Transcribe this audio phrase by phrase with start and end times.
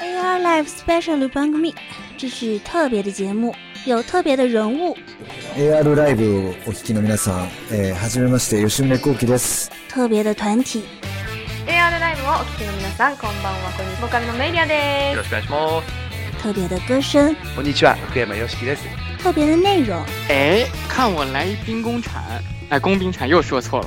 [0.00, 1.74] AR Live Special 番組，
[2.18, 3.54] 这是特别的节目，
[3.86, 4.96] 有特别的人物，
[5.56, 10.82] AR ライブをお聞きの皆さん、えー、はじめまして吉宗幸喜です特别的团体，
[11.66, 15.86] AR ライブをお聞きの皆さんこんばんはこんにちはボーカルのメイリアでよろしくお願いします。
[16.42, 18.82] 特别的歌声，こんにちは、福山よしきです。
[19.22, 22.20] 特别的内容，哎，看我来一兵工铲，
[22.68, 23.86] 哎，工兵铲又说错了。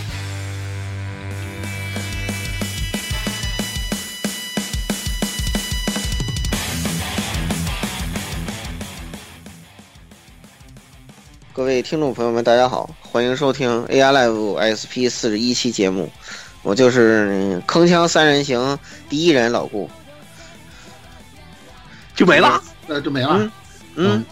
[11.61, 16.11] 各位听众朋友们，大家好，欢迎收听 AI Live SP 四十一期节目，
[16.63, 19.87] 我就是嗯铿锵三人行第一人老顾，
[22.15, 22.59] 就没了。
[22.87, 23.37] 那就没了。
[23.39, 23.51] 嗯
[23.93, 24.25] 嗯，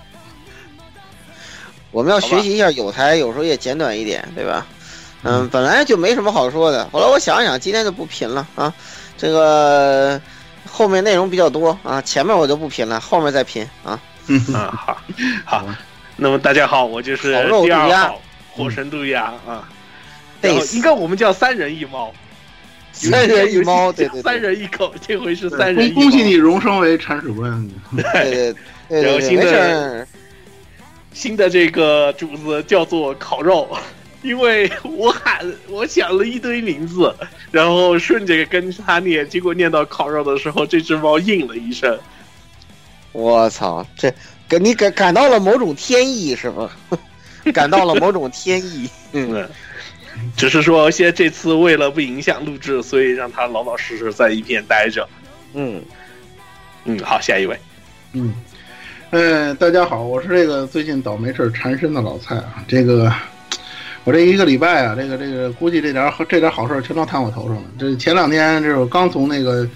[1.91, 4.65] 我们要学习一下有台，有时候也简短一点，对吧？
[5.21, 8.73] 嗯，本来就没什么好说的，后来我想想，今天就不拼了啊，
[9.15, 10.19] 这个
[10.67, 13.99] 后面内容比较多啊，前面我就不拼了，后面再拼啊。
[14.25, 14.41] 嗯，
[14.73, 14.97] 好，
[15.45, 15.63] 好。
[16.19, 19.67] 那么大家好，我就是烤肉第二号火神杜鸦啊。
[20.41, 22.13] 对应该我们叫三人一猫，
[22.91, 25.95] 三人一猫，有对对对，三人一口，这回是三人一猫。
[25.95, 27.69] 恭恭喜你荣升为铲屎官。
[27.95, 28.55] 对对对对
[28.89, 30.07] 对，没然后新的。
[31.11, 33.67] 新的这个主子叫做烤肉，
[34.21, 37.13] 因为我喊我想了一堆名字，
[37.51, 41.97] 然后顺着跟他念，结果念到烤肉的时候，这只猫应了一声。
[43.11, 44.13] 我操，这
[44.49, 46.69] 感你感感到了某种天意是吧？
[47.53, 48.89] 感到了某种天意。
[49.13, 49.49] 嗯，嗯，
[50.35, 55.07] 只是说现在这次为了不影响录制，所以让他老老实实在一边待着。
[55.53, 55.81] 嗯，
[56.85, 57.57] 嗯，好，下一位。
[58.13, 58.33] 嗯，
[59.11, 62.63] 呃，大家好，我是这个最近倒霉事缠身的老蔡啊。
[62.67, 63.13] 这个
[64.03, 67.63] 我这一个礼拜啊，这个这个估计这点好这点好事全都摊我头上了。
[67.77, 69.67] 这前两天这我刚从那个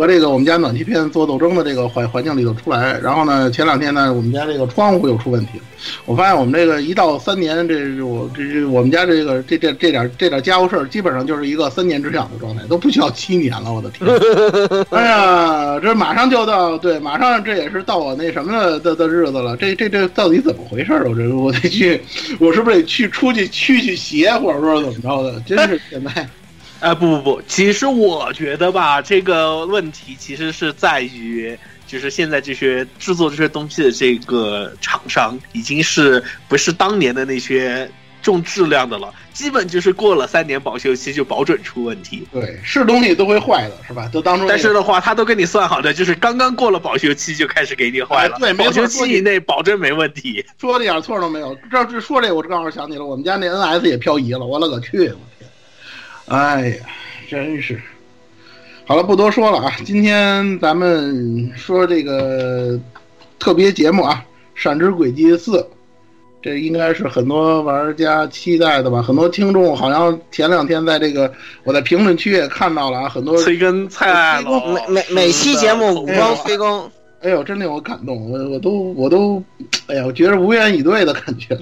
[0.00, 5.64] 和这个我们家暖气片做斗争的这个环环境里头出来，然后呢，前两天呢，我们家这个窗户又出问题了。
[6.06, 13.70] 我发现我们这个一到三年，这我这这我们家这个这这这点这点家务事儿，基本上就是一个三年之痒的状态，都不需要七年了。
[13.70, 14.08] 我的天！
[14.88, 19.54] 哎呀，这马上就到对，马上这也是到我那什么的的的日子了。
[19.58, 21.06] 这这这到底怎么回事儿？
[21.10, 22.00] 我这我得去，
[22.38, 25.38] 我是不是得去出去驱驱邪，或者说怎么着的？
[25.40, 26.26] 真是现在。
[26.80, 37.90] 啊，不不不，其实我觉得吧，这个问题其实是在于，就是现在这些制作这些东西的这个厂商，已经是不是当年的那些
[38.22, 42.26] 重质量的了，基本就是过了三年保修期就保准出问题。
[42.32, 44.08] 对，是东西都会坏的，是吧？
[44.10, 44.48] 都当初、那个。
[44.54, 50.42] 但是的话，他都给你算好的，就是刚刚过了保修期就开始给你坏了，哎对没保修期以内保证没问题。
[50.58, 51.54] 说的一点错都没有。
[51.70, 55.12] 这这说这，我正好想起了，我们家那 NS 也漂移了，我勒个去！
[56.30, 56.86] 哎呀，
[57.28, 57.80] 真是。
[58.86, 62.78] 好了，不多说了啊，今天咱们说这个
[63.38, 64.24] 特别节目啊，
[64.60, 65.58] 《闪之轨迹四》，
[66.40, 69.02] 这应该是很多玩家期待的吧？
[69.02, 71.32] 很多听众好像前两天在这个
[71.64, 76.88] 我在评论区也看到了啊，很多催更菜了，每每每期节目五光催更，
[77.22, 79.42] 哎呦，真令我感动，我我都我都，
[79.88, 81.60] 哎呀，我觉得无言以对的感觉了。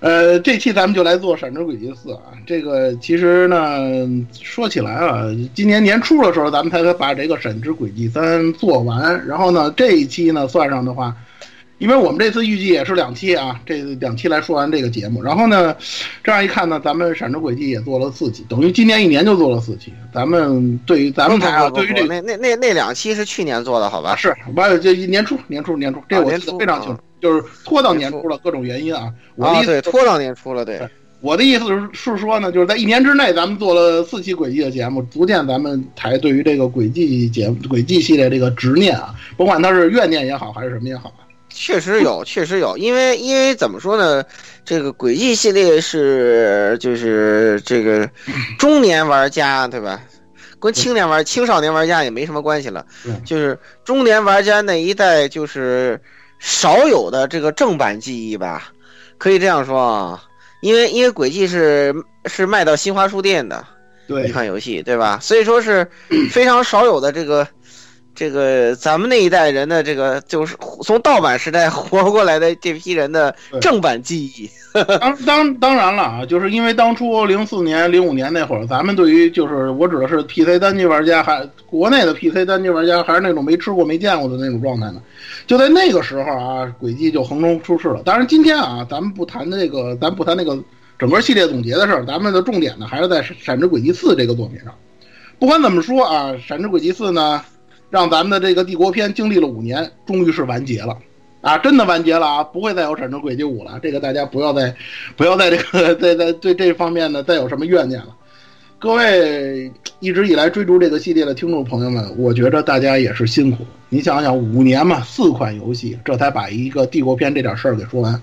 [0.00, 2.24] 呃，这期咱们就来做《闪之轨迹四》啊。
[2.44, 3.56] 这个其实呢，
[4.42, 5.24] 说起来啊，
[5.54, 9.26] 今年年初的时候，咱们才把这个《闪之轨迹三》做完。
[9.26, 11.16] 然后呢，这一期呢算上的话，
[11.78, 15.22] 因为我们这次预计也是两期啊，这两期来说完这个节目。
[15.22, 15.74] 然后呢，
[16.22, 19.92] 这样一看呢，咱们《闪之轨迹》也做了四期，等于今年一年就做了四期。
[20.12, 24.14] 咱们对于咱们台啊，对于这那那那那两期是去年做的，好吧？
[24.16, 29.12] 是，完了这年初年初年初，这我记得非常清楚，就是拖到年初了，各种原因啊。
[29.34, 30.80] 我的意思啊对，拖到年初了，对。
[31.20, 41.23] 我的意思是是说呢，就是在一年之内，咱们做了四期轨迹的节目，逐渐咱们台对于这个轨迹节轨迹系列这个执念啊，甭管它是怨念也好，还是什么也好啊，
[41.54, 44.24] 确实有， 确实有，因为因为怎么说呢，
[44.64, 48.08] 这个轨迹系列是就是这个
[48.58, 50.00] 中年玩家对吧？
[50.60, 52.84] 跟青年玩青少年玩家也没什么关系了，
[53.24, 56.00] 就是中年玩家那一代就是
[56.38, 58.72] 少有的这个正版记忆吧，
[59.18, 60.22] 可以这样说啊。
[60.62, 63.62] 因为因为轨迹是是卖到新华书店的
[64.08, 65.18] 对一款游戏，对吧？
[65.20, 65.86] 所以说是
[66.32, 67.46] 非常少有的这个
[68.14, 74.48] 这个咱们那一代人的这个就是从盗版时代活过来的这批人的正版记忆。
[74.98, 85.00] 当当当然了啊，就是因为当初零四年、零五年那会儿，咱们对于就是我指的是 PC 单机玩家，还国内的 PC 单机玩家还是那种没吃过、没见过的那种状态呢。
[85.46, 88.02] 就在那个时候啊，轨迹就横空出世了。
[88.04, 90.58] 当然，今天啊，咱们不谈那个，咱不谈那个
[90.98, 94.74] 整个系列总结的事儿，咱们的重点呢还是在《闪之轨迹四》这个作品上。
[95.38, 97.44] 不管怎么说啊，《闪之轨迹四》呢，
[97.94, 100.98] 让咱们的这个帝国篇经历了五年，终于是完结了。
[101.42, 102.42] 啊，真的完结了啊！
[102.42, 104.74] 不会再有《产生轨迹五》了，这个大家不要再，
[105.14, 108.08] 不要在这个在在对这方面呢再有什么怨念了。
[108.80, 109.70] 各位
[110.00, 113.64] 一直以来追逐这个系列的听众朋友们，我觉得大家也是辛苦。
[113.88, 118.20] 你想想，五年嘛，四款游戏，这才把一个帝国篇这点事儿给说完。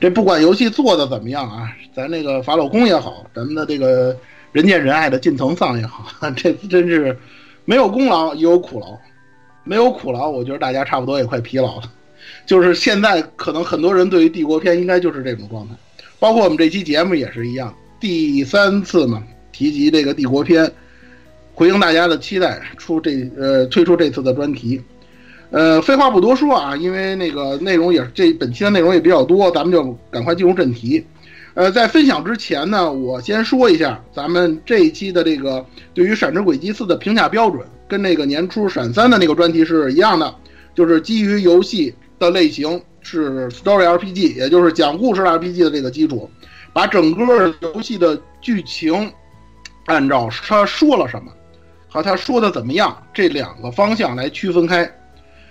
[0.00, 4.18] 这不管游戏做的怎么样啊，咱那个法老宫也好，咱们的这个
[4.50, 7.16] 人见人爱的近藤丧也好， 这真是
[7.66, 8.96] 没有功劳也有苦劳，
[9.64, 11.82] 没有苦劳，我觉得大家差不多也快疲劳了。
[12.46, 15.74] 就是现在，可能很多人对于帝国篇应该就是这种状态，
[16.18, 19.22] 包括我们这期节目也是一样，第三次嘛
[19.52, 20.70] 提及这个帝国篇，
[21.54, 24.80] 回应大家的期待，出这呃推出这次的专题，
[25.50, 31.04] 呃，废话不多说啊，因为那个内容也这本期的内容也比较多，咱们就赶快进入正题。
[31.56, 40.32] 呃，在分享之前呢，我先说一下咱们这一期的这个对于《闪之轨迹四》的评价标准，跟那个年初《闪三》的那个专题是一样的，
[40.74, 41.92] 就是基于游戏。
[42.18, 46.30] 的类型是 Story RPG，也就是讲故事 RPG 的这个基础，
[46.72, 49.12] 把整个游戏的剧情
[49.84, 51.30] 按照他说了什么
[51.90, 54.90] 和他说的怎么样这两个方向来区分开。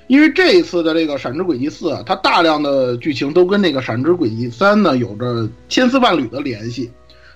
[0.07, 6.91] 因为这一次的这个《闪之轨迹四》，它大量的剧情都跟那个《闪之轨迹三》呢有着千丝万缕的联系，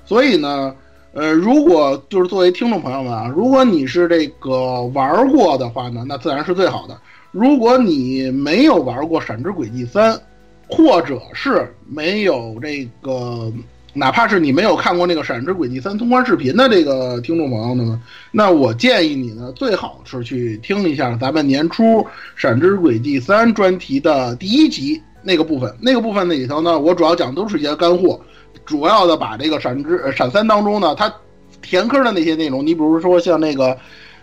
[0.06, 0.76] 所以呢，
[1.14, 6.96] 呃，如果就是作为听众朋友们啊，如果你是这个玩过的话呢，那自然是最好的。
[7.32, 10.14] 如果你没有玩过《闪之轨迹三》，
[10.68, 13.52] 或者是没有这个，
[13.94, 18.02] 哪怕是你没有看过那个《闪之轨迹三》通关视频的这个听众朋友们，
[18.32, 21.84] 那我建议你呢，最好是去听一下咱们年初
[22.36, 25.74] 《闪之轨迹三》专题的第一集那个部分。
[25.80, 28.20] 那个部分里头呢，我主要讲都是一些干货，
[28.66, 31.14] 主要的把这个《闪之》《闪三》当中呢，它
[31.62, 33.78] 填坑的那些内容，你比如说像那个。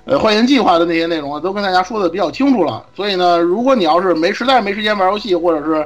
[0.09, 2.87] 呃，换言计划的那些内容啊，都跟大家说的比较清楚了。
[2.95, 5.85] 所以呢，如果你要是没实在没时间玩游戏，或者是，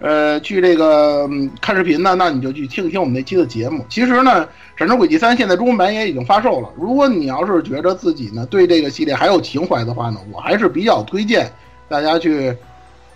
[0.00, 1.28] 呃，去这个
[1.60, 3.84] 看视频呢，那你就去听一听我们那期的节目。
[3.88, 4.46] 其实呢，
[4.76, 6.70] 《闪之轨迹三》现在中文版也已经发售了。
[6.76, 11.50] 如果你要是觉得自己呢对这个系列还有情怀的话呢，我还是比较推荐
[11.88, 12.56] 大家去，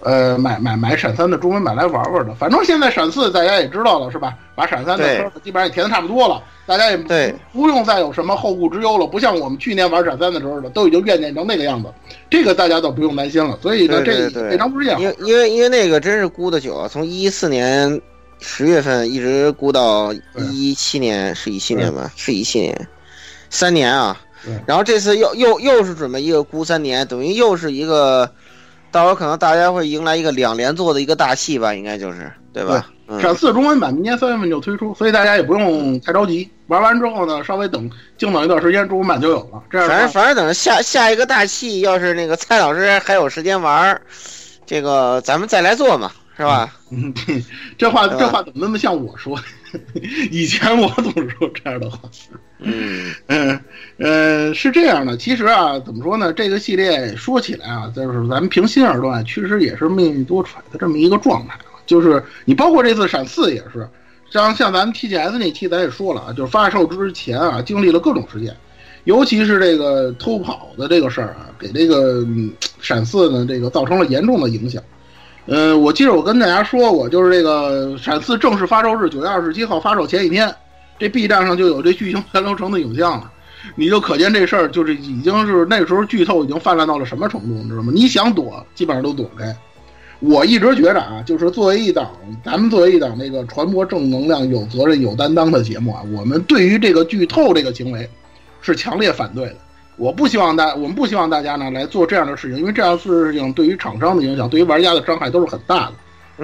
[0.02, 2.34] 呃，买买买闪三的中文版来玩玩的。
[2.34, 4.34] 反正现在闪四大家也知道了，是吧？
[4.54, 6.42] 把闪三的基本上也填的差不多了。
[6.66, 11.88] 大家也对不用再有什么后顾之忧了，不像我们去年玩闪三的时候的，都已经怨念成那个样子，
[12.30, 13.58] 这个大家倒不用担心了。
[13.62, 15.00] 所以呢，这非常不是这样。
[15.00, 18.00] 因因为因为那个真是估的久啊，从一四年
[18.40, 20.12] 十月份一直估到
[20.52, 22.10] 一七年，是一七年吧？
[22.16, 22.88] 是一七年，
[23.50, 24.20] 三年啊。
[24.66, 28.28] 然后这次又又又是准备一个估三年，等于又是一个，
[28.92, 32.86] 到时候可能大家会迎来一个两连做的一个大戏吧，应该就是对吧？
[33.20, 36.48] 闪四中文版明年三月份就推出，所以大家也不用太着急。
[36.68, 39.62] 玩完之后呢，稍微等静等一段时间，中文版就有了。
[39.70, 44.00] 这样，反正反正等下下一个大戏，要是那个蔡老师还有时间玩，
[44.64, 46.72] 这个咱们再来做嘛，是吧？
[46.90, 47.12] 嗯，
[47.76, 49.38] 这话这话怎么那么像我说？
[50.30, 51.98] 以前我总是说这样的话。
[52.64, 53.60] 嗯
[53.98, 55.16] 呃，是这样的。
[55.16, 56.32] 其实啊，怎么说呢？
[56.32, 61.78] 这个系列说起来啊，就是咱们平心而论，确实也是命运多舛的这么一个状态啊。
[61.86, 63.88] 就是你包括这次闪四也是，
[64.30, 68.56] 像像咱们 TGS 那期咱也说了啊，就是发售之前啊，经历了各种事件，
[69.04, 72.26] 尤其是这个偷跑的这个事儿啊，给这个
[72.80, 74.82] 闪四呢这个造成了严重的影响。
[75.46, 80.52] 呃，我记得我跟大家说过，就是这个闪四正式发售日九月二十七号发售前一天，
[80.98, 83.30] 这 B 站上就有这剧情全流程的影像了，
[83.74, 87.92] 你就可见这事儿就是已经是那时候剧透已经泛滥到了什么程度，你知道吗？
[87.94, 89.54] 你想躲，基本上都躲开。
[90.20, 92.08] 我一直觉着啊，就是作为一档，
[92.44, 98.08] 咱们作为一档那个传播正能量、有责任、有担当的节目啊，我们对于这个剧透这个行为，
[98.60, 99.56] 是强烈反对的。
[99.96, 105.92] 我不希望大，我们不希望大家呢来做这样的事情，因为这样的事情对于厂商的影响，对于玩家的伤害都是很大的。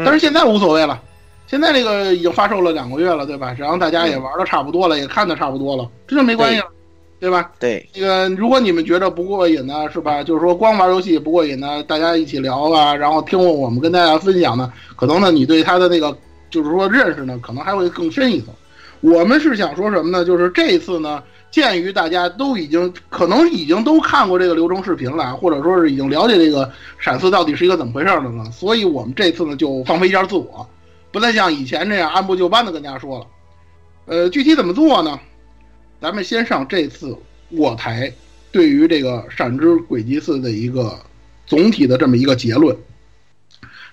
[0.05, 1.00] 但是现在无所谓了，
[1.49, 3.57] 现在这个已经发售了两个月了，对吧？
[3.59, 6.67] 然后大家也玩的差不多了，也看的差不多了，这就没关系了。
[7.21, 7.50] 对吧？
[7.59, 10.23] 对，这个如果你们觉得不过瘾呢，是吧？
[10.23, 16.17] 就是说光玩游戏不过瘾呢，大家一起聊啊，然后听我们跟大家分享呢，可能呢你对他的那个
[16.49, 18.50] 就是说认识呢，可能还会更深一层。
[19.00, 20.25] 我们是想说什么呢？
[20.25, 30.64] 就是这次呢，鉴于大家都已经可能已经都看过这个流程视频了，或者说是已经了解这个闪四到底是一个怎么回事的呢，所以我们这次呢就放飞一下自我，
[31.18, 33.26] 不再像以前这样按部就班的跟大家说了。
[34.06, 35.18] 呃，具体怎么做呢？
[36.00, 38.12] 咱们先上这次我台
[38.52, 40.96] 对于这个闪之轨迹四的一个
[41.44, 42.76] 总体的这么一个结论。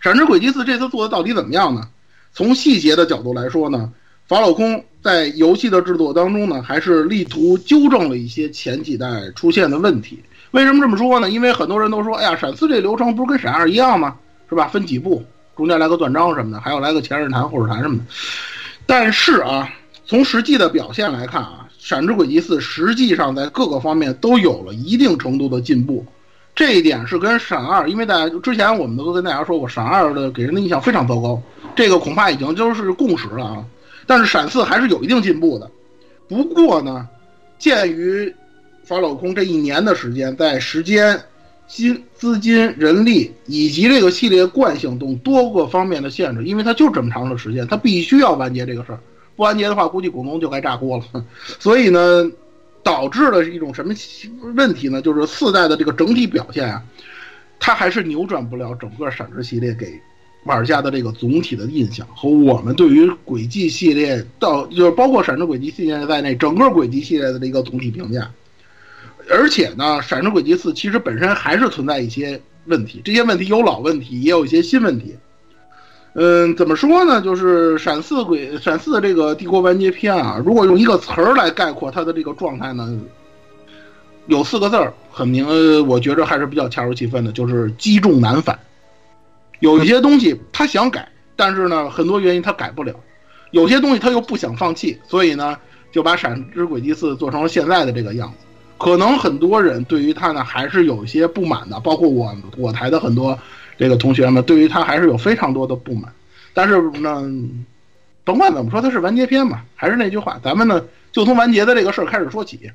[0.01, 1.89] 闪之轨迹四这次做的到底怎么样呢？
[2.31, 3.91] 从细节的角度来说呢，
[4.27, 10.21] 法老空在游戏的制作当中呢，还是力图纠正了一些前几代出现的问题。
[10.51, 11.27] 为什么这么说呢？
[11.31, 14.15] 因为很多人都说，哎呀，闪四这流程不是跟闪二一样吗？
[14.47, 14.67] 是吧？
[14.67, 15.25] 分几步，
[15.55, 18.03] 中间来个断章什么的，还要来个前日谈后日谈什么的。
[18.85, 19.69] 但是啊，
[20.05, 26.05] 从实际的表现来看啊，闪之轨迹四实际上在各个方面都有了一定程度的进步。
[26.53, 31.41] 这一点是跟闪二，因为大家之前我们都跟大家说过，闪二的给人的印象非常糟糕，
[31.75, 33.65] 这个恐怕已经就是共识了啊。
[34.05, 35.69] 但是闪四还是有一定进步的。
[36.27, 37.07] 不过呢，
[37.57, 38.33] 鉴于
[38.83, 41.21] 法老空这一年的时间，在时间、
[41.67, 48.99] 金、资金、人力以及这个系列惯性等多个方面的限制，因为它就这么长的时间，它必须要完结这个事儿，
[49.35, 51.25] 不完结的话，估计股东就该炸锅了。
[51.59, 52.31] 所以呢。
[52.85, 53.95] 导致了一种什么
[54.53, 55.01] 问题呢？
[55.01, 56.83] 就是四代的这个整体表现啊，
[57.59, 59.99] 它还是扭转不了整个闪之系列给
[60.43, 68.29] 玩家的这个总体的印象和我们对于轨迹系列到就是包括闪之轨迹系列在内整个轨迹系列的这个总体评价。
[69.29, 75.15] 而且呢，闪之轨迹四其实本身还是存在一些问题，这些问题有老问题，也有一些新问题。
[76.13, 77.21] 嗯，怎么说呢？
[77.21, 82.97] 就是闪四轨闪四这个帝国完结篇啊，如果用一个词儿来概括它的这个状态呢，
[84.27, 85.45] 有四个字儿，很明，
[85.87, 88.57] 我觉着还是比较恰如其分的，就是积重难返。
[89.59, 92.93] 有一些东西他想改，但是呢，很多原因他改不了；
[93.51, 95.57] 有些东西他又不想放弃，所以呢，
[95.91, 98.44] 就把闪之轨迹四做成了现在的这个样子。
[98.77, 103.37] 可能很多人对于他呢还是有一些不满的，包括我我台的很多。
[103.77, 106.09] 这个同学们对于他还是有非常多的不满，
[106.53, 107.29] 但是呢，
[108.23, 112.71] 甭管怎么说，它是完结篇嘛，还是那句话，咱们呢就从完结的这个事儿开始说起。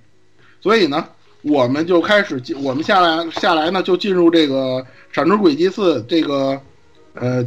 [0.61, 1.09] 所以呢，
[1.41, 4.77] 我们就开始，我们下来下来呢，就进入这个
[5.11, 6.61] 《闪之轨迹四》这个
[7.15, 7.43] 呃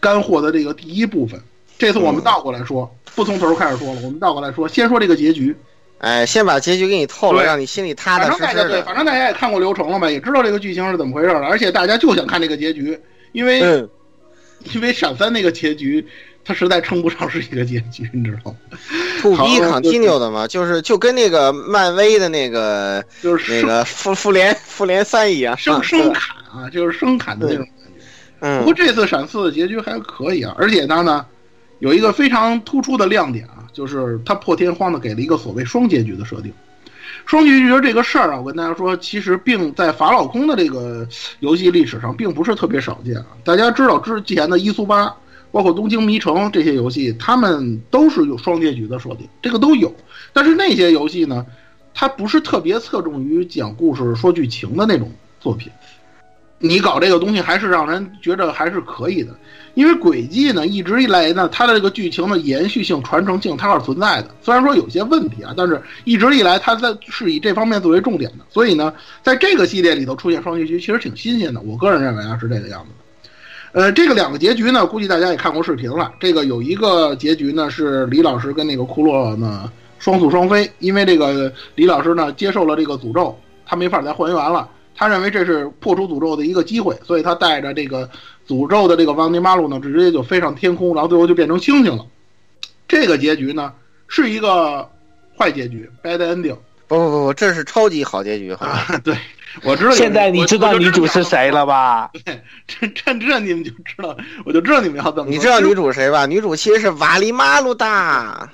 [0.00, 1.40] 干货的这个第一部分。
[1.78, 5.54] 这次我们倒过来说，不从头开始说了，我们倒过来说，先说这个结局。
[5.98, 8.68] 哎，先把结局给你透了，让你心里踏踏实实的。
[8.68, 11.46] 对，反正大家也看过流程了嘛，也知道这个剧情是怎么回事了。
[11.46, 12.98] 而且大家就想看这个结局，
[13.32, 13.60] 因为
[14.74, 16.06] 因为闪三那个结局，
[16.44, 18.56] 它实在称不上是一个结局，你知道吗
[19.22, 28.00] ？To be continue 的嘛，就是就跟那个漫威的那个就是那个复复联复联三一样，生生砍啊，就是生砍的那种感觉。
[28.40, 28.58] 嗯。
[28.58, 31.24] 不过这次闪四的结局还可以啊，而且它呢
[31.78, 33.55] 有一个非常突出的亮点啊。
[33.76, 36.50] 就是他破天荒的给了一个所谓双结局的设定，
[37.26, 41.06] 双结局这个事儿啊，我跟大家说，其实并在法老空的这个
[41.40, 43.26] 游戏历史上并不是特别少见啊。
[43.44, 45.14] 大家知道之前的伊苏八，
[45.52, 49.94] 包括东京迷城这些游戏，他们都是有双结局的设定，这个都有。
[50.32, 51.44] 但是那些游戏呢，
[51.92, 55.70] 它不是特别侧重于讲故事、说剧情的那种作品。
[56.58, 59.36] 你搞这个东西还是让人觉得还是可以的。
[59.76, 64.30] 因为轨迹呢，一直以来呢，它的这个剧情的延续性、传承性，它是存在的。
[64.40, 68.44] 虽然说有些问题啊，但是一直以来，它在是以这方面作为重点的。
[68.48, 68.90] 所以呢，
[69.22, 71.60] 在这个系列里头出现双结局，其实挺新鲜的。
[71.60, 73.82] 我个人认为啊，是这个样子的。
[73.82, 76.10] 呃，这个两个结局呢，估计大家也看过视频了。
[76.18, 84.66] 这个有一个结局呢，是李老师跟那个库洛呢双宿双飞，因为这个李老师呢接受了这个诅咒，他没法再还原了。
[84.98, 88.08] 他认为这是破除诅咒的一个机会，所以他带着这个。
[88.46, 92.06] 诅咒的这个王尼马路呢，直接就飞上天空，然后最后就变成星星了。
[92.88, 93.72] 这个结局呢，
[94.08, 94.88] 是一个
[95.36, 96.56] 坏结局，bad ending。
[96.88, 98.86] 不不不不，这是超级好结局啊！
[99.02, 99.16] 对，
[99.64, 99.90] 我知道。
[99.90, 102.08] 现在你知道女主是谁了吧？
[102.24, 105.30] 对，这这这你们就知道，我就知道你们要怎么。
[105.30, 106.26] 你知道女主谁吧？
[106.26, 108.48] 女主其实是瓦里马路达。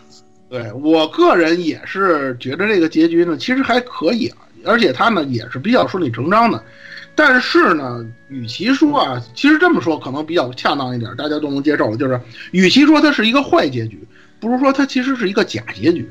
[0.48, 6.64] 对我个人也是觉得这个结局呢，其实还可以啊，而且它呢也是比较顺理成章的。
[7.14, 11.94] 但是呢，与其说啊，其实这么说可能比较恰当一点，大家都能接受。
[11.96, 12.20] 就是
[12.52, 14.02] 与其说它是一个坏结局，
[14.40, 16.10] 不如说它其实是一个假结局。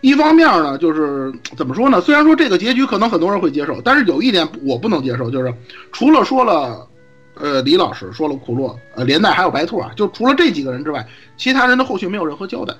[0.00, 2.00] 一方面呢，就是怎么说呢？
[2.00, 5.52] 虽然说这个结局可能很多人会接受，但是有一点我不能接受，就是
[5.92, 6.86] 除了说了，
[7.34, 11.06] 呃，李老师说了库洛，呃，连带还有白兔啊，就除了这几个人之外，
[11.36, 12.74] 其他人的后续没有任何交代。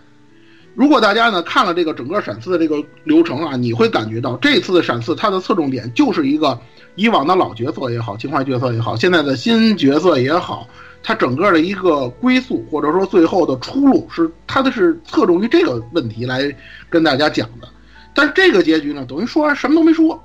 [0.79, 6.57] 如果大家呢看了这个整个闪四的这个流程啊，你会感觉到这次的闪四它的侧重点就是一个。
[6.95, 10.67] 以往的老角色也好，情怀角色也好，现在的新角色也好，
[11.01, 16.53] 它整个的一个归宿或者说最后的出路是它的是侧重于这个问题来
[16.91, 17.69] 跟大家讲的。
[18.13, 20.21] 但是这个结局呢，等于说什么都没说，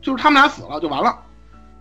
[0.00, 1.12] 就是他们俩死了就完了，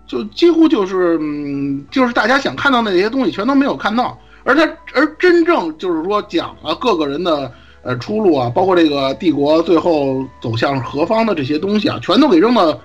[0.07, 7.51] 就几乎就是嗯，就是大家想看到那些东西全都没有看到，而他而真正就是说讲了各个人的
[7.83, 12.79] 呃出路啊，包括这个帝国最后走向何方的这些东西啊，全都给扔到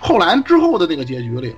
[0.00, 1.56] 后来之后的那个结局里了。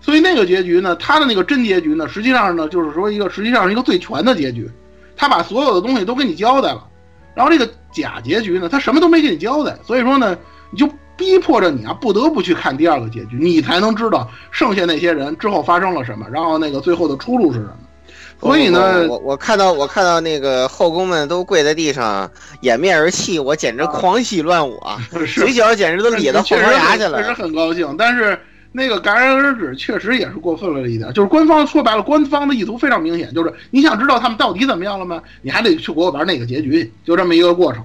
[0.00, 4.70] 所以那个结局呢，他的那个真结局呢，实际上呢，就是说一个实际上是一个最全的结局，
[5.16, 6.86] 他把所有的东西都给你交代了。
[7.34, 10.36] 然后这个假结局呢，他什么都没给你交代，所以说呢，
[10.70, 17.78] 你就逼迫着你啊，不得不去看第二个结局，你才能知道剩下那些人之后发生了什么，然后那个最后的出路是什么。
[18.40, 24.98] 所以呢，我我看到我看到那个后宫们都跪在地上掩面而泣，我简直狂喜乱舞啊，
[25.34, 27.22] 嘴角简直都咧到后槽牙去了。
[27.22, 28.38] 确实很高兴，但是
[28.70, 31.10] 那个戛然而止确实也是过分了一点。
[31.14, 35.22] 就是官方说白了，官方的意图非常明显，就是你想知道他们到底怎么样了吗？
[35.40, 37.82] 你还得去给我玩那个结局，就这么一个过程。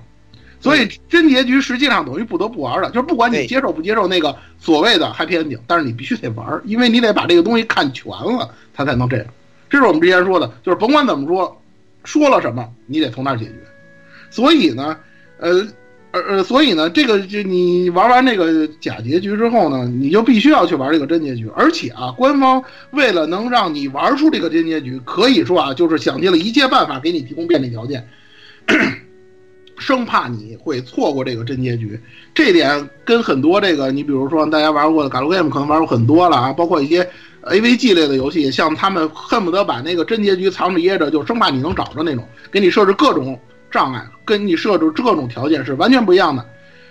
[0.61, 9.25] 所以真结局实际上等于不得不玩了，就是不管你接受不接受那个所谓的 happy ending，但是你必须得玩，因为你得把这个东西看全了，它才能这样。
[9.69, 11.61] 这是我们之前说的，就是甭管怎么说，
[12.03, 13.53] 说了什么，你得从那儿解决。
[14.31, 14.97] 所以呢，
[15.37, 15.67] 呃，
[16.11, 21.47] 呃，所以呢，这个就你玩完这个假结局之后呢，你就必须要去玩这个真结局。
[21.55, 28.07] 而且啊，官方为了能让你玩出这个真结局，可以说啊，就是想尽了一切办法给你提供便利条件，
[29.77, 31.99] 生怕你会错过这个真结局。
[32.33, 37.07] 这点跟很多这个，你比如说大家玩过的《Galgame》可能玩过很多了啊，包括一些。
[37.43, 43.39] AVG 类的游戏，像他们恨不得把那个真结局藏着掖着，就生怕你能找着那种，给你设置各种
[43.71, 46.45] 障碍，跟你设置各种条件是完全不一样的。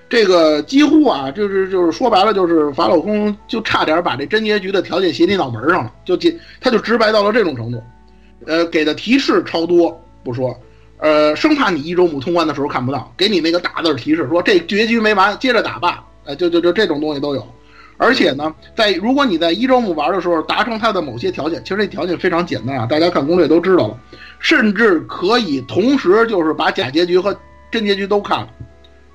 [0.08, 6.16] 这个几乎啊，就是就是说白了，就是法老空就差点把这真结局的条件写你脑门上了，就
[6.60, 7.82] 他就直白到了这种程度。
[8.46, 10.58] 呃，给的提示超多不说，
[10.96, 17.46] 呃，生怕你一周目通关的时候看不到，给你那个大字提示说这结局没完，接着打吧，呃，就就就这种东西都有。
[17.98, 23.98] 而且呢，在如果你在一周目玩的时候达成它的某些条件，其实这条件非常简单啊，大家看攻略都知道了，
[24.38, 27.36] 甚至可以同时就是把假结局和
[27.70, 28.48] 真结局都看了，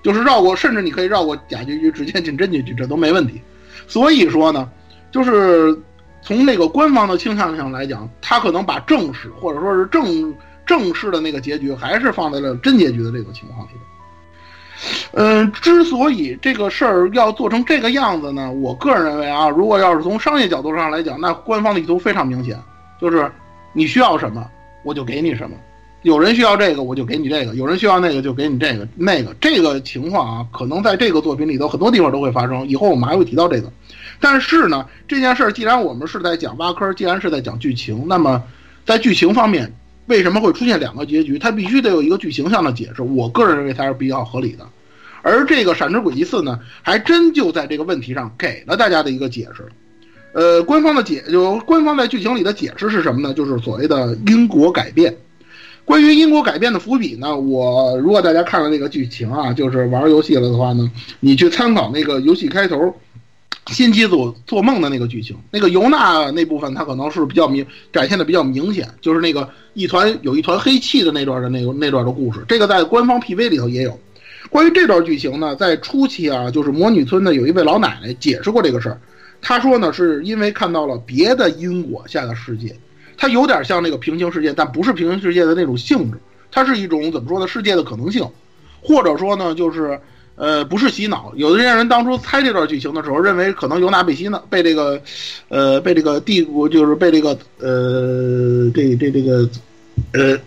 [0.03, 3.41] 就是绕过，甚至你可以绕过假结局直接进真结局，这都没问题。
[3.87, 4.69] 所以说呢，
[5.11, 5.73] 就是
[6.21, 13.71] 从那个官方的倾向上来讲，他可能把正史或者说是正正式的那个结局还是放在了真结局的这个情况里。
[15.11, 22.57] 嗯，之所以这个事儿要做成这个样子呢，我个人认为啊，如果要是从商业角度上来讲，那官方的意图非常明显，
[22.99, 23.31] 就是
[23.73, 24.45] 你需要什么
[24.83, 25.55] 我就给你什么，
[26.01, 29.33] 有人需要这个我就给你这个，有人需要那个就给你这个那个。
[29.39, 33.71] 这个情况啊，可能在这个作品里头很多地方都会发生，以后我们还会提到这个。
[34.19, 38.41] 但是呢，这件事儿既然我们是在讲挖坑，既然是在讲剧情，那么
[38.85, 39.71] 在剧情方面
[40.07, 41.39] 为什么会出现两个结局？
[41.39, 43.01] 它必须得有一个剧情上的解释。
[43.01, 44.67] 我个人认为它是比较合理的。
[45.21, 49.65] 而这个《闪之轨迹四》呢，还真就在这个问题上给了大家的一个解释。
[50.33, 53.33] 呃，官方的解就官方在剧情里的解释是什么呢？
[53.33, 55.15] 就是所谓的因果改变。
[55.85, 60.89] 关于因果改变的伏笔呢，我如果大家看了那个剧情啊，就是玩游戏了的话呢，
[61.19, 62.93] 你去参考那个游戏开头
[63.67, 73.97] 新机组做梦的那个剧情，那个尤娜那部分，它可能是比较明展现的比较明显，就是那个一团有一团黑气的那段的那个那段的故事，这个在官方 PV 里头也有。
[74.49, 78.99] 关于这段剧情呢，在初期啊，就是魔女村的有一位老奶奶解释过这个事儿。
[79.41, 82.75] 她说呢，是因为看到了别的因果下的世界，
[83.17, 86.19] 它有点像那个平行世界，但不是平行世界的那种性质，
[86.51, 87.47] 它是一种怎么说呢？
[87.47, 88.27] 世界的可能性，
[88.81, 89.99] 或者说呢，就是
[90.35, 91.31] 呃，不是洗脑。
[91.35, 95.01] 有的些人当初猜这段剧情的时候，认为可能尤娜被洗脑，被这个，
[95.49, 99.49] 呃，被这个帝国，就是被这个，呃，这这这个，
[100.13, 100.37] 呃，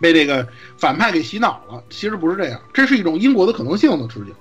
[0.00, 0.46] 被这个。
[0.78, 4.34] 反派给洗脑了，其实不是这样，这是一种因果的可能性的事情。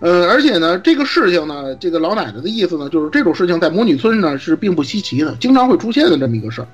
[0.00, 6.68] 呃，而且呢，这个事情呢，这个老奶奶的意思呢，就是这种事情在魔女村呢是并不稀奇的，经常会出现的这么一个事儿。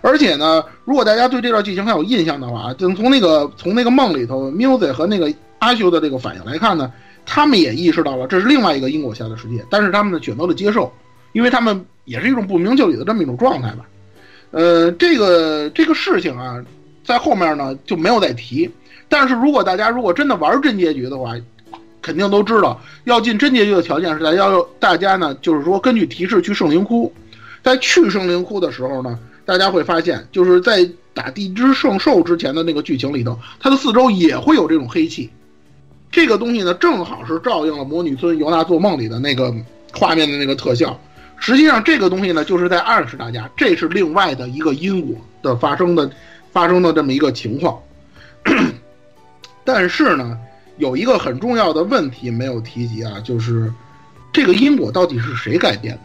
[0.00, 5.28] 而且呢，如果大家对这段剧情还有印象的话，就从那个从那个梦里头，Music 和那个
[5.62, 6.92] 阿修的这个反应来看呢，
[7.24, 10.92] 他们也意识到了这是另外一个因果下的世界，但是他们呢选择了接受，
[11.32, 13.86] 因为他们也是一种不明就里的这么一种状态吧。
[14.50, 16.62] 呃，这个这个事情啊。
[17.04, 18.70] 在后面呢就没有再提，
[19.08, 21.34] 但是如果大家如果真的玩真结局的话，
[22.00, 27.12] 肯定都知道要进真结局的条件是在要大家呢就是说根据提示去圣灵窟，
[27.60, 35.28] 在去圣灵窟的时候呢，大家会发现就是在打地之圣兽之前的那个剧情里头，它的四周也会有这种黑气，
[36.12, 39.52] 这个东西呢正好是照应了魔女村尤娜做梦里的那个
[39.92, 40.96] 画面的那个特效，
[41.38, 46.08] 实际上这个东西呢就是在暗示大家这是另外的一个因果的发生的。
[46.52, 47.80] 发生的这么一个情况，
[49.64, 50.38] 但是呢，
[50.76, 53.72] 有一个很重要的问题没有提及啊，就是
[54.30, 56.00] 这个因果到底是谁改变的？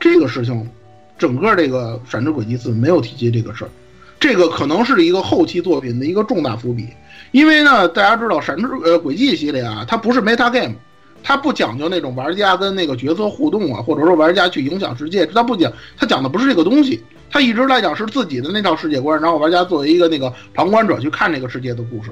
[0.00, 0.68] 这个事情，
[1.16, 3.70] 整个这个《闪之轨迹四》没有提及这个事儿，
[4.18, 6.88] 这个可能是一个后期作品的一个重大伏笔。
[7.32, 10.74] 因为呢，大家知道《闪之呃轨迹》系列啊，它不是 meta game，
[11.22, 17.02] 它不讲究那种玩家跟那个角色互动啊，或者说玩家去影响世界，它不讲，它讲的不是这个东西。
[17.30, 22.10] 它一直来讲是自己的那套世界观，然后玩家作为一个那个旁观者去看这个世界的故事。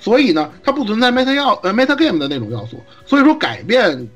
[0.00, 2.82] 所以呢，它不存在 meta 要呃 meta game 的那种要素。
[3.06, 4.08] 所以说改变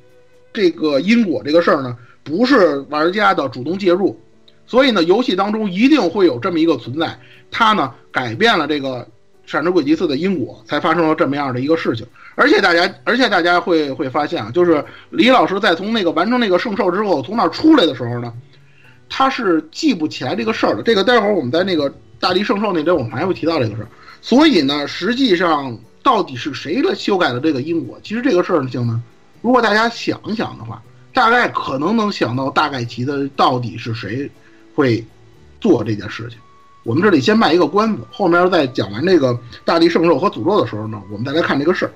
[0.52, 4.20] 这个因果这个事儿呢，不是玩家的主动介入。
[4.66, 7.16] 所以呢，游戏当中一定会有这么一个存在，
[7.52, 9.06] 它呢改变了这个。
[9.50, 18.32] 闪之轨迹四的因果才发生了这么样的一个事情，而且大家，而且大家会会发现啊，就是李老师在从那个完成那个圣兽之后，从那出来的时候呢，
[19.08, 20.84] 他是记不起来这个事儿的。
[20.84, 23.88] 这个待会儿我们在那个大力圣兽那边，我们还会提到这个事儿。
[24.22, 27.98] 所以呢，实际上到底是谁来修改了这个因果？
[28.04, 29.02] 其实这个事情呢，
[29.42, 30.80] 如果大家想一想的话，
[31.12, 34.30] 大概可能能想到大概其的到底是谁
[34.76, 35.04] 会
[35.60, 36.38] 做这件事情。
[36.82, 41.92] 我们这里先卖一个关子，后面在讲完这个大地圣兽和诅咒的时候呢，我们再来看这个事儿。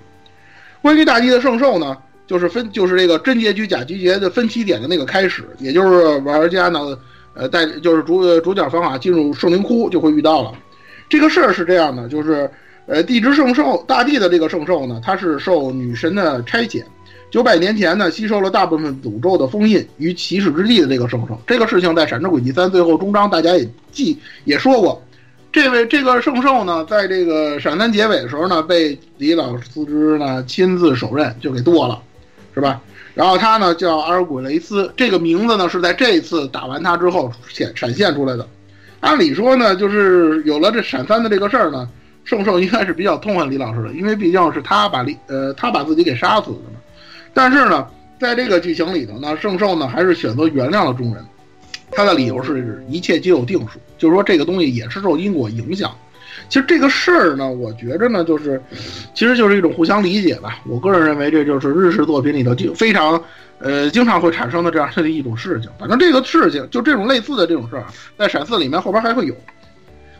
[0.82, 6.98] 关于大地的圣兽呢，就是分就是这个真结局假结局的分歧点的那个开始，也就是玩家呢，
[7.32, 10.52] 呃，带就是主主角方法进入圣灵窟就会遇到了。
[11.08, 12.50] 这个事儿是这样的，就是
[12.86, 16.84] 呃，地之圣兽大地的这个圣兽呢，它是受女神的差遣。
[17.34, 25.02] 九百年前呢，吸收了大部分诅咒的封印与骑士之地的这个圣兽，这个事情在《闪之轨迹三》最后终章大家也记也说过。
[25.50, 32.00] 这位这个圣兽呢，在这个闪三结尾的时候呢，被李老师呢亲自手刃就给剁了，
[32.54, 32.80] 是吧？
[33.14, 38.46] 然后他呢叫阿尔古雷斯，这个名字呢是在这次打完他之后显闪现出来的。
[39.00, 41.88] 按理说呢，就是有了这闪三的这个事儿呢，
[42.22, 46.78] 圣兽应该是比较痛恨李老师的，因为毕竟是他把李呃他把自己给杀死的嘛。
[47.34, 47.86] 但是呢，
[48.18, 51.22] 在这个剧情里头呢，圣兽呢还是选择原谅了众人，
[51.90, 55.94] 他的理由是一切皆有定数，就是说这个东西也是受因果影响。
[56.48, 58.60] 其实这个事儿呢，我觉着呢，就是
[59.14, 60.60] 其实就是一种互相理解吧。
[60.66, 63.20] 我个人认为，这就是日式作品里头就非常
[63.58, 65.70] 呃经常会产生的这样的一种事情。
[65.78, 67.84] 反正这个事情就这种类似的这种事儿，
[68.18, 69.34] 在闪四里面后边还会有。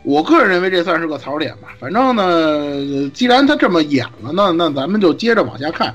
[0.03, 1.75] 我个人认为这算是个槽点吧。
[1.81, 5.95] 反正呢，既然他这么演了，那那咱们就接着往下看。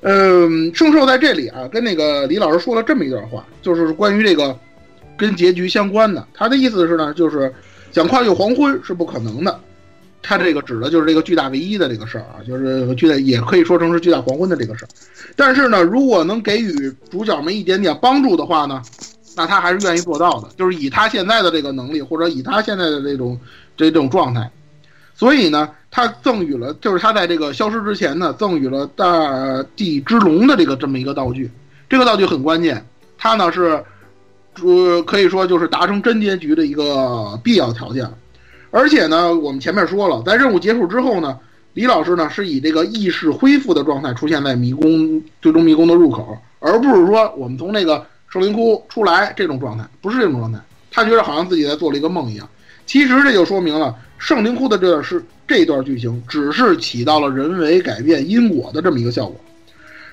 [0.00, 4.56] 嗯，圣兽在这里啊，跟那个李老师说了这么一段话，就是关于这个
[5.16, 6.24] 跟结局相关的。
[6.32, 7.52] 他的意思是呢，就是
[7.90, 9.60] 想跨越黄昏是不可能的。
[10.22, 14.88] 他这个指的就是这个巨大唯一的这个事儿啊，就是巨大也可以说成是巨大黄昏的这个事儿。
[15.34, 18.80] 但是呢，如果能给予主角们一点点帮助的话呢，
[19.36, 20.48] 那他还是愿意做到的。
[20.56, 23.36] 就是以他现在的这个能力，或者以他现在的这种
[23.76, 24.48] 这种状态，
[25.14, 25.68] 所以呢。
[25.90, 31.50] 他赠予了，就是他在这个消失之前呢，赠予了大地之龙的这个这么一个道具，
[31.88, 32.84] 这个道具很关键，
[33.16, 33.82] 它呢是，
[34.62, 38.08] 呃，可以说就是达成真结局的一个必要条件。
[38.70, 41.38] 而且呢，我们前面说了，在任务结束之后呢，
[41.72, 50.58] 李老师呢是以这个意识恢复的状态出现在迷宫最终迷宫的入口，而不是说我们从那个圣灵窟出来这种状态，不是这种状态。
[50.90, 52.46] 他觉得好像自己在做了一个梦一样。
[52.88, 55.24] 其实这就说明了圣灵窟的这段是。
[55.48, 59.40] 这段剧情只是起到了人为改变因果的这么一个效果，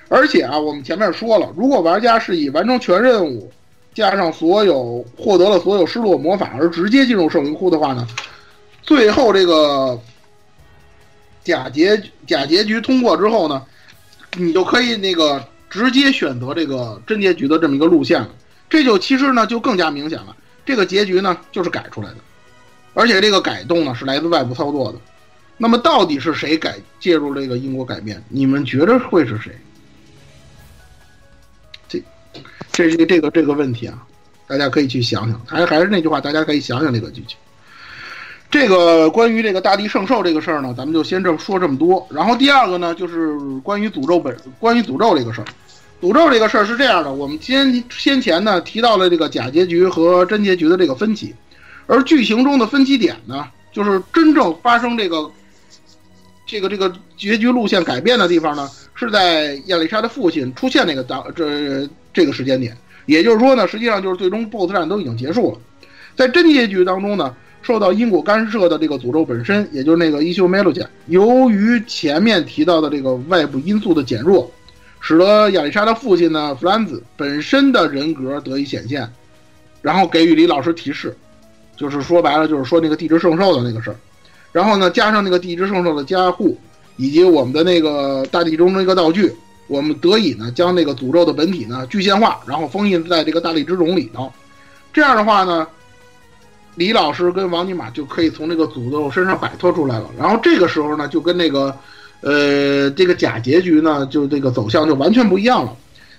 [0.08, 3.52] 而且啊，我们前面说了，如果玩家是以完成全任务，
[3.92, 8.08] 加上所有获得了所有失落魔法而直接进入圣灵窟的话呢，
[8.82, 10.00] 最后这个
[11.44, 13.62] 假结假结局通过之后呢，
[14.38, 18.30] 你就可以那个直接选择这个真结局的这么一个路线了。
[18.70, 20.34] 这就其实呢就更加明显了，
[20.64, 22.16] 这个结局呢就是改出来的，
[22.96, 24.98] 而且这个改动呢是来自外部操作的。
[25.58, 28.22] 那么到底是谁改介入这个因果改变？
[28.30, 29.52] 你们觉得会是谁？
[31.86, 32.02] 这，
[32.72, 34.02] 这是这个这个问题啊，
[34.46, 35.38] 大家可以去想想。
[35.46, 37.36] 还还是那句话，大家可以想想这个剧情。
[38.50, 42.06] 这个关于这个大地圣兽这个事儿呢，咱们就先这么说这么多。
[42.10, 45.46] 然后第二个呢，就是关于诅咒本，关于诅咒这个事儿。
[46.00, 51.34] 诅咒这个事儿是这样的，我们先先前呢提到了这个假结局和真结局的这个分歧，
[51.86, 55.30] 而剧情中的分歧点呢，就是真正发生这个。
[56.48, 65.58] 这个这个结局路线改变的地方呢，是在亚历莎的父亲出现那个当这这个时间点，也就是说呢，实际上就是最终 BOSS 战都已经结束了。
[66.14, 74.48] 在真结局当中呢，受到因果干涉的这个诅咒本身，也就是那个伊修梅洛加，由于前面提到的这个外部因素的减弱，
[75.00, 79.10] 使得亚历莎的父亲呢弗兰兹本身的人格得以显现，
[79.82, 81.16] 然后给予李老师提示，
[81.76, 83.96] 就是说白了就是说那个地之圣兽的那个事儿。
[84.52, 86.58] 然后呢，加上那个地之圣兽的加护，
[86.96, 89.30] 以及我们的那个大地中的一个道具，
[89.66, 94.32] 我们得以呢将那个诅咒的本体呢具现化，然后封印在这个大力之种里头。
[94.94, 95.66] 这样的话呢，
[96.74, 100.10] 李老师跟王尼玛就可以从这个诅咒身上摆脱出来了。
[100.18, 101.76] 然后这个时候呢，就跟那个
[102.22, 105.76] 呃这个假结局呢，就这个走向就完全不一样了。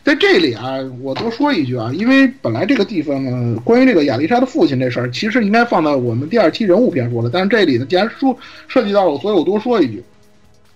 [0.07, 7.29] 在这里啊，我多说一句啊，因为本来这个地方呢，关于这个亚历莎的父亲这事儿，其实应该放到我们第二期人物篇说了。
[7.29, 8.33] 但是这里呢，既然说
[8.69, 10.01] 涉及到了，所以我多说一句，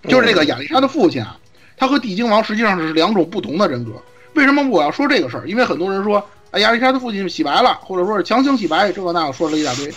[0.06, 1.38] 就是这个亚历莎的父亲啊，
[1.78, 3.92] 他和地精王实际上是两种不同的人格。
[4.34, 5.48] 为什么我要说这个事儿？
[5.48, 6.18] 因为很多人说，
[6.50, 9.90] 啊，亚历莎的父亲洗白了，或者说是强行洗白，这个那个说了一大堆，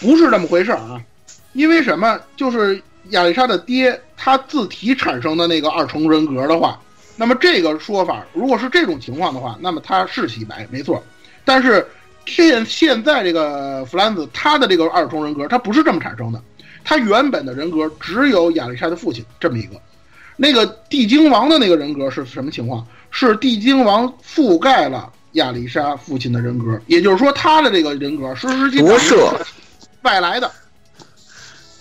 [0.00, 0.98] 不是这么回事儿啊。
[1.52, 2.18] 因为什么？
[2.38, 2.80] 就是
[3.10, 6.80] 亚历莎的爹他自体产生的那个二重人格的话。
[7.16, 11.02] 那么这个说法，如果是这种情况的话，那么他是洗白没错。
[11.44, 11.86] 但是
[12.26, 16.42] 现现在这个弗兰兹他的这个二重人格，他不是这么产生的。
[16.84, 19.80] 他原本的人格只有亚历山的父亲这么一个。
[20.36, 22.84] 那个地精王的那个人格是什么情况？
[23.10, 29.14] 是地精王覆盖了亚历山父亲的人格，也就是说他的这个人格实实际上是
[30.00, 30.50] 外来的。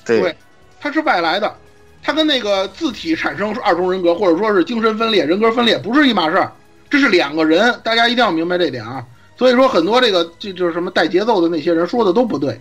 [0.03, 0.35] 对，
[0.79, 1.55] 他是外来的。
[2.03, 6.51] 他跟那个字体产生二重人格，或者说是精神分裂、人格分裂，不是一码事儿，
[6.89, 9.05] 这是两个人，大家一定要明白这点啊。
[9.37, 12.59] 所以说，很多这个这就是什么带节奏的那些人说的都不对，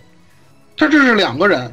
[0.77, 1.71] 他这是两个人，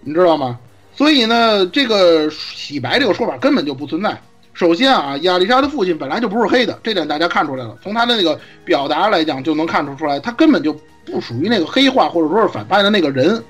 [0.00, 0.58] 你知道吗？
[0.94, 4.20] 所以呢，这个洗白这个说法根本就不存在。
[4.54, 7.76] 首先啊，亚历山的父亲本来就不是黑的，这点大家看出来了。
[7.82, 10.72] 从他的那个表达来讲，就能看出出来，他根本就
[11.04, 13.42] 不属于那个黑化或者说是反派的那个人。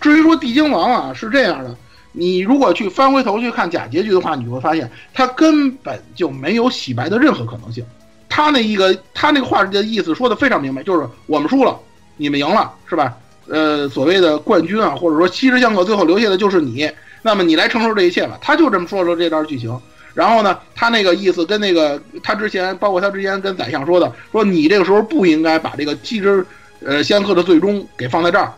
[0.00, 1.74] 至于说地精王啊，是这样的。
[2.16, 7.84] 你如果去翻回头去看假结局的话，你会发现他根本就没有洗白的任何可能性。
[8.28, 11.76] 他那一个他那个话的意思说的非常明白，就是我们输了，
[12.16, 13.12] 你们赢了，是吧？
[13.48, 16.90] 呃，所谓的冠军啊，或者说七十相克最后留下的就是你，
[17.22, 18.38] 那么你来承受这一切吧。
[18.40, 19.76] 他就这么说了这段剧情。
[20.14, 26.46] 然后呢，他那个意思跟那个他之前，包括他之前跟宰相说的，说你这个时候不应该把这个七只
[26.84, 28.52] 呃相克的最终给放在这儿。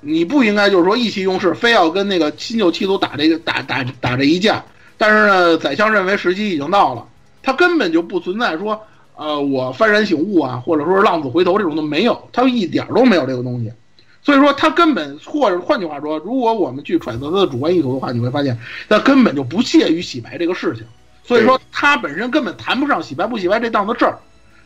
[0.00, 4.64] 你不应该就是说意气用事，非要跟那个新旧七族打这个打打打这一架。
[4.98, 7.06] 但是呢，宰相认为时机已经到了，
[7.42, 8.80] 他根本就不存在说，
[9.14, 13.72] 呃，我幡然醒悟啊，或者说是浪子回头这种都没有，他一点都没有这个东西。
[14.22, 20.84] 所以说他根本，或者换句话说，如果我们去揣测他的主观意图的话，你会发现他根本就不屑于洗白这个事情。
[21.22, 24.18] 所以说他本身根本谈不上洗白不洗白这档子事儿。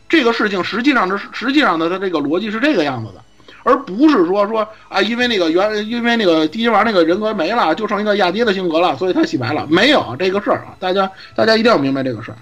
[0.07, 3.21] 这个事情实际上是实际上的他这个逻辑是这个样子的。
[3.63, 9.67] 而不是说说啊，因为那个原因为那个第一玩那个人格没了，就剩一个亚爹的性格了，所以他洗白了。
[9.69, 12.37] 没有这个事儿啊，大家大家一定要明白这个事儿。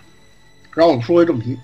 [0.74, 1.58] 然后我们说回正题，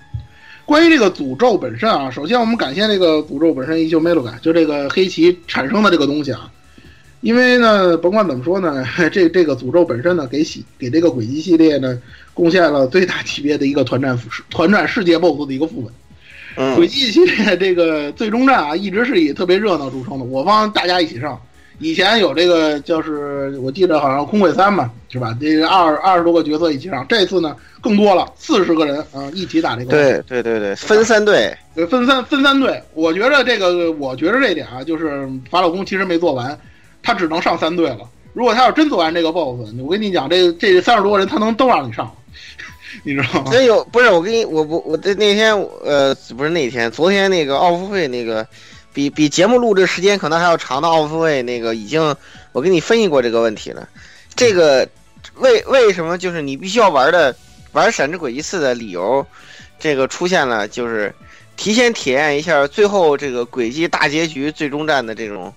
[0.64, 6.50] 关于这个诅咒本身啊，首先我们感谢这个诅咒本身依旧没了改，就这个黑棋产生的这个东西啊，
[7.20, 11.98] 因为呢，甭管怎么说呢， 这这个诅咒本身呢，给洗给这个轨迹系列呢，
[12.34, 14.18] 贡献了最大级别的一个团战
[14.50, 15.92] 团战世界 BOSS 的一个副本。
[16.74, 20.24] 轨迹系列这个最终战啊，一直是以特别热闹著称的。
[20.24, 21.40] 我方大家一起上，
[21.78, 25.36] 以前有这个就是我记得好像空轨三嘛，是吧？
[25.40, 29.90] 这二二十多个角色一起上，这次呢更多了，四十个人啊一起打这个。
[29.90, 32.82] 对对对对，分三队，对分三分三队。
[32.94, 36.58] 我觉得这个，我觉得这点啊，就是法老宫其实没做完，
[37.02, 38.00] 他只能上三队了。
[38.32, 42.10] 如果他要真做完这个 BOSS，我跟你讲，这这三十多个人他能都让你上。
[43.06, 43.52] 你知道吗？
[43.52, 48.44] 真有不是我给你我我我的那天呃不是那天昨天那个奥运会那个
[48.92, 52.16] 比比节目录制时间可能还要长的奥运会那个已经
[52.50, 53.88] 我给你分析过这个问题了。
[54.34, 54.88] 这个
[55.36, 57.32] 为为什么就是你必须要玩的
[57.70, 59.24] 玩闪之轨迹四的理由，
[59.78, 61.14] 这个出现了就是
[61.56, 65.54] 提前体验一下最后这个轨迹大结局最终战的这种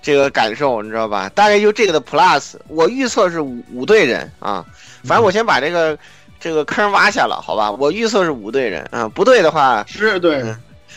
[0.00, 1.28] 这个感受，你知道吧？
[1.34, 4.64] 大概就这个的 plus，我预测是五五队人啊，
[5.02, 5.98] 反正我先把这个。
[6.40, 10.42] 这个坑挖下了，好吧，我预测是五队人啊，不对的话是对。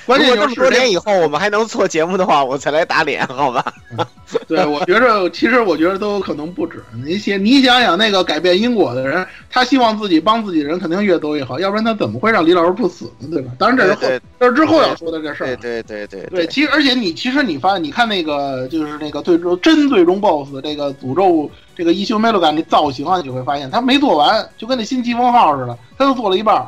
[0.06, 3.64] 关键这么多年以后我们还能做节目的话，我才来打脸，好吧？
[4.48, 6.84] 对，我觉着其实我觉得都有可能不止。
[7.06, 13.28] 你想，你想想那个改变因果的人，他希望自己帮自己人肯定越多越好，要不然他怎么会让李老师不死呢？
[13.30, 13.52] 对吧？
[13.60, 15.56] 当然这是后这是之后要说的这事儿。
[15.58, 16.30] 对对对对。
[16.32, 26.68] 对，其实而且你其实你发现，你看那个就是那个最终真最终 BOSS 这个诅咒这个一休梅洛感那造型啊，你会发现他没做完，就跟那新疾风号似的，他就做了一半。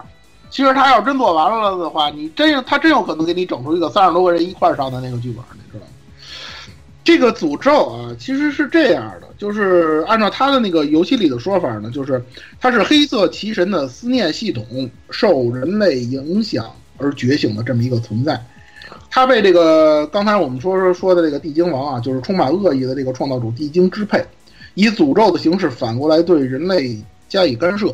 [0.49, 5.91] 其实他要真做完了的话，你真他真有可能给你整出一个三十多个人一块上的那个剧本，你知道吗？
[7.03, 12.23] 这个诅咒啊，其实是这样的，就是按照他的那个游戏里的说法呢，就是
[12.61, 14.65] 他是黑色奇神的思念系统
[15.09, 18.41] 受人类影响而觉醒的这么一个存在。
[19.09, 24.23] 他被这个刚才我们说说说的这个地精王啊，就是充满恶意的这个创造主地精支配。
[24.73, 26.97] 以诅咒的形式反过来对人类
[27.29, 27.93] 加以干涉。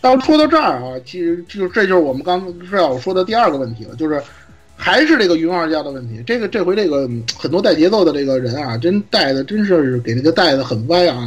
[0.00, 4.22] 到说到这儿啊，其实就这就是我们刚是要说的第二个问题了，就是
[4.76, 6.22] 还是这个云玩家的问题。
[6.26, 11.26] 这个这回这个很多带节奏的这个人啊，真带的真是给那个带的很歪啊，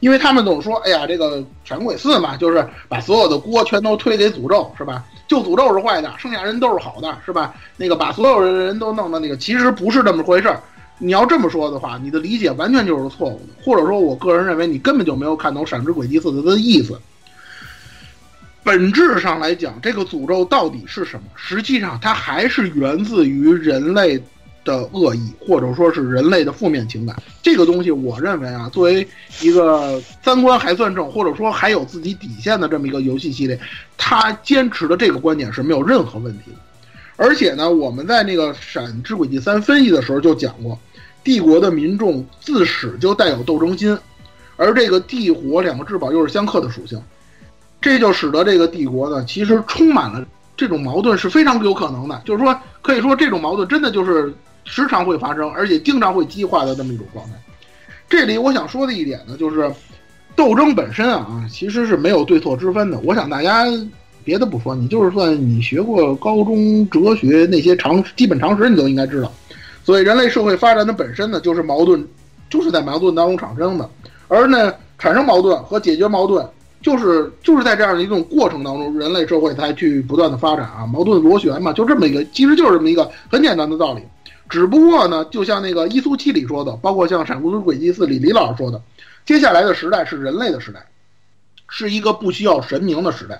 [0.00, 5.02] 因为他们总说，哎呀，这个闪鬼四嘛，就是把所有的锅全都推给诅咒，是吧？
[5.26, 7.54] 就诅咒是坏的，剩下人都是好的，是吧？
[7.78, 10.60] 那个把所有的人都弄到那个，其实不是这么回事儿。
[11.02, 17.00] 你要这么说的话，你的理解完全就是错误的，或者说，我个人认为你根本就没有看懂《闪之轨迹四》的意思。
[18.62, 21.22] 本质上来讲，这个诅咒到底是什么？
[21.34, 24.22] 实际上，它还是源自于人类
[24.62, 27.16] 的恶意，或者说是人类的负面情感。
[27.42, 29.08] 这个东西，我认为啊，作为
[29.40, 33.58] 一个三观还算正，或者说还有自己底线的这么一个游戏系列，
[33.96, 36.58] 它坚持的这个观点是没有任何问题的。
[37.16, 40.78] 而且呢，我们在那个《闪之轨迹三》分析的时候就讲过，
[41.22, 43.96] 帝国的民众自始就带有斗争心，
[44.56, 47.00] 而这个地火两个至宝又是相克的属性。
[47.80, 50.22] 这就使得这个帝国呢，其实充满了
[50.56, 52.20] 这种矛盾是非常有可能的。
[52.26, 54.32] 就是说，可以说这种矛盾真的就是
[54.64, 57.32] 时常会发生，而且经常会激化的这么一种状态。
[58.08, 59.72] 这里我想说的一点呢，就是
[60.36, 62.98] 斗争本身啊，其实是没有对错之分的。
[63.00, 63.64] 我想大家
[64.24, 69.32] 别的不说，你就是算你学过高中哲学那些常基本常识，你都应该知道。
[69.84, 72.06] 所以人类社会发展的本身呢，就是矛盾，
[72.48, 73.88] 就是在矛盾当中产生的。
[74.28, 76.46] 而呢，产生矛盾和解决矛盾。
[76.82, 84.00] 就是就是在这样的一种过程当中，人类社会才去不断的发展啊，矛盾螺旋嘛，就这么一个，其实就是这么一个很简单的道理。
[84.48, 88.80] 只不过呢，就像那个伊苏七里说的，包括像《闪之轨迹四》里李老师说的，
[89.26, 90.82] 接下来的时代是人类的时代，
[91.68, 93.38] 是一个不需要神明的时代，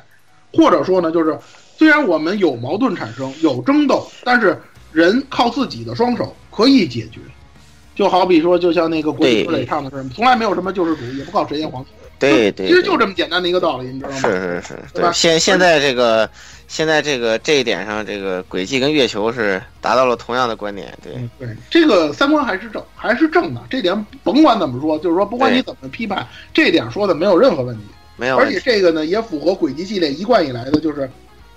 [0.53, 1.39] 或者说呢，就是
[1.79, 4.61] 虽然我们有矛盾产生，有争斗，但是
[4.93, 7.21] 人靠自己的双手可以解决。
[7.95, 11.91] 就好比说，就像那个国语歌里唱的是，从来没有什么救世主，也不靠神仙皇帝。
[12.19, 14.17] 对对，其实就这么简单的一个道理，你知道吗？
[14.17, 15.11] 是是是，对。
[15.13, 16.29] 现现在这个，
[16.69, 20.97] 现在这个这一点上，这个轨迹跟月球是达到了同样的观点。
[21.03, 23.63] 对对，这个三观还是正，还是正的。
[23.69, 27.83] 这点甭管怎么说，就是说，不管你怎么批判，这点说的没有任何问题。
[28.17, 28.37] 没有。
[28.37, 31.11] 而且这个呢，也符合轨迹系列一贯以来的，就是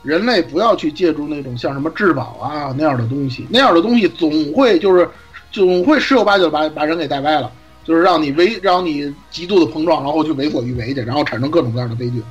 [0.03, 5.09] 人类不要去借助那种像什么至宝啊那样的东西，那样的东西总会就是
[5.51, 7.51] 总会十有八九把把人给带歪了。
[7.85, 12.23] 就是让你为让你极度的膨胀，然后去为所欲为去，然后产生各种各样的悲剧。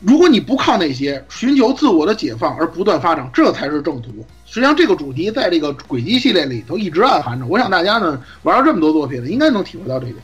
[0.00, 4.10] 如果你不靠那些，寻求自我的解放而不断发展，这才是正途。
[4.44, 7.46] 实际上，这个主题在这个轨迹系列里头一直暗含着。
[7.46, 10.16] 我想大家呢玩了这么多作品了，应该能体会到这点。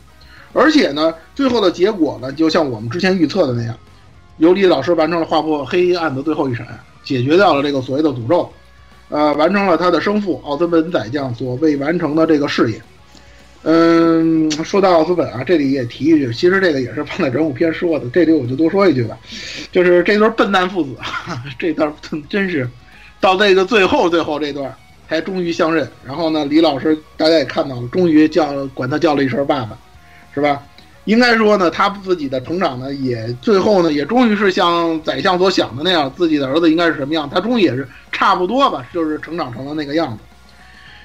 [0.52, 3.74] 而且呢，最后的结果呢，就像我们之前预测的那样，
[4.38, 6.66] 尤里老师完成了划破黑暗的最后一闪，
[7.04, 8.50] 解决掉了这个所谓的诅咒，
[9.08, 12.80] 呃，完成了他的生父奥斯本宰相所未完成的这个事业。
[13.64, 19.16] 嗯，说到奥斯本啊，这里也提一句，其实这个也是放在人物篇说的，这里我就多说一句吧，
[19.70, 20.96] 就是这对笨蛋父子，
[21.58, 21.92] 这段
[22.28, 22.68] 真是
[23.20, 24.74] 到这个最后最后这段
[25.08, 25.88] 才终于相认。
[26.04, 29.78] 然后呢，李老师大家也看到了，终于叫管他叫了一声爸爸，
[30.34, 30.60] 是吧？
[31.04, 40.22] 应该说呢，他自己的成长呢，也最后呢，也终于是像宰相所想的那样，自己的儿子应该是什么样，他终于也是差不多吧，就是成长成了那个样子。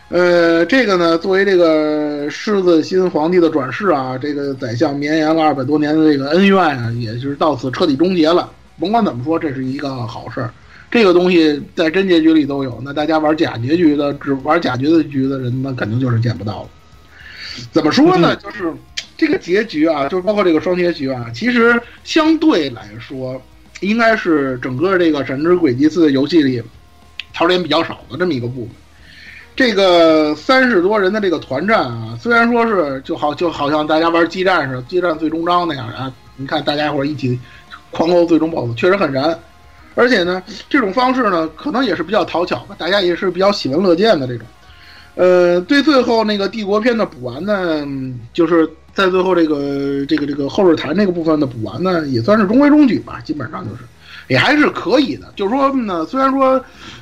[0.09, 8.49] 呃，这个呢，作为这个狮子新皇帝的转世啊，这个宰相绵延了二百多年的这个恩怨啊，也就是到此彻底终结了。
[8.79, 10.49] 甭管怎么说，这是一个好事儿。
[10.89, 16.69] 这个东西在真结局里都有，那大家玩假结局的，只玩假结局的人，那肯定就是见不到了。
[17.73, 18.33] 怎么说呢？
[18.37, 18.71] 就是
[19.17, 23.41] 这个结局啊，就是包括这个双结局啊，其实相对来说，
[23.81, 26.61] 应该是整个这个《神之轨迹四》游戏里
[27.33, 28.69] 槽点比较少的这么一个部分。
[29.55, 37.39] 这个三十多人的这个团战啊，虽然说是就好就好像大家玩激战似的，激战最终章那样啊，你看大家伙一起
[37.89, 39.37] 狂殴最终 BOSS，确实很燃。
[39.95, 44.45] 而且呢，这种方式呢，可能也是比较讨巧吧，大家也是比较喜闻乐见的这种。
[45.15, 47.83] 呃，对最后那个帝国篇的补完呢，
[48.31, 53.83] 就是在最后这个这个这个后日谈这个部分的补完呢，也算是中规中矩吧，基本上就是
[54.27, 55.31] 也还是可以的。
[55.35, 56.59] 就是说呢，虽然说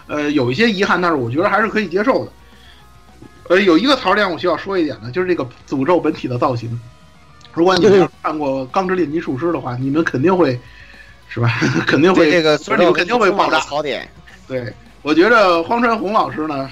[0.07, 2.31] 呃有一些遗憾，但是我觉得还是可以接受的。
[3.47, 6.77] 呃，有一个槽点我需要说一点呢，就是这个诅咒本体的造型。
[7.53, 10.59] 如果你们看过《钢之炼金术师》的话，你们肯定会，
[11.29, 11.49] 是吧？
[11.87, 12.57] 肯定会这个，
[12.91, 13.61] 肯定会爆炸。
[13.61, 14.05] 槽点。
[14.45, 16.69] 对，我觉得荒川弘老师呢，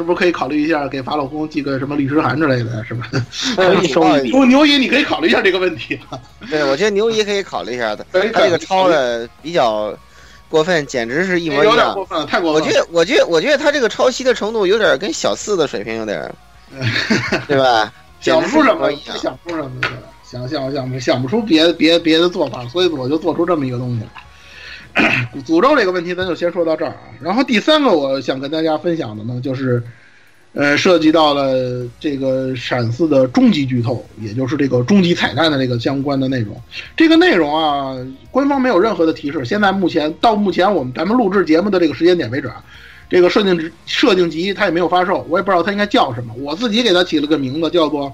[0.00, 3.06] 是不是可以考虑一下给法老公寄个什么律师函之类的，是吧？
[3.54, 4.38] 可以收一笔。
[4.46, 5.98] 牛姨，你可以考虑一下这个问题。
[6.48, 8.06] 对，我觉得牛姨可以考虑一下的。
[8.12, 9.94] 他这个抄的比较。
[10.48, 11.66] 过分，简直是一模一样。
[11.66, 12.60] 有点过分，太过分。
[12.60, 16.28] 我觉得，我觉得，我觉得他这个抄袭的程度有点跟小四的水平有点，
[17.46, 17.92] 对吧？
[18.20, 18.90] 想不出什么？
[19.16, 19.80] 想不出什么？
[20.24, 24.02] 想想想想不出别别别的做法，所以我就做出这么一个东西。
[25.46, 27.00] 诅咒这个问题，咱就先说到这儿啊。
[27.20, 29.82] 然后第三个，我想跟大家分享的呢，就是，
[30.52, 36.60] 呃，涉及到了这个闪四的终极剧透，也就是这个终极彩蛋的这个相关的内容。
[36.96, 37.96] 这个内容啊，
[38.30, 39.44] 官方没有任何的提示。
[39.44, 42.64] 现在目前到目前我们咱们录制节目的这个时间点为止啊，
[43.08, 46.34] 这个设定设定集它也没有发售，我也不知道它应该叫什么。
[46.38, 48.12] 我自己给它起了个名字，叫做。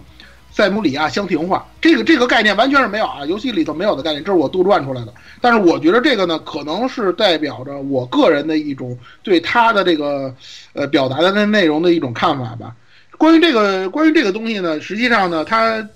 [0.57, 5.13] 塞姆里亚香亭话，这个这个概念完全是没有啊，游戏里头没有的概念，这是我杜撰出来的。
[5.39, 10.35] 但是我觉得这个呢，可能是代表着我个人的一种对他的这个
[10.73, 12.75] 呃表达的那内容的一种看法吧。
[13.19, 15.87] 关于这个关于这个东西呢，实际上呢，它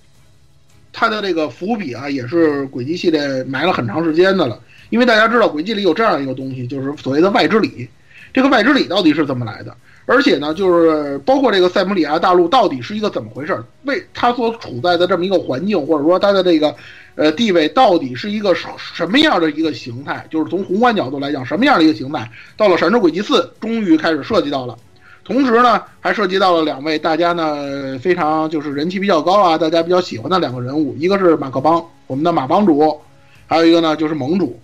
[0.93, 4.61] 它的这个伏笔啊，也是轨迹系列埋了很长时间的了。
[4.91, 7.89] 因为大家知道轨迹里有这样一个东西，就是所谓的外之理。
[8.35, 9.75] 这个外之理到底是怎么来的？
[10.13, 13.57] 而且呢，就是包括这个塞姆里亚大陆到底是一个怎么回事？
[13.85, 16.75] 为它所处在的这么一个环境，或者说它的这个
[17.15, 20.27] 呃地位，到底是一个什么样的一个形态？
[20.29, 22.29] 就是从宏观角度来讲，什么样的一个形态？
[22.57, 24.77] 到了《闪之轨迹四》，终于开始涉及到了。
[25.23, 33.01] 同时呢，还涉及到了两位大家呢非常就是人气比较高啊，大家比较喜欢的两个人物，一个是马克邦，我们的马帮主，
[33.47, 34.59] 还有一个呢就是盟主。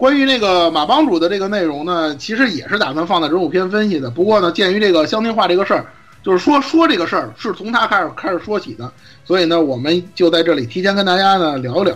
[0.00, 4.08] 关于那个马帮主的这个内容呢，其实也是打算放在人物篇分析的。
[4.08, 5.84] 不过呢，鉴于这个香亭话这个事儿，
[6.22, 8.90] 就是说说这个事儿是从他开始开始说起的，
[9.26, 11.94] 所以呢，我们就在这里提前跟大家呢聊一聊。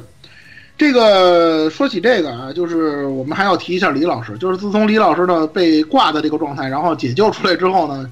[0.76, 8.04] 这个说起这个啊，就是我们还要提一下李老师，就是自从李老师呢被挂的这个状态，然后解救出来之后呢，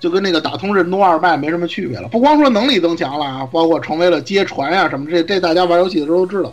[0.00, 2.08] 就跟那个打通任督二脉没什么区别了。
[2.08, 6.52] 不光说能力增强了啊，包括成为了接传呀什么，这这大家玩游戏的时候都知道。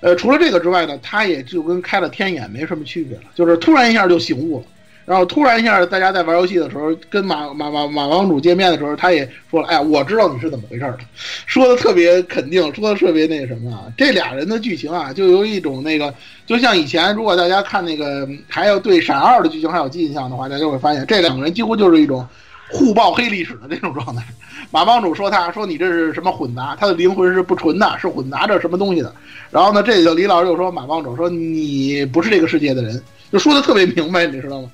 [0.00, 4.64] 呃，除了这个之外呢，他也就跟开了天眼没什么区别了，就是突然一下就醒悟了，
[5.04, 10.98] 然后突然一下，大家在玩游戏的时候，跟马马马马王主见面的时候，他也说了，哎呀，我知道你是怎么回事的，
[11.46, 16.14] 说的特别肯定，说的特别那什么啊，这俩人的剧情啊，就有一种那个，
[16.46, 22.26] 就像以前如果大家看那个还有对闪二的剧情还有印象的话，大家会发现这两个人几乎就是一种
[22.70, 24.22] 互爆黑历史的那种状态。
[24.70, 26.76] 马帮主说：“他说你这是什么混杂？
[26.78, 29.12] 他的灵魂是不纯的，是混杂着什么东西的。”
[29.50, 33.02] 然后呢，这个李老师又说：“马帮主说你不是这个世界的人，
[33.32, 34.70] 就说的特别明白，你知道吗？”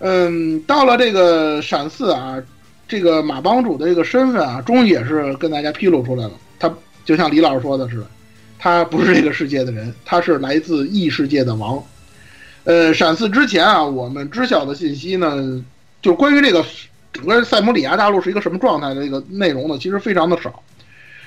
[0.00, 2.42] 嗯，到了这个闪四啊，
[2.86, 6.32] 这个马帮主的这个身份啊，终于也是跟大家披露出来了。
[6.58, 6.72] 他
[7.04, 8.06] 就像李老师说的似的，
[8.58, 11.82] 他不是这个世界的人，他是来自异世界的王。
[12.64, 15.62] 呃，闪四之前啊，我们知晓的信息呢，
[16.00, 16.64] 就关于这个。
[17.12, 19.78] 整个塞姆里亚大陆是一个什么状态的这个内容呢？
[19.78, 20.62] 其实非常的少，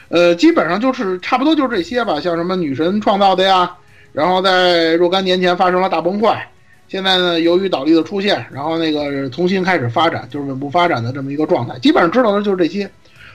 [0.09, 3.75] 呃，基本上就是差不多就是这些吧，像什么女神创造的呀，
[4.13, 6.49] 然后在若干年前发生了大崩坏，
[6.87, 12.89] 现在呢由于岛力的出现，然后那个重新开始发展，就是稳步发展的这么一个状态，基本上知道的就是这些。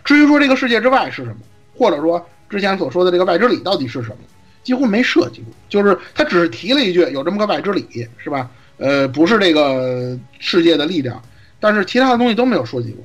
[0.04, 1.36] 至于说这个世界之外是什么，
[1.76, 4.16] 或者说之前所说的这个外之里到底是什么，
[4.62, 8.48] 几乎没涉及过，就是他只是提了一句有这么个外之里，是吧？
[8.78, 11.20] 呃，不是这个世界的力量。
[11.58, 13.04] 但是其他的东西都没有涉及过，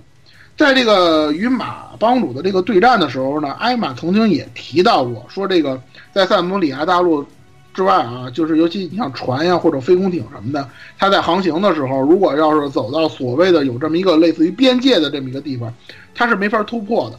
[0.58, 5.82] 在这个与马帮主的这个对战的时候呢，艾玛曾经也提到过，说这个
[6.12, 7.26] 在塞姆里亚大陆
[7.74, 10.68] 之外啊，就是尤其你像船呀或者飞空艇什么的，
[11.00, 15.74] 它在航行的时候，如果要是走到所谓的有这么一个类似于边界的这么一个地方，
[16.14, 17.18] 它是没法突破的，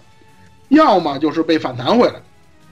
[0.68, 2.14] 要么就是被反弹回来，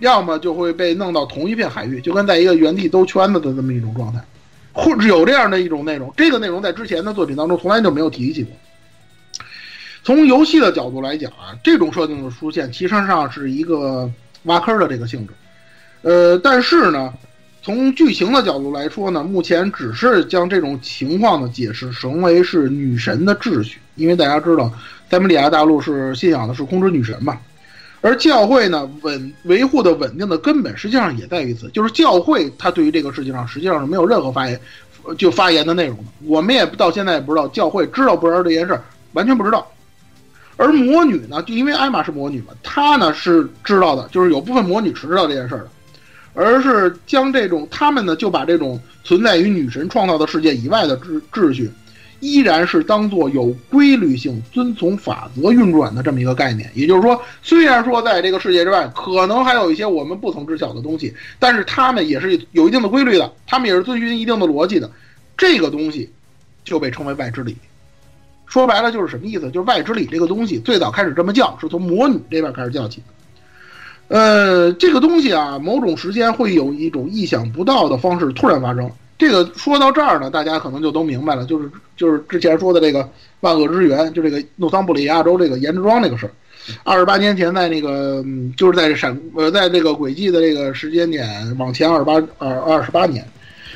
[0.00, 4.20] 要么就会被弄到同一片海域，就跟在一个原地兜圈子的这么一种状态。
[4.72, 8.54] 或者有这样的一种内容，这个内容在之前的作品当中从来就没有提起过。
[10.02, 14.10] 从游戏的角度来讲啊，这种设定的出现其实上是一个
[14.44, 15.32] 挖坑的这个性质。
[16.02, 17.12] 呃，但是呢，
[17.62, 24.72] 从剧情的角度来说呢，目前只是将这种情况呢解释成为是女神的秩序，因为大家知道，
[25.10, 27.38] 塞姆利亚大陆是信仰的是空之女神嘛。
[28.02, 34.58] 而教会呢，稳维护的稳定的根本，实际上也在于此，就是教会它对于这个事情上，实际上是没有任何发言，
[35.18, 36.04] 就发言的内容的。
[36.24, 38.82] 我们也到现在也不知道教会知道不知道这件事儿，
[39.12, 39.70] 完全不知道。
[40.56, 45.68] 而魔女呢，就因为艾玛是魔女嘛，她呢是知道的，就是有部分魔女是知道这件事儿的，
[46.32, 51.70] 而是将这种他们呢就把这种存在于女神创造的世界以外的秩秩序。
[52.20, 56.70] 依然是当做有规律性、遵从法则运转的这么一个概念。
[56.74, 64.90] 也就是说，虽然说在这个世界之外，可能还有一些我们不曾知晓的东西，但是他们也是有一定的规律的，他们也是遵循一定的逻辑的。
[65.36, 66.10] 这个东西
[66.62, 67.56] 就被称为外之理。
[68.46, 69.50] 说白了就是什么意思？
[69.50, 73.06] 就是外之理这个东西最早开始这么叫，是从魔女这边开始叫起的。
[74.16, 78.90] 呃，这个东西啊，某种时间会有一种意想不到的方式突然发生。
[79.20, 83.06] 这个说到这儿呢，大家可能就都明白了，就是就是之前说的这个
[83.40, 86.32] 万恶之源，就这个诺桑布里亚州这个盐之庄这个事儿。
[86.84, 93.22] 二十八年前，在那个嗯就是在闪呃，在这个轨迹的这个时间点往前二十八二二十八年，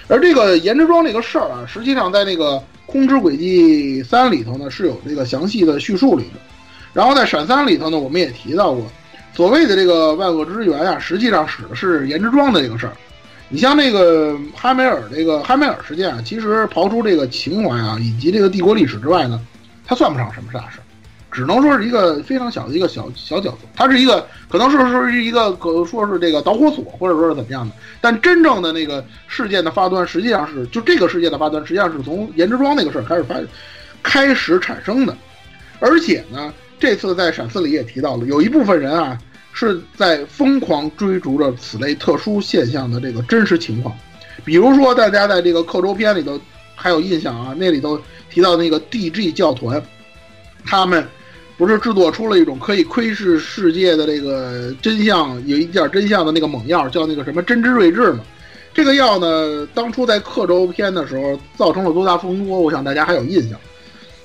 [0.09, 2.53] 而这个岩之庄这个事儿啊，实际上在那个
[2.87, 6.41] 《空之轨迹三》里头呢是有这个详细的叙述里的。
[6.95, 8.83] 然后在闪三里头呢，我们也提到过，
[9.35, 12.95] 所谓的这个万恶之源啊，实际上使的是岩之庄的这个事儿。
[13.51, 19.41] 你像那个哈梅尔这个哈梅尔事件啊，其实刨出这个情怀啊以及这个帝国历史之外呢，
[19.87, 20.79] 它算不上什么大事，
[21.31, 23.59] 只能说是一个非常小的一个小小角色。
[23.77, 27.75] 它是一个可能是说是一个可说是这个导火索，或者说是怎么样的。
[28.01, 33.37] 但真正的那个事件的发端，实际上是就这个事件的发端，实际上是从颜值庄那个事儿开始发
[34.03, 35.17] 开始产生的。
[35.79, 39.17] 而且呢，这次在闪四里也提到了，有一部分人啊。
[39.57, 43.97] 是在疯狂追逐着此类特殊现象的这个真实情况，
[44.45, 46.39] 比如说大家在这个刻舟篇里头
[46.75, 47.97] 还有印象啊，那里头
[48.29, 49.81] 提到那个 D.G 教团，
[50.65, 51.07] 他们
[51.57, 58.25] 不是制作出了一种可以窥视世界的这个真相，有一点真相的那个猛药，叫那个什么真知睿智嘛？
[58.75, 63.57] 这个药呢，当初在刻舟篇的时候造成了多大风波，我想大家还有印象。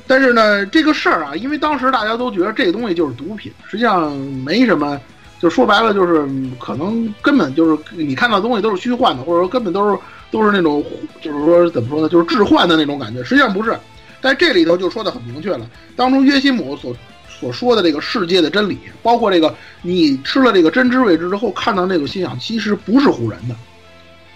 [0.07, 4.99] 但是呢，这个事儿啊，因为当时大家都觉得这东西就是毒品，实际上没什么。
[5.39, 6.27] 就说白了，就是
[6.59, 9.97] 可能根本就是你看到东西都是虚幻的，或者说根本都是
[10.29, 10.83] 都是那种，
[11.21, 13.23] 就是说怎么说呢，就是置换的那种感觉。
[13.23, 13.77] 实际上不是，
[14.21, 15.65] 在这里头就说的很明确了。
[15.95, 16.93] 当初约西姆所
[17.27, 23.55] 所说的这个世界的真理，包括这个你吃了这个真知未知之后看到那个信仰，其实不是唬人的，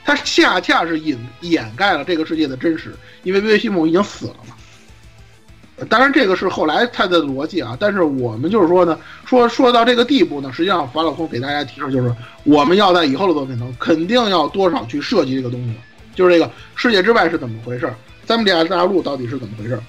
[0.06, 4.56] 它恰恰是掩掩盖了这个世界的真实，因为约西姆已经死了嘛。
[5.90, 7.76] 当然，这个是后来他的逻辑啊。
[7.80, 12.14] 但是我们就是说呢，说说到这个地步呢，实际上法老空给大家提示就是，
[12.44, 15.74] 我们要在以后的作品中肯定要多少去设计这个东西，
[16.16, 17.92] 就是这个世界之外是怎么回事，
[18.26, 19.80] 三姆利亚大陆到底是怎么回事。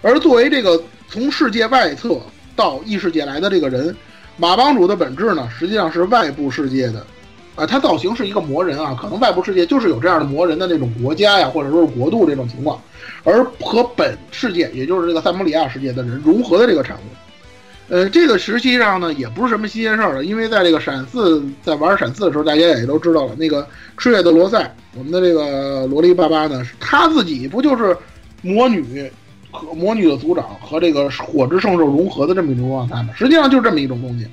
[0.00, 2.18] 而作为这个从世界外侧
[2.56, 3.94] 到异世界来的这个人，
[4.36, 7.06] 马帮主的本质呢，实际上是外部世界的，
[7.58, 12.80] 啊，他造型是一个魔人啊，可能外部世界就是有这样的魔人的那种国家呀，或者说是国度这种情况。
[13.24, 17.00] 而和本世界，也就是这个塞姆里亚世界的人融合的这个产物，
[17.88, 27.96] 呃，这个实际上呢也不是什么新鲜事儿了，因为在这个闪四在玩闪四的时候，大家也都知道了，那个赤月的罗塞，我们的这个萝莉爸爸呢，他自己不就是
[28.40, 29.10] 魔女
[29.50, 33.08] 和魔女的族长和这个火之圣兽融合的这么一种状态吗？
[33.16, 34.26] 实际上就是这么一种东西。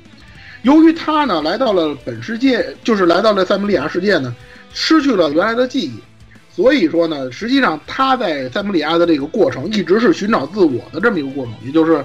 [0.66, 4.36] 由于他呢来到了本世界，就是来到了塞姆利亚世界呢，
[4.74, 5.94] 失去了原来的记忆。
[6.52, 12.04] 所以说呢，实际上他在塞姆利亚的这个过程一直是寻找自我的这么一个过程，也就是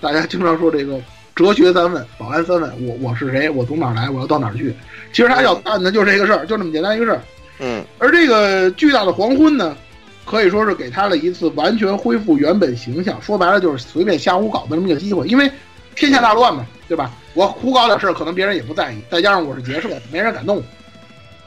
[0.00, 1.00] 大家经常说这个
[1.36, 3.48] 哲学三问、保安三问：我我是谁？
[3.48, 4.10] 我从哪来？
[4.10, 4.74] 我要到哪儿去？
[5.12, 7.20] 其实他要干的就是这个事儿，就这么简单一个事儿。
[7.60, 7.84] 嗯。
[8.00, 9.76] 而这个巨大的黄昏呢，
[10.24, 15.24] 可以说是给他了一次完全恢复原本形象，说白了就是随便瞎胡搞的这么一个机会。
[15.28, 15.48] 因为
[15.94, 17.10] 天下大乱嘛，对吧？
[17.32, 20.62] 我胡搞点事儿，可能别人也不在意，再加上我是劫社，没人敢动我。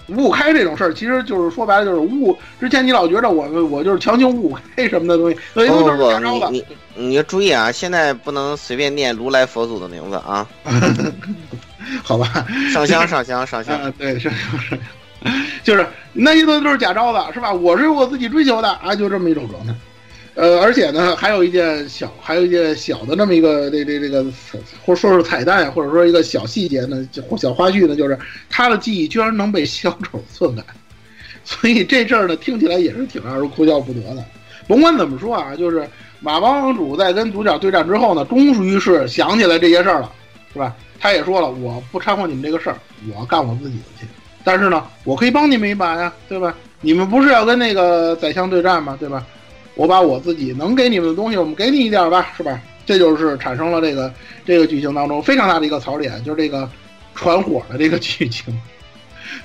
[0.07, 2.35] 五五开这种事儿，其实就是说白了就是五五。
[2.59, 6.65] 之前你老觉得我我就是强行五五开什么的东西，不不不，你你
[6.95, 7.71] 你要注意啊！
[7.71, 10.47] 现在不能随便念如来佛祖的名字啊。
[12.03, 12.25] 好吧，
[12.73, 13.79] 上香上香上香。
[13.99, 14.79] 对，上香上香，
[15.63, 17.53] 就是那些都都是假招的，是吧？
[17.53, 19.73] 我是我自己追求的啊，就这么一种状态。
[20.35, 24.25] 呃，而且呢，还有一件小，还有一件小的这么一个这这这个，
[24.85, 27.07] 或者说是彩蛋，或者说一个小细节呢，
[27.37, 28.19] 小花絮呢，就是
[28.49, 30.63] 他的记忆居然能被小丑篡改，
[31.45, 34.23] 所以这阵儿呢，听起来也是挺让人哭笑不得的。
[34.67, 35.87] 甭管怎么说啊，就是
[36.19, 40.11] 马帮主在跟独角对战之后呢，终于是想起来这些事儿了，
[40.51, 40.75] 是吧？
[40.99, 42.75] 他也说了，我不掺和你们这个事儿，
[43.15, 44.05] 我干我自己的去。
[44.43, 46.53] 但是呢，我可以帮你们一把呀，对吧？
[46.81, 48.97] 你们不是要跟那个宰相对战吗？
[48.99, 49.25] 对吧？
[49.75, 52.59] 我把我自己能给你们的东西，我们给你一点吧，是吧？
[52.85, 54.13] 这就是产生了这个
[54.45, 56.69] 这个剧情当中非常大的一个槽点，就是这个
[57.15, 58.57] 传火的这个剧情。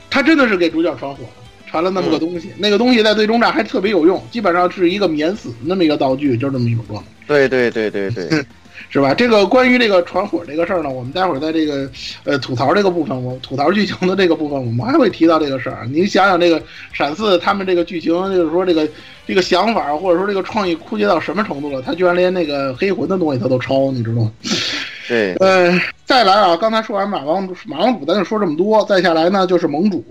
[0.08, 1.30] 他真的是给主角传火了，
[1.66, 7.08] 传了那么个东西，那个东西在最终战还特别有用，基本上是一个免死那么一个道具，就这么一种状态。
[7.26, 8.28] 对对对对对。
[8.88, 9.12] 是吧？
[9.14, 11.90] 这个关于这个传火这个事儿呢，我们待会儿在这个
[12.24, 15.86] 呃吐槽这个部分，我吐槽剧情的这个部分，我们还会提到这个事儿。
[15.92, 16.62] 你想想，这个
[16.92, 18.88] 闪四他们这个剧情，就是说这个
[19.26, 21.82] 这个想法或者说这个创意枯竭到什么程度了？
[21.82, 24.32] 他居然连那个黑魂的东西他都抄，你知道吗？
[25.08, 28.84] 对，呃，再来啊，刚才说完马王马王主，咱就说这么多。
[28.84, 30.04] 再下来呢，就是盟主。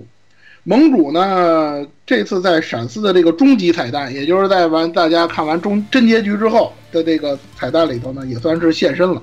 [0.64, 9.22] 盟主呢，这次在闪四的这个终极彩蛋，也就是在完大家看完终真结局之后的这个彩蛋里头呢，也算是现身了。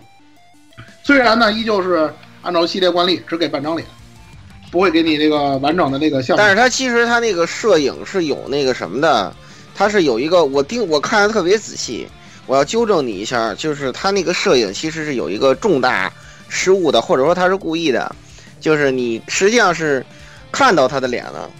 [1.05, 2.11] 虽然呢，依旧是
[2.43, 3.87] 按照系列惯例只给半张脸，
[4.73, 6.37] 不会给你这个完整的那个像。
[6.37, 9.33] 但是它其实它那个摄影是有那个什么的，
[9.75, 12.09] 它是有一个我盯我看的特别仔细，
[12.47, 16.13] 我要纠正你一下，就是它那个摄影其实是有一个重大
[16.49, 18.15] 失误的，或者说他是故意的，
[18.61, 20.05] 就是你实际上是
[20.57, 21.51] 看到他的脸了，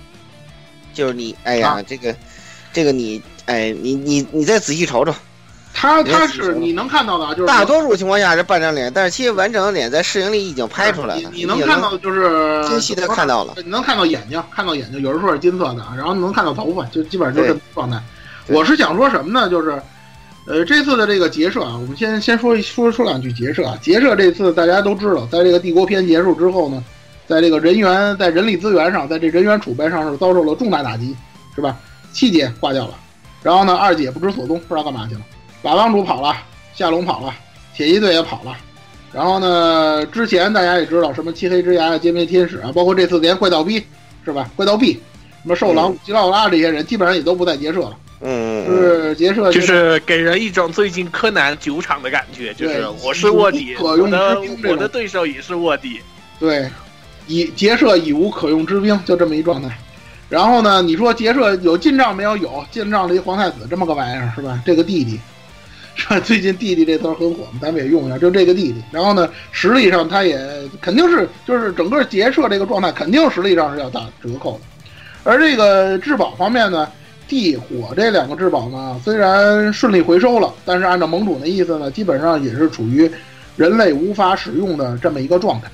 [0.95, 1.83] 就是你哎呀、啊。
[1.87, 2.17] 这个
[2.73, 5.15] 这个你哎你你你再仔细瞅瞅，
[5.75, 18.03] 他他是你能看到的啊，就是大多数情况下是半张脸，但是其实完整的脸在摄影里已经拍出来了，你你能看到就是清晰的看到了，你能看到眼睛，看到眼睛，有人说是金色的，然后能看到头发，就基本上就是状态。
[18.47, 19.51] 我是想说什么呢？
[19.51, 19.83] 就是，
[20.47, 23.77] 呃，这次的这个劫舍啊，我们先先说说说两句劫舍啊。
[23.83, 26.83] 劫舍这次大家都知道，在这个帝国篇结束之后呢，
[27.27, 31.15] 在这个人员在人力资源上，在这人员储备上是遭受了重大打击，
[31.55, 31.77] 是吧？
[32.13, 32.95] 七姐挂掉了，
[33.43, 35.21] 然后呢，二姐不知所踪，不知道干嘛去了。
[35.63, 36.37] 瓦帮主跑了，
[36.75, 37.35] 夏龙跑了，
[37.75, 38.57] 铁骑队也跑了。
[39.13, 43.85] 然后呢，之前大家也知道什么漆黑之牙啊、歼灭天使啊，包括这次连怪盗 B
[44.25, 44.49] 是吧？
[44.55, 44.93] 怪盗 B，
[45.43, 47.97] 什么兽狼、吉奥拉这些人，基本上也都不在结社了。
[48.21, 56.01] 嗯，是结社就是给人一种最近柯南酒厂的感觉，就是我是卧底，用我的我的对手也是卧底。
[56.39, 56.69] 对，
[57.27, 59.77] 以劫社已无可用之兵，就这么一状态。
[60.29, 62.37] 然后呢，你说劫社有进账没有？
[62.37, 64.61] 有进账了一皇太子这么个玩意儿是吧？
[64.67, 65.21] 这个弟弟，
[65.95, 66.19] 是吧？
[66.19, 68.83] 最近弟弟这词儿很火，咱们也用一下，就这个弟弟。
[68.91, 70.37] 然后呢，实力上他也
[70.81, 74.61] 肯定是，就是整个劫社这个状态，肯定实力上是要打折扣的。
[75.23, 76.89] 而这个质保方面呢，
[77.29, 83.09] 地火这两个质保呢，虽然顺利回收了，但是按照盟主的意思呢，基本上也是处于
[83.57, 85.69] 人类无法使用的这么一个状态。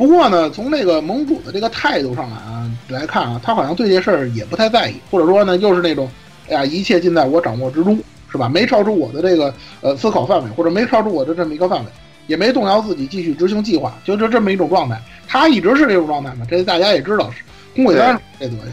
[0.00, 6.08] 不过呢，从这个盟主的这个态度上来啊来看啊，他好像对这事儿也不太在意，或者说呢，又是那种，
[6.48, 8.00] 哎呀，一切尽在我掌握之中，
[8.32, 8.48] 是吧？
[8.48, 11.90] 没超出我的这个呃思考范围，或者没超出我的这么一个范围，
[12.28, 14.98] 也没动摇自己继续执行计划，就就这么一种状态。
[15.28, 17.42] 他一直是这种状态嘛，这大家也知道是
[17.76, 18.72] 宫尾三这德行。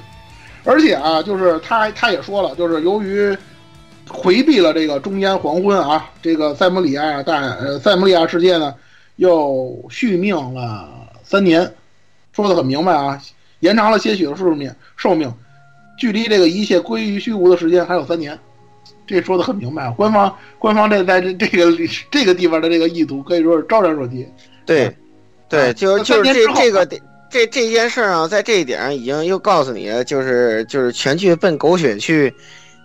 [0.63, 3.38] 而且啊，就是他他也说了，就是由于
[4.07, 8.73] 回避了这个中烟黄昏啊，这个塞姆里亚大呃塞姆里亚世界呢
[9.17, 10.96] 又续命了
[11.28, 11.69] 三年，
[12.32, 13.21] 说的很明白啊，
[13.59, 15.32] 延长了些许的寿命寿命，
[15.99, 18.39] 距离这个一切归于虚无的时间还有三年，
[19.05, 19.93] 这说的很明白啊。
[19.97, 21.78] 官方官方这在这这个
[22.09, 24.32] 这个地方的这个意图可以说是昭然若揭。
[24.65, 24.95] 对，
[25.49, 26.86] 对，就是就是这这个
[27.30, 32.34] 这这件事儿啊，在这一点上已经又告诉你，就是就是全去奔狗血去，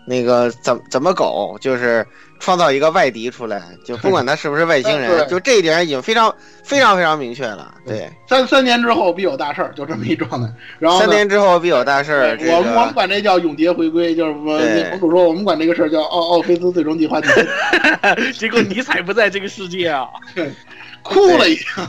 [0.05, 2.05] 那个怎怎么狗，就是
[2.43, 6.35] 创造一个外敌出来，就不管他是不是外星人， 就这一点已经非常
[6.65, 7.73] 非常非常明确了。
[7.87, 10.53] 对，三三年之后必有大事儿，就这么一状态。
[10.81, 12.37] 然后三年之后必有大事儿。
[12.37, 14.59] 这我们我们管这叫永劫回归，就是我
[14.91, 17.21] 博主说我们管这个事儿叫奥奥菲斯最终计划
[18.37, 20.09] 结果尼采不在这个世界啊！
[21.03, 21.83] 哭了一下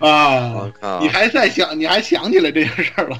[0.00, 0.72] 啊我！
[0.80, 1.08] 靠你！
[1.08, 3.18] 还在想，你还想起来这件事儿了？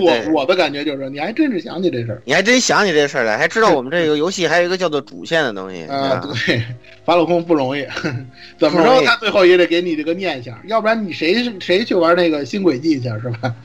[0.00, 5.85] 我我的感觉就是，你还真是想起这事儿你还真想起这事儿来，还知道我们这个游戏还有一个叫做主线的东西。
[5.88, 6.20] 啊！
[6.46, 6.62] 对，
[7.04, 7.86] 法老空不容易，
[8.58, 13.54] 怎么不容易着他最后也得给你这个念想，要不然你谁谁去玩那个新轨迹去是吧？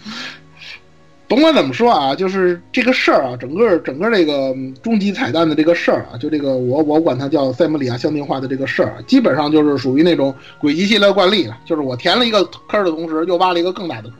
[1.27, 14.17] 甭管怎么说啊，就是这个事儿啊，整个整个这个嗯终极彩蛋的这个事儿啊，就这个我我管它叫塞姆里亚相定化的这个事儿啊，基本上就是属于那种轨迹系列惯例了，就是我填了一个坑儿的同时，又挖了一个更大的坑，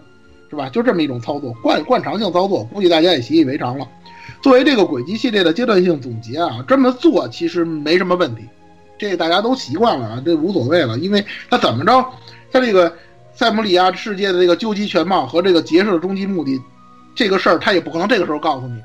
[0.50, 0.70] 是吧？
[0.70, 3.86] 就这么一种操作，惯惯常性操作，估计大家也习以为常了。
[4.42, 8.44] 作为这个轨迹系列的阶段性总结啊，这么做其实没什么问题，
[8.98, 12.06] 这大家都习惯了啊，这无所谓了，因为它怎么着，
[12.52, 12.94] 它这个
[13.34, 16.62] 塞姆里亚世界的这个究极全貌和这个结社的终极目的，
[17.16, 18.76] 这个事儿他也不可能这个时候告诉你，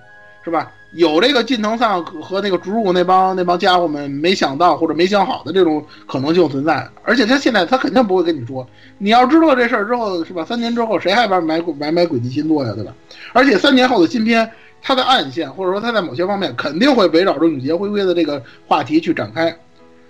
[0.45, 0.73] 是吧？
[0.93, 8.67] 有这个近藤上和那个竹入那帮那帮家伙们没想到或者没想好的这种可能性存在，而且他现在他肯定不会跟你说，
[8.97, 10.43] 你要知道这事儿之后，是吧？
[10.45, 12.95] 三年之后谁还玩买买买轨迹新作呀，对吧？
[13.35, 14.49] 而且三年后的新片，
[14.83, 19.57] 它的暗线或者说它在某些方面肯定会围绕着永劫回归的这个话题去展开。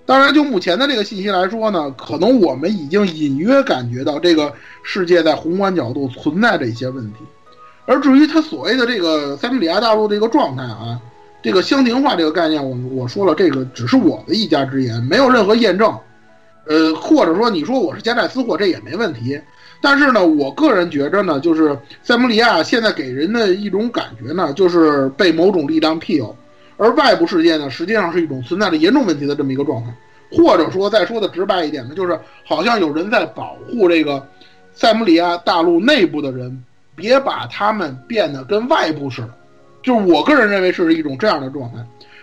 [0.05, 7.19] 当然，就目前的这个信息来说呢，可能我们已经隐约感觉到这个世界在宏观角度存在着一些问题。
[7.85, 10.97] 而至于它所谓的这个塞姆里亚大陆的一个状态啊，
[11.43, 15.93] 这个箱庭化这个概念，我我说了，这个只是我的一家之言，没有任何验证。
[16.67, 19.39] 呃，或者说你说我是夹带私货，这也没问题。
[19.81, 26.35] 但是呢，我个人觉着呢，就是塞姆利亚现在给人的一种感觉呢，就是被某种力量庇佑，
[26.77, 29.89] 而外部世界呢，实际上是一种存在着严重问题的这么一个状态。
[30.29, 34.27] 或者说，再说的直白一点呢，就是好像有人在保护这个
[34.73, 36.63] 塞姆里亚大陆内部的人，
[36.95, 39.33] 别把他们变得跟外部似的。
[39.81, 41.77] 就是我个人认为是一种这样的状态。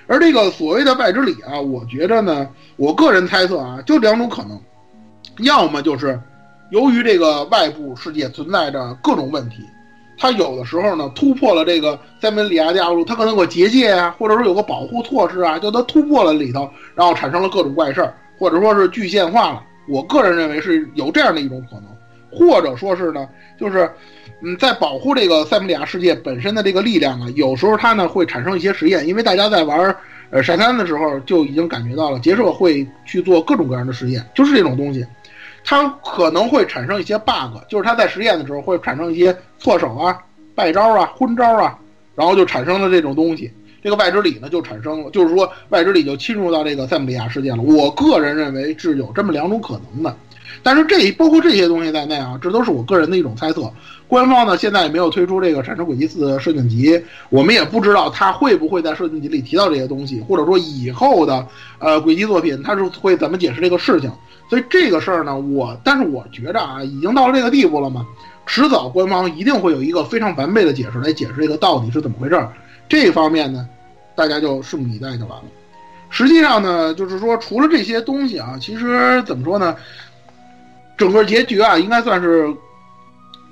[0.07, 2.47] 而这个所谓的外之理啊，我觉着呢，
[2.77, 4.61] 我个人猜测啊，就两种可能，
[5.39, 6.21] 要么就是
[6.71, 9.65] 由于这个外部世界存在着各种问题，
[10.17, 19.63] 它有的时候呢突破了这个塞门里亚大陆，它可能有个结界啊，或者说有个保护措施啊，就它突破了里头，然后产生了各种怪事儿，或者说是具现化了。
[19.87, 21.85] 我个人认为是有这样的一种可能，
[22.31, 23.29] 或者说是呢，
[23.61, 23.91] 就是
[24.41, 29.95] 嗯，在保护这个塞姆里亚世界本身的这个力量啊，有时候它呢会产生一些实验，因为大家在玩
[30.31, 35.05] 呃闪三的时候就已经感觉到了，结社会去做各种各样的实验，就是这种东西。
[35.65, 40.17] 它可能会产生一些 bug，就是它在实验的时候会产生一些错手啊、
[40.55, 41.77] 败招啊、昏招啊，
[42.15, 43.51] 然后就产生了这种东西。
[43.83, 47.63] 这个外之里呢就产生了，就是说外之里就侵入到这个塞姆利亚世界了。
[47.63, 50.17] 我个人认为是有这么两种可能的，
[50.63, 53.71] 但是这包括这些东西在内啊，这都是我个人的一种猜测。
[54.07, 61.47] 官方呢现在也没有推出这个产生轨迹四的设定集，我们也不知道它会不会在设定集里提到这些东西，或者说以后的
[61.79, 64.13] 呃轨迹作品它是会怎么解释这个事情。
[64.51, 68.07] 所以这个事儿呢，我但是我觉着啊，已经到了这个地步了嘛，
[68.45, 72.53] 迟早官方一定会有一个非常完备的解释来解释这个到底是怎么回事儿。
[72.87, 73.67] 这方面呢，
[74.15, 75.45] 大家就拭目以待就完了。
[76.11, 79.75] 实际上呢，就是说除了这些东西啊，其实怎么说呢，
[80.97, 82.47] 整个结局啊，应该算是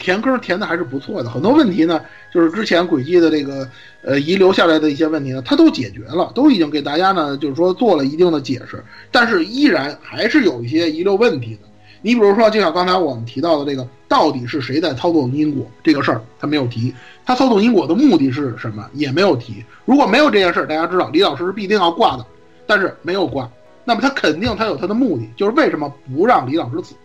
[0.03, 1.30] 填坑填的还是不错的。
[1.30, 2.00] 很多问题呢，
[2.34, 3.66] 就是之前轨迹的这个。
[4.05, 8.82] 呃，遗留下来的一些问题呢，它都解决了，都已经给大家呢，就是说做了一定的解释，
[9.12, 11.68] 但是依然还是有一些遗留问题的。
[12.00, 16.92] 你比如说，就像刚才我们提到的这个，到底是谁在操纵因果这个事儿，他没有提。
[17.24, 19.64] 他操纵因果的目的是什么，也没有提。
[19.84, 22.26] 如果没有这件事儿，大家知道李老师是必定要挂的，
[22.66, 23.48] 但是没有挂，
[23.84, 26.96] 那么他肯定他有他的目的，就是为什么不让李老师死，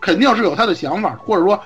[0.00, 1.60] 肯定是有他的想法，或者说，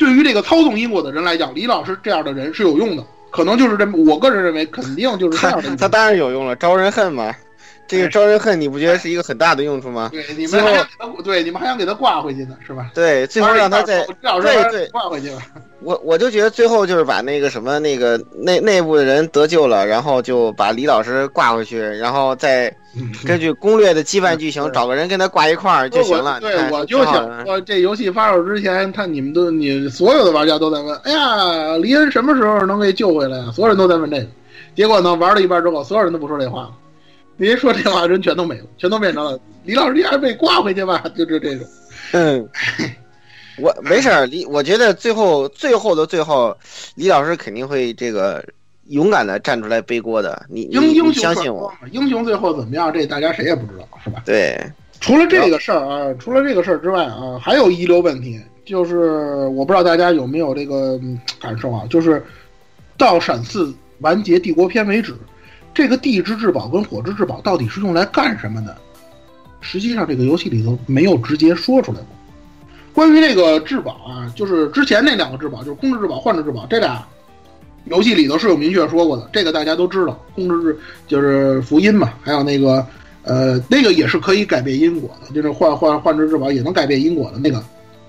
[0.00, 3.04] 对于这个操纵因果的人来讲，李老师这样的人是有用的。
[3.30, 5.76] 可能就是这么，我个人认为肯定就是这样的。
[5.76, 7.32] 他当然有用了，招人恨嘛。
[7.90, 10.08] 这个招人恨，你不觉得是一个很大的用处吗？
[10.12, 10.86] 对，你们还想
[11.24, 12.90] 对你们还想给他挂回去呢，是吧？
[12.94, 15.42] 对，最后让他再对对挂回去吧。
[15.82, 22.72] 我我就觉得最后就是把那个什么那个内内部的人得救了，然后就把李老师挂回去，然后再
[23.26, 26.38] 根据攻略的羁绊剧情找个人跟他挂一块儿就行了。
[26.40, 33.50] 对，我就想说，这游戏发售之前，他你们都你所有的玩家都在问，哎呀，李恩什么时候能给救回来啊？
[33.54, 34.26] 所有人都在问这个。
[34.76, 36.70] 结果呢，玩了一半之后，所有人都不说这话了。
[37.40, 41.66] 那些说这话人全都没了，全都变成了李老师，你还是被挂回去吧，就是这种。
[42.12, 42.46] 嗯，
[43.56, 46.54] 我没事儿，李，我觉得最后最后的最后，
[46.96, 48.44] 李老师肯定会这个
[48.88, 50.44] 勇敢的站出来背锅的。
[50.50, 52.92] 你英英雄相信我，英雄最后怎么样？
[52.92, 54.22] 这大家谁也不知道，是吧？
[54.26, 54.60] 对。
[55.00, 61.00] 除了这个事儿啊，除了这个事儿之外啊，还有遗留问题，就是我不知道大家有没有这个
[61.40, 62.22] 感受啊，就是
[62.98, 65.14] 到闪四完结帝国篇为止。
[65.72, 68.76] 这个地之至宝跟火之至宝到底是用来干什么的？
[69.60, 72.06] 实际上，这个游戏里头没有直接说出来过。
[72.92, 77.06] 关于这个至宝啊，就是之前那两个至宝，就是空之至宝、幻之至宝，这俩
[77.84, 79.28] 游戏里头是有明确说过的。
[79.32, 82.84] 这个大家都知道，空之至就是福音嘛，还有那个
[83.22, 87.62] 呃，那个也是可以改变因果的，就是幻幻幻之至宝也能改变因果的那个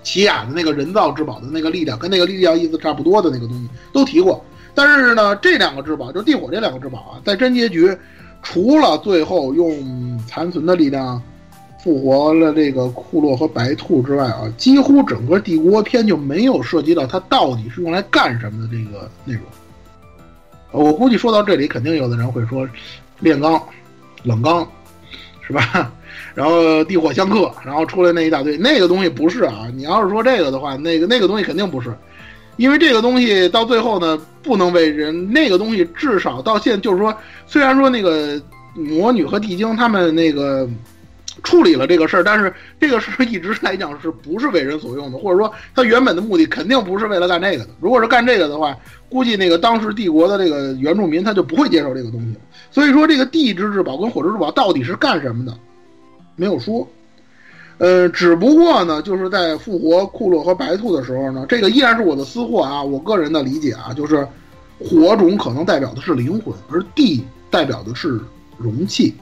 [0.04, 4.44] 奇雅的那个人造至宝的那个力量，跟那个力量意思差不多的那个东西都提过。
[4.74, 7.96] 但是呢，这两个至宝，就地火这两个至宝啊，在真结局，
[8.42, 11.22] 除了最后用残存的力量
[11.84, 19.44] 复活了这个库洛和白兔之外啊，几乎整个帝国篇就没有涉及到它到底是用来干什么的这个内容。
[20.72, 22.68] 我估计说到这里，肯定有的人会说，
[23.20, 23.62] 炼钢、
[24.24, 24.66] 冷钢，
[25.46, 25.92] 是吧？
[26.34, 29.68] 然后地火相克，然后出来那一大堆，那个东西不是啊。
[29.76, 31.94] 你要是说这个的话，那个那个东西肯定不是。
[32.58, 35.32] 因为这个东西到最后呢，不能为人。
[35.32, 37.16] 那个东西至少到现，就是说，
[37.48, 38.40] 虽然说那个
[38.74, 40.70] 魔女和地精他们那个
[41.44, 47.70] 处理了这个事儿，但是这个事儿一直来讲是不是为人所用的，或者说他原本的目的肯定不是为了干这个的。
[47.80, 48.78] 如果是干这个的话，
[49.10, 52.36] 估计那个当时帝国的这个原住民他就不会接受这个东西。
[52.70, 55.54] 所以说，这个地之至宝跟火之至宝到底是干什么的，
[56.36, 56.88] 没有说。
[57.82, 62.84] 呃，只不过呢，就是在复活库洛和白兔的时候呢，这个依然是我的私货啊。
[62.84, 64.28] 我个人的理解啊，就是
[64.80, 68.20] 火种可能代表的是灵魂，而地代表的是
[68.56, 69.16] 容器。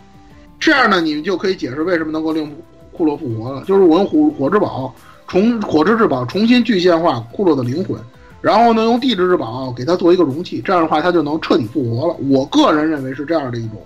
[0.59, 2.53] 这样呢，你们就可以解释为什么能够令
[2.91, 3.63] 库洛复活了。
[3.63, 4.93] 就是我用火火之宝
[5.25, 7.97] 重火之至宝重新具现化库洛的灵魂，
[8.41, 12.15] 然后呢，用地之至宝给它做一个容器，这样的话它就能彻底复活了。
[12.29, 13.77] 我个人认为是这样的一种，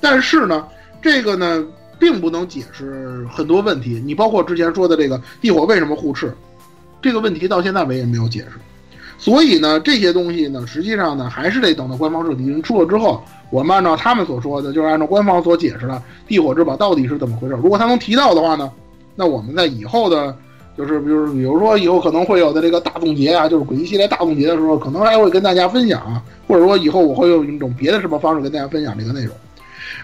[0.00, 0.64] 但是呢，
[1.02, 1.66] 这个呢。
[2.02, 6.34] 并不能解释很多问题，你包括之前说的这个地火为什么互斥，
[7.00, 8.48] 这个问题到现在为止没有解释。
[9.18, 17.54] 所以呢，这些东西呢，实际上呢，还是得等到官方设定出了之后，我们按照他们所说的，就是按照官方所解释的地火之宝到底是怎么回事。
[17.62, 18.68] 如果他能提到的话呢，
[19.14, 20.36] 那我们在以后的
[20.76, 29.32] 就是比如比如说以后可能会有的这个大总结啊，就是诡异系列大总结的时候，可能还会跟大家分享啊，或者说以后我会用一种别的什么方式跟大家分享这个内容。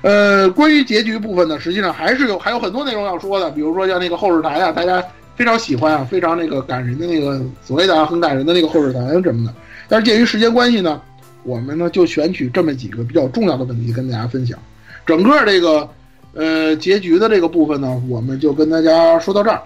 [0.02, 5.02] 呃，关于结局部分呢，实际上还是有还有很多内容要说的，比如说像那个后视台啊，大家
[5.34, 9.54] 非常喜欢啊，非常那个感人的那个所谓的很感人的那个后视台什么的。
[9.88, 11.00] 但是鉴于时间关系呢，
[11.42, 14.58] 我们呢就选取这么几个比较重要的问题跟大家分享。
[15.06, 15.88] 整个这个
[16.34, 19.62] 呃结局的这个部分呢，我们就跟大家说到这儿。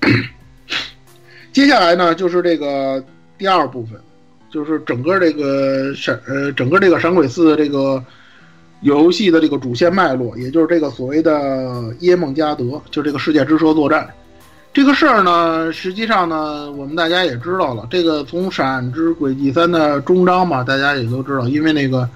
[1.52, 3.02] 接下来呢，就是这个
[3.38, 3.98] 第二部分，
[4.50, 8.04] 就是整个这个闪呃整个这个闪鬼四的这个
[8.82, 14.08] 游戏的这个主线脉络，也就是这个所谓的耶梦加德，就这个世界之蛇作战。
[14.72, 17.86] 这个事儿呢，实际上呢，我们大家也知道了。
[17.90, 22.06] 这个从《闪之轨迹三》的终章嘛，大家也都知道，因为那个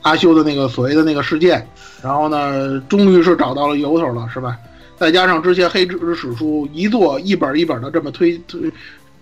[0.00, 1.66] 阿修的那个所谓的那个事件，
[2.02, 4.56] 然后呢，终于是找到了由头了，是吧？
[4.96, 8.60] 再加上之前黑之史书一座一本一本的这么推推，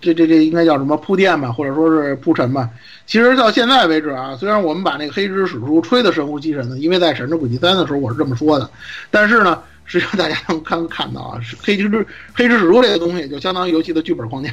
[0.01, 2.69] 这这这应该叫什么铺垫吧，或者说是铺陈吧。
[3.05, 8.69] 其实到现在为止啊，虽然我们把那个黑之史书吹得神乎其神的，因为在《闪之轨迹三》的时候我是这么说的，
[9.11, 9.61] 但是呢。
[9.91, 11.89] 实际上，大家能看看到啊，是黑之
[12.31, 14.51] 黑之史书这个东西，就相当于游戏的剧本框架，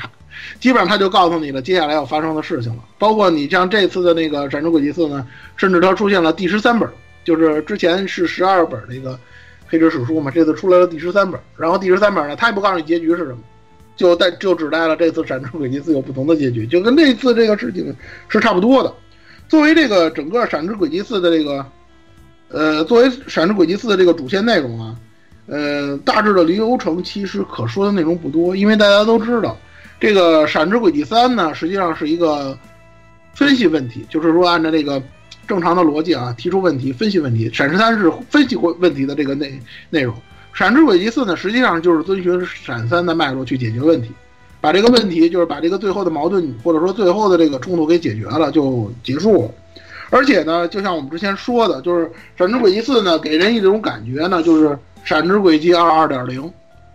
[0.58, 2.82] 基本上它就告诉你了接下来要发生的事情了。
[2.98, 6.88] 包括你像这次的那个《闪之轨迹四》呢，甚至它出现了第十三本，
[7.22, 9.20] 就是之前是十二本那个
[9.68, 11.38] 黑之史书嘛，这次出来了第十三本。
[11.58, 13.38] 然后第十三本呢，它也不告诉你结局是什么，
[13.96, 17.94] 就带就只带了这次《闪之轨迹四》有不同的结局，就跟那次这个事情
[18.28, 18.94] 是差不多的。
[19.48, 21.66] 作为这个整个《闪之轨迹四》的这个，
[22.48, 24.96] 呃，作为《闪之轨迹四》的这个主线内容啊。
[25.48, 29.56] 呃，大致的流程其实可说的内容不多，因为大家都知道，
[30.00, 32.58] 这个《闪之轨迹三》呢，实际上是一个
[33.32, 35.00] 分析问题，就是说按照这个
[35.46, 37.48] 正常的逻辑啊，提出问题、分析问题。
[37.54, 39.56] 《闪之三》是分析过问题的这个内
[39.88, 40.12] 内容，
[40.56, 44.10] 《闪之轨迹四》呢，实际上就是遵循《闪三》的脉络去解决问题，
[44.58, 49.50] 把这个问题就是把这个最后的矛盾或者说最后的这个冲突给解决了，就结束了。
[50.08, 52.06] 而且呢，就像我们之前说的，就是
[52.38, 54.76] 《闪之轨迹四》呢，给人一种感觉呢，就是。
[55.04, 56.52] 闪之轨迹二二点零，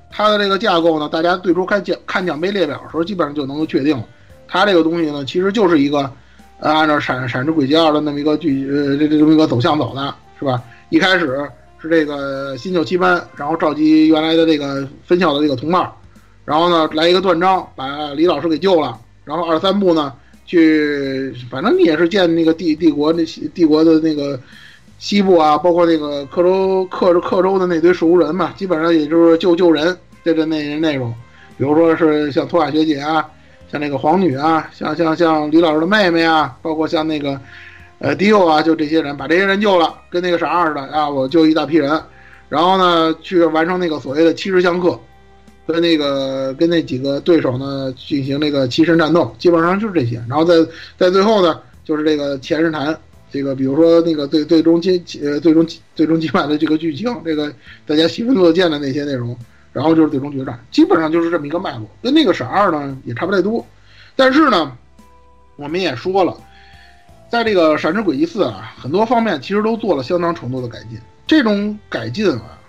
[0.09, 4.03] 它的这个架构呢，大家最初看奖看奖杯列表的时候，基本上就能够确定了。
[4.49, 6.11] 它这个东西呢，其实就是一个，
[6.59, 10.61] 呃，按照闪闪之轨迹二的那么一个剧，呃，这这么一个走向走的，是吧？
[10.89, 11.49] 一开始
[11.81, 15.91] 是这个新九七班，然后召集原来的这个分校的这个同伴，
[16.45, 18.97] 然后呢来一个断章，把李老师给救了。
[19.25, 20.13] 然后二三部呢，
[20.45, 24.39] 去，反正你也是建那个帝帝国那帝国的那个。
[25.03, 31.11] 西部啊，包括那个克州、克克州的那堆熟人嘛，基本上也就是救救人这个内内容，
[31.57, 33.27] 比如说是像托雅学姐啊，
[33.71, 37.41] 像那个皇女啊，像像像李老师的妹妹啊，包括像那个
[38.01, 42.01] 呃迪欧啊，就这些人把这些人救了，跟那个啥似的啊，我救一大批人，
[42.49, 44.99] 然后呢去完成那个所谓的七十相克，
[45.67, 50.55] 跟那个跟那几个对手呢进行那个七神战斗，基本上就是这些，然后在
[50.97, 52.97] 在最后呢就是这个前世谈。
[53.33, 57.49] 这个比如说那个最最终结呃最终最终击败的这个剧情，这个
[57.85, 59.33] 大家喜闻乐见的那些内容，
[59.71, 63.65] 然后就是最终决战，基本上就是这么一个脉络，跟那个闪二呢也差不太多。
[64.17, 64.75] 但是呢，
[65.55, 66.35] 我们也说了，
[67.31, 70.99] 在这个《闪之轨迹四》啊，很多方面其实都做了相当程度的改进。
[71.25, 72.59] 这种改进啊，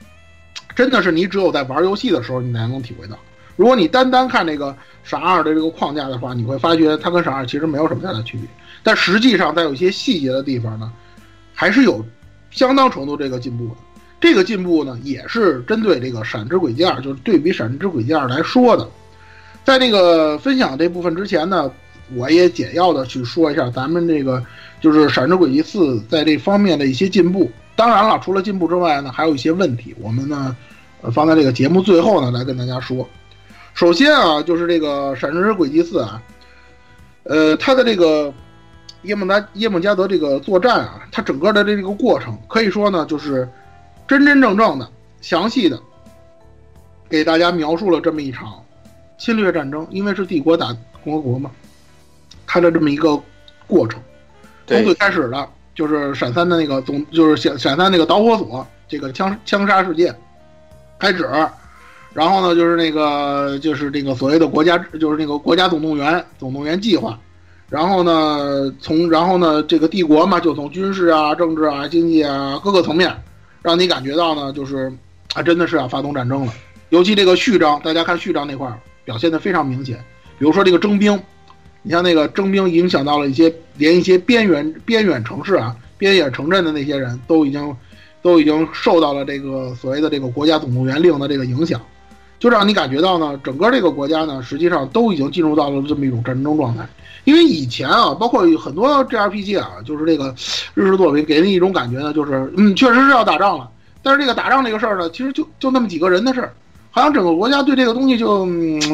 [0.76, 3.16] 真的是你只有在玩游戏的时候你才能体会到。
[3.56, 8.46] 如果你单单看这个闪二的这个框架的话，你会发觉它跟闪二其实没有什么太大区别。
[8.82, 10.92] 但实际上，在有些细节的地方呢，
[11.54, 12.04] 还是有
[12.50, 13.76] 相当程度这个进步的。
[14.20, 18.86] 这个进步呢，也是针对这个《闪之轨迹二》，就是对比《闪之轨迹二》来说的。
[19.64, 21.72] 在那个分享这部分之前呢，
[22.14, 24.42] 我也简要的去说一下咱们这个
[24.80, 25.78] 就是《闪之轨迹四》
[26.08, 27.50] 在这方面的一些进步。
[27.74, 30.56] 当然了，除了进步之外呢，还有一些问题，我们呢，
[31.12, 33.08] 放在这个节目最后呢来跟大家说。
[33.74, 36.22] 首先啊，就是这个《闪之轨迹四》啊，
[37.24, 38.32] 呃，它的这个。
[39.02, 43.48] 耶梦达耶梦加德这个作战啊，它整个的这个过程可以说呢，就是
[44.08, 44.90] 真真正正的、
[45.20, 45.78] 详细的
[47.08, 48.54] 给大家描述了这么一场
[49.16, 51.52] 侵略战争，因为是帝国打共和国嘛，
[52.46, 53.20] 它的这么一个
[53.66, 54.00] 过程，
[54.66, 60.14] 从最开始的就是闪三的那个总，就是闪闪三那个导火索这个枪枪杀事件
[60.98, 61.28] 开始，
[62.14, 67.18] 然后呢，就是那个就是这个所谓的国家，就是那个国家总动员总动员计划。
[67.68, 73.12] 然后呢，从然后呢，这个帝国嘛，就从军事啊、政治啊、经济啊各个层面，
[73.60, 74.90] 让你感觉到呢，就是
[75.34, 76.52] 啊，真的是要发动战争了。
[76.90, 79.96] 尤其这个序章，大家看序章那块儿表现的非常明显。
[80.38, 81.20] 比如说这个征兵，
[81.86, 87.72] 你像那个征兵影响到了一些连一些边缘边远城市啊、边远城镇的那些人都已经
[88.20, 91.80] 都已经受到了这个所谓的这个国家总动员令的这个影响。
[92.40, 96.84] 就让你感觉到呢，整个这个国家呢，实际上都已经进入到了这么一种战争状态。
[97.22, 100.34] 因为以前啊，包括很多 JRPG 啊，就是这个
[100.74, 103.70] 日式作品，给人一种感觉呢，就是嗯，确实是要打仗了。
[104.02, 106.52] 但是这个打仗这个事儿呢，其实就就那么几个人的事儿，
[106.96, 108.46] 好像整个国家对这个东西就、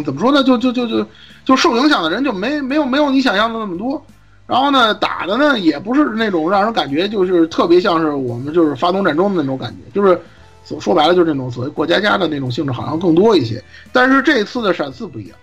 [0.04, 1.06] 怎么说呢，就就就就
[1.44, 4.04] 就受影响的人就没没有没有你想象的那么多。
[4.44, 10.20] 然后呢，打的呢也不是那种让人感觉就是特别像是我们就是发动战争的那种感觉，就是
[10.64, 13.62] 说说白了就是那种所谓过家家的那种性质好像更多一些。
[13.92, 15.38] 但是这次的闪四不一样，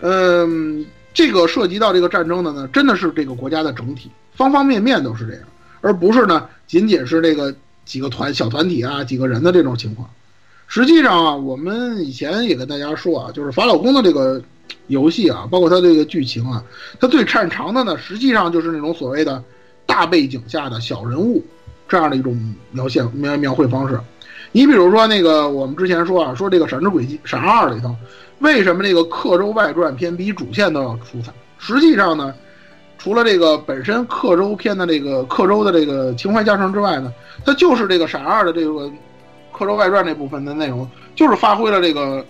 [0.00, 0.84] 嗯。
[1.14, 5.42] 这个涉及到这个战争的呢，真的是这个国家的整体，方方面面都是这样，
[5.80, 7.52] 而不是呢仅仅是这个
[7.84, 10.08] 几个团小团体啊几个人的这种情况。
[10.68, 14.40] 实际上啊，我们以前也跟大家说啊，就是法老宫的这个
[14.86, 16.62] 游戏啊，包括它这个剧情啊，
[17.00, 19.42] 它最擅长的呢，实际上就是那种所谓的
[19.86, 21.42] 大背景下的小人物
[21.88, 23.98] 这样的一种描写描描绘方式。
[24.52, 27.96] 你比如说那个我们之前说啊，说这个《闪之轨迹》《闪二》里头。
[28.40, 31.32] 为什么这个刻舟外传片比主线都要出彩？
[31.58, 32.32] 实际上呢，
[32.96, 37.12] 除了这个本身刻舟篇的这个刻舟的这个情怀加成之外呢，
[37.44, 38.88] 它就是这个闪二的这个
[39.58, 42.24] 刻舟外传这部分的内容，就是发挥了这个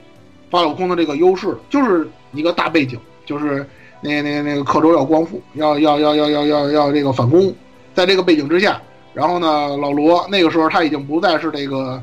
[0.51, 3.67] 法老空的这个优势，就是一个大背景，就是
[4.01, 7.55] 那那那个刻舟要光复，要要要要要要要这个反攻，
[7.95, 8.81] 在这个背景之下，
[9.13, 12.03] 然后呢，老罗那个时候他已经不再是这个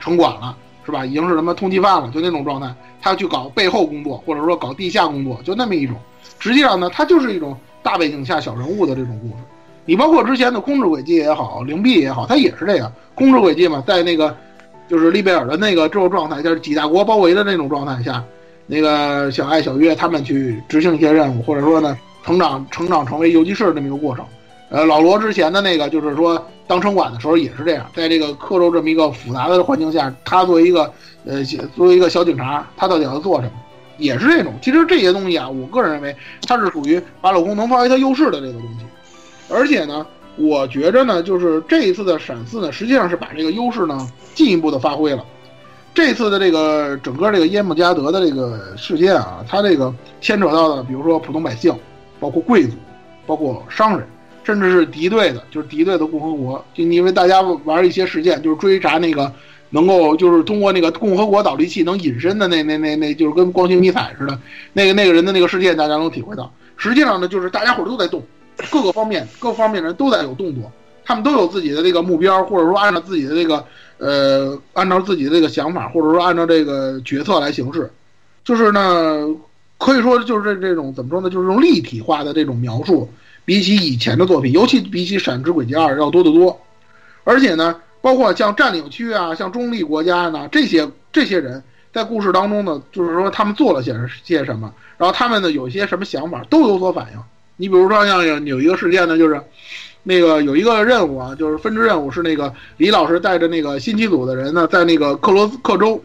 [0.00, 0.56] 城管了。
[0.86, 1.04] 是吧？
[1.04, 2.72] 已经是什么通缉犯了，就那种状态。
[3.02, 5.96] 他要去搞背后工作，或者说搞地下工作，就那么一种。
[6.38, 9.42] 实际上呢，它就是一种大背景下小人物的这种故事。
[9.84, 12.92] 你包括之前的空之轨迹也好，灵璧也好，它也是这样。
[13.16, 14.32] 空之轨迹嘛，在那个
[14.88, 18.22] 就是利贝尔的那个这种状态，就是几大国包围的那种状态下，
[18.66, 24.24] 那个小爱、小约他们去执行一些任务，或者说呢，成长、成长成为游击士这么一个过程。
[24.68, 26.44] 呃，老罗之前的那个就是说。
[26.68, 30.92] 当城管的时候也是这样，在这个克州这么一个复杂的环境下，他作为一个
[31.24, 31.44] 呃
[31.76, 33.52] 作为一个小警察，他到底要做什么，
[33.98, 34.52] 也是这种。
[34.60, 36.12] 其实这些东西啊，我个人认为
[36.44, 38.84] 它是属于把老公能发挥它优势的这个东西。
[39.48, 40.04] 而且呢，
[40.36, 45.24] 我觉着呢，就是这一次的闪四呢，实际上是把这个优势呢进一步的发挥了。
[45.94, 51.74] 这次的这个整个这个耶姆加德的这个事件啊，它这个牵扯到的，比如说普通百姓，
[52.20, 52.76] 包括贵族，
[53.26, 54.06] 包括商人。
[54.44, 59.32] 甚至是敌对的，就是敌对的共和国，就因为大家玩一些事件，就是追查那个
[59.70, 64.38] 能够，就是通过那个共和国导力器能隐身的那那那那，就是跟光学迷彩似的，
[64.72, 66.48] 那个那个人的那个事件，大家能体会到。
[66.76, 68.22] 实际上呢，就是大家伙都在动，
[68.70, 70.70] 各个方面各方面的人都在有动作，
[71.04, 73.64] 他们都有自己的这个目标，或者说按照自己的这个
[73.98, 77.90] 呃，按照自己的这个想法，或者说按照这个决策来行事。
[78.44, 79.26] 就是呢，
[79.78, 83.08] 可以说就是这这种怎么说呢，就是这种立体化的这种描述。
[83.44, 86.60] 比起以前的作品，尤其比起《闪之轨迹二》要多得多，
[87.22, 93.94] 而且呢，包括像占领区啊、像中立国家呢，这些这些人在故事当中呢，就是说他们做了些
[94.24, 97.22] 些什么，然后他们呢有些什么想法都有所反映。
[97.56, 99.40] 你比如说像有有一个事件呢，就是
[100.02, 106.02] 那个有一个任务啊，就是分支任务是那个李老师带着那个新机组的人呢，在那个克罗斯克州，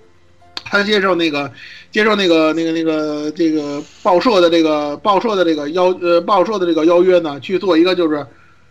[0.64, 1.52] 他接受那个。
[1.92, 8.26] 接受那个那个那个这个报社的这个报社的这个邀呃报社的这个邀约呢，去做一个就是，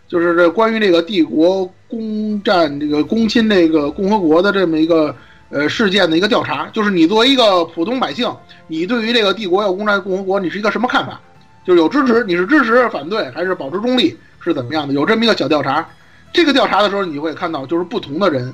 [0.09, 5.15] 就是这关于这个帝国攻占这个攻侵这个共和国的这么一个
[5.51, 6.67] 呃事件的一个调查。
[6.73, 8.27] 就是你作为一个普通百姓，
[8.69, 11.21] 你对于这个帝国要攻占共和国，你是一个什么看法？
[11.71, 14.93] 就是有支持，你是支持反对还是保持中立是怎么样的？
[14.93, 15.89] 有这么一个小调查。
[16.33, 18.53] 这个调查的时候，你会看到就是不同的人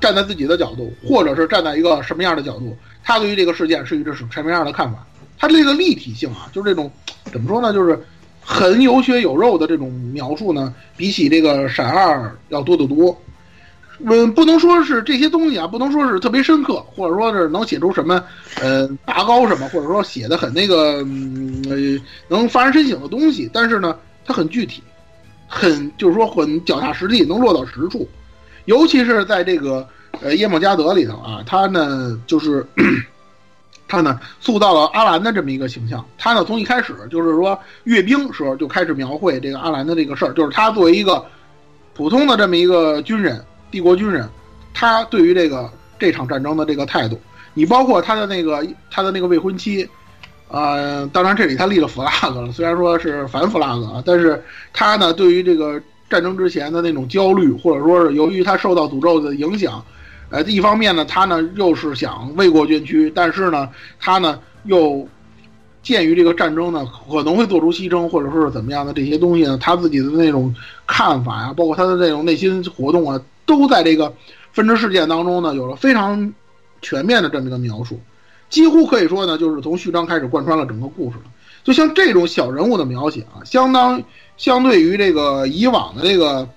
[0.00, 2.74] 站在自己的角度，或者是站在一个什么样的角度。
[3.04, 5.06] 他对于这个事件是一个什么样的看法？
[5.36, 6.90] 他这个立体性啊，就是这种
[7.24, 7.70] 怎么说呢？
[7.70, 8.02] 就是
[8.40, 13.14] 很有血有肉的这种描述呢，比起这个闪二要多得多。
[14.04, 18.22] 嗯，不能说是这些东西啊，不能说是特别深刻，或者说是能写出什么
[18.60, 23.50] 呃拔高什么，或者说写的很那个嗯能发人深省的东西。
[23.52, 24.82] 但是呢，它很具体，
[25.46, 28.08] 很就是说很脚踏实地，能落到实处，
[28.66, 29.86] 尤其是在这个。
[30.20, 32.66] 呃，耶梦加德里头啊，他呢就是
[33.86, 36.04] 他呢塑造了阿兰的这么一个形象。
[36.16, 41.24] 他呢从一开始就是说阅兵时候就开始描绘这个阿兰的这个事儿，就是他作为一个
[41.94, 44.28] 普通的这么一个军人，帝国军人，
[44.74, 47.20] 他对于这个这场战争的这个态度，
[47.54, 49.88] 你包括他的那个他的那个未婚妻，
[50.48, 54.42] 呃，当然这里他立了 flag 了，虽然说是反 flag 啊，但是
[54.72, 59.84] 他呢对于这个战争之前的那种焦虑，或者说是由于他受到诅咒的影响。
[60.30, 63.66] 呃，一方面呢，他呢又是想为国捐躯，但是呢，
[63.98, 65.08] 他呢又
[65.82, 70.54] 鉴于这个战争呢可能会做出牺牲，或者说是怎么样的这些东西呢，他自己的那种
[70.86, 73.18] 看法呀，包括他的这种内心活动啊，
[73.48, 74.14] 都在这个
[74.52, 76.32] 分支事件当中呢有了非常
[76.82, 77.98] 全面的这么一个描述。
[78.48, 81.24] 几乎可以说呢，就是从序章开始贯穿了整个故事了。
[81.64, 84.02] 就像这种小人物的描写啊，相当
[84.36, 86.48] 相对于这个以往的这个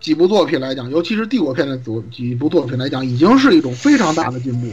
[0.00, 4.66] 几部作品来讲，尤其是帝国片的作几部作品来讲，已经是一种非常大的进步。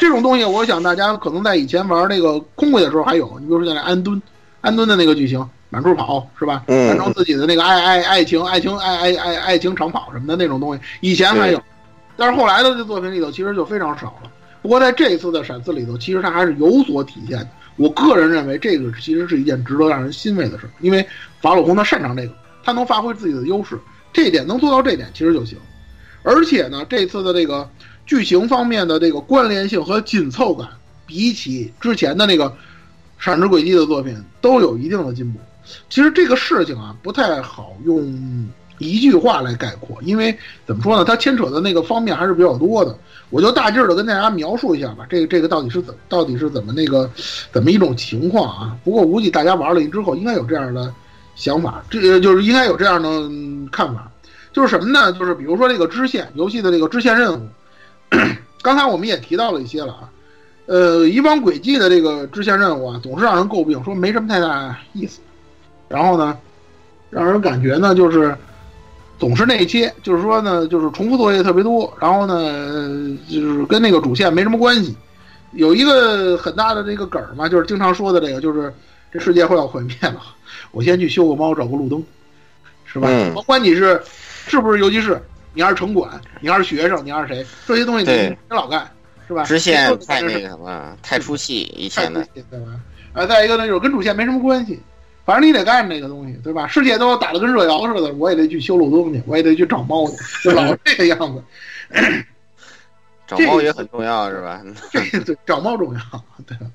[0.00, 4.20] 这种东西，我想大家可能在以前玩那个空位的时候还有，你比如说像安敦，
[4.62, 6.64] 安敦的那个剧情，满处跑是吧？
[6.68, 11.62] 完成自己的那个爱爱爱情爱情爱爱爱爱情长跑什么的那种东西，以前还有，
[12.16, 14.30] 但是后来的这作品里头其实就非常少了。
[14.62, 17.48] 不过在这一次的闪四里头，其实它还是有所体现的。
[17.76, 21.04] 我个人认为，这个其实是一件值得让人欣慰的事，因为
[21.40, 23.78] 法鲁空他擅长这个，他能发挥自己的优势，
[24.12, 25.58] 这一点能做到这点其实就行。
[26.22, 27.68] 而且呢，这次的这个
[28.06, 30.68] 剧情方面的这个关联性和紧凑感，
[31.04, 32.48] 比起之前的那个
[33.18, 35.38] 《闪之轨迹》的作品都有一定的进步。
[35.88, 38.48] 其实这个事情啊，不太好用
[38.78, 40.36] 一句话来概括，因为
[40.66, 42.96] 怎么说呢，它牵扯的那个方面还是比较多的。
[43.30, 47.10] 我就大致的跟大家描述一下吧，这个这个到底是怎到底是怎么那个
[47.50, 48.76] 怎么一种情况啊？
[48.84, 50.92] 不过估计大家玩了之后应该有这样的
[51.34, 53.08] 想法，这就是应该有这样的
[53.72, 54.10] 看法，
[54.52, 55.12] 就是什么呢？
[55.12, 57.48] 就是比如说这个支线游戏的这个支线任务，
[58.62, 60.10] 刚才我们也提到了一些了啊。
[60.66, 65.20] 呃，以往轨迹的这个支线任务啊，总是让人诟病，说没什么太大意思，
[65.88, 66.36] 然后呢，
[67.10, 68.36] 让人感觉呢就是。
[69.16, 74.94] 总是那些，就是说呢，就是重复作业特别多，然后呢，就是跟那个主线没什么关系。
[75.52, 78.74] 有一个很大的这个梗儿嘛，就是经常说的这个，就是
[79.12, 80.20] 这世界快要毁灭了，
[80.72, 82.02] 我先去修个猫，找个路灯，
[82.84, 83.08] 是吧？
[83.32, 85.18] 甭管你是是不是游击士，
[85.54, 88.90] 你还是城管，你还是学生，你还是谁，这些东西你你老干，
[89.28, 89.44] 是吧？
[89.44, 92.72] 直线太那个什么，太出戏，以前的，对吧？
[93.12, 94.82] 啊，再一个呢，就是跟主线没什么关系。
[95.24, 96.66] 反正你得干这个东西，对吧？
[96.66, 101.42] 世界都打得跟热窑似的，我也得去修路东去，我也得去找猫去，就老是这个样子。
[103.26, 104.62] 找猫也很重要，是吧？
[104.92, 106.00] 这对找猫重要，
[106.46, 106.66] 对吧？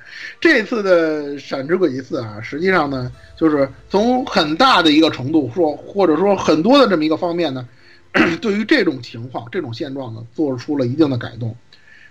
[0.41, 7.67] 这次的闪之轨迹四啊，实际上呢，就是从很大的一个程度说，或者说很多的这么一个方面呢，
[8.41, 11.55] 对于这种情况、这种现状呢，做出了一定的改动。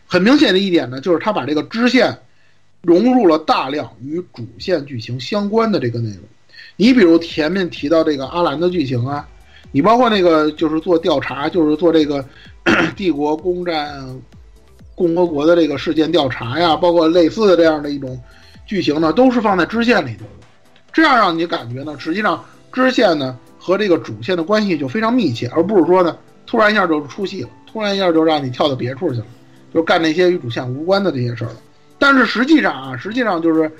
[0.06, 2.16] 很明显的一点呢，就是他把这个支线。
[2.82, 6.20] 融入了大量与主线剧情相关的这个内容，
[6.76, 9.28] 你比如前面提到这个阿兰的剧情啊，
[9.72, 12.24] 你包括那个就是做调查，就是做这个
[12.96, 14.08] 帝国攻占
[14.94, 18.18] 共和国的这个事件调查呀，包括类似的这样的一种
[18.64, 20.46] 剧情呢，都是放在支线里头的，
[20.92, 26.16] 这样让你感觉呢，实际上支线呢和这个主线的关系就非常密切，而不是说呢
[26.46, 29.26] 突然一下就出戏了，突然一下就让你跳到别处去了，
[29.74, 31.56] 就干那些与主线无关的这些事儿了。
[31.98, 33.70] 但是实际上啊，实际上就是，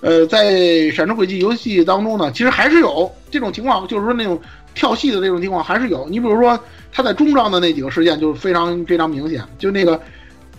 [0.00, 0.52] 呃，在
[0.92, 4.40] 《闪之轨迹》游戏当中呢，其实还是有这种情况，就是说那种
[4.74, 6.06] 跳戏的这种情况还是有。
[6.08, 6.58] 你比如说，
[6.92, 9.98] 他在中章的那几个事件就是非常非常明显，就那个，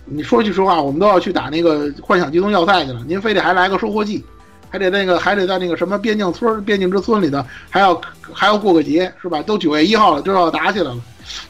[0.06, 4.24] 你说句实话，我们都要去打那个幻想机动要塞去了，您非得还来个收获季，
[4.70, 8.02] 还得那个还得在那个什么边境村、边境之村里头还要
[8.32, 9.42] 还要过个节，是吧？
[9.44, 10.98] 都九月一号了，就要打起来了，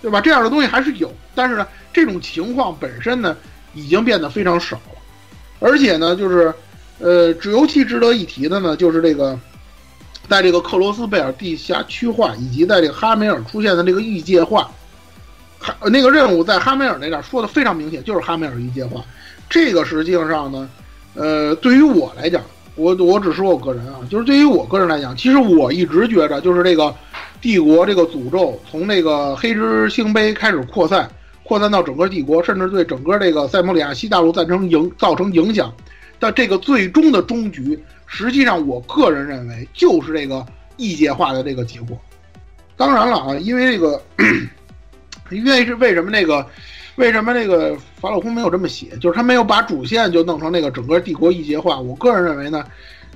[0.01, 0.19] 对吧？
[0.19, 3.37] 这样的东西还是有，但是呢，这种情况本身呢，
[3.73, 4.77] 已经变得非常少。
[5.63, 6.53] 而且呢，就是，
[6.99, 9.39] 呃，尤其值得一提的呢，就是这个，
[10.27, 14.69] 在这个克罗斯贝尔地下区划以及在这个哈梅尔出现的这个异界化，
[15.57, 19.01] 哈那个任务在哈梅尔那点说的非常明显，就是哈梅尔异界化。
[19.49, 20.69] 这个实际上呢，
[21.13, 22.43] 呃，对于我来讲，
[22.75, 26.93] 我我只说我个人啊，就是对于我个人来讲，其实我一直觉着，就是这个
[27.39, 31.09] 帝国这个诅咒从那个黑之星杯开始扩散。
[31.43, 35.73] 扩散到整个帝国，甚至对整个这个塞姆里亚西大陆战争影造成影响
[36.19, 40.45] 的这个最终的终局，实际上我个人认为就是这个
[40.77, 41.99] 异界化的这个结果。
[42.77, 44.01] 当然了啊，因为这个，
[45.31, 46.47] 因为是为什么那个，
[46.95, 51.79] 为什么那个法老空没有这么写，就是他没有把主线就弄成那个整个帝国异界化。
[51.79, 52.63] 我个人认为呢，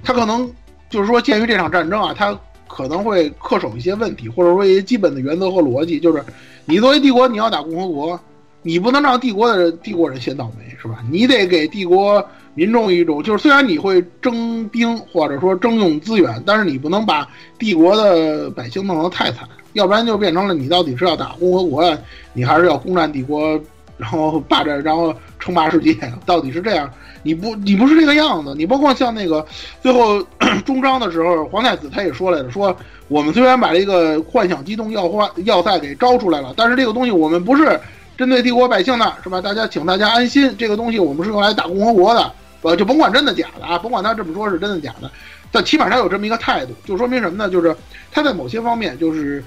[0.03, 0.51] 他可能
[0.89, 2.37] 就是说，鉴于这场战争啊，他
[2.67, 6.21] 可能会恪守一些问题，或者说一些基本的原则和逻辑，就是。
[6.69, 8.19] 你作为帝国，你要打共和国，
[8.61, 11.01] 你不能让帝国的帝国人先倒霉，是吧？
[11.09, 12.21] 你得给帝国
[12.55, 17.25] 民众一种，就是虽然你会征兵或者说征用资源，但是你不能把
[17.57, 21.97] 帝国的百姓弄得太惨，要不然就变成了你到底是要打共和国呀，
[22.33, 23.57] 你还是要攻占帝国，
[23.97, 25.95] 然后霸占，然后称霸世界，
[26.25, 26.89] 到底是这样？
[27.23, 28.53] 你不，你不是这个样子。
[28.55, 29.45] 你包括像那个
[29.81, 30.23] 最后
[30.65, 32.75] 终章的时候，皇太子他也说来了，说。
[33.09, 37.79] 我们虽然把这个幻想机动要化要塞给招出来了，但是这个东西我们不是
[38.17, 39.39] 针对帝国百姓的，是吧？
[39.39, 42.29] 大家请大家安心，这个东西我们是用来打共和国的，
[42.63, 45.09] 呃，就甭管真的假的啊，甭管他这么说是真的假的，
[45.53, 47.49] 但起码他有这么一个态度，就说明什么呢？
[47.49, 47.73] 就是
[48.11, 49.41] 他在某些方面，就是，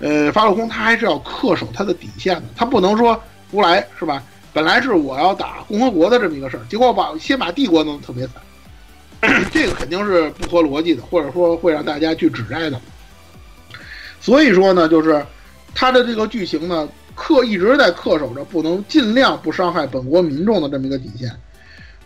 [0.00, 3.18] 呃，法老空他还是要恪守他的底线的，他不能说
[3.50, 4.22] 胡来，是吧？
[4.52, 12.80] 本来是我要打共和国的这么一个事儿，结果把先把帝国弄得特别惨， 这个肯定是不合逻辑的，或者说会让大家去指摘的。
[14.18, 15.22] 所以说呢，就是
[15.74, 21.30] 他的这个剧情呢，恪一直在恪守着不能尽量不伤害本国民众的这么一个底线。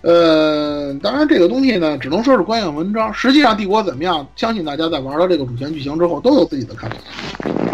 [0.02, 3.14] 呃，当然这个东西呢，只能说是观影文章。
[3.14, 6.96] 实际上帝国怎么样，相信大家在玩了这个主线剧情之后都有自己的看法。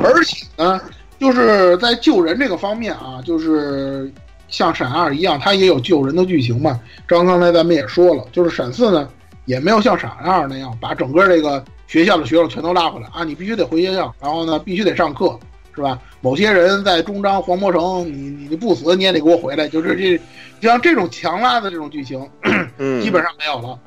[0.03, 0.81] 而且呢，
[1.19, 4.13] 就是在救人这个方面啊，就是
[4.49, 6.81] 像闪二一样，它也有救人的剧情嘛。
[7.07, 9.09] 刚刚才咱们也说了，就是闪四呢，
[9.45, 15.39] 也没有像闪二那样把整个这个学校的学生全都拉回来啊，你必须得回学校，然后呢必须得上课，
[15.75, 15.99] 是吧？
[16.21, 20.21] 某些人在中章黄魔城，你你你不死你也得给我回来，就是这
[20.61, 22.19] 像这种强拉的这种剧情，
[23.03, 23.79] 基本上没有了。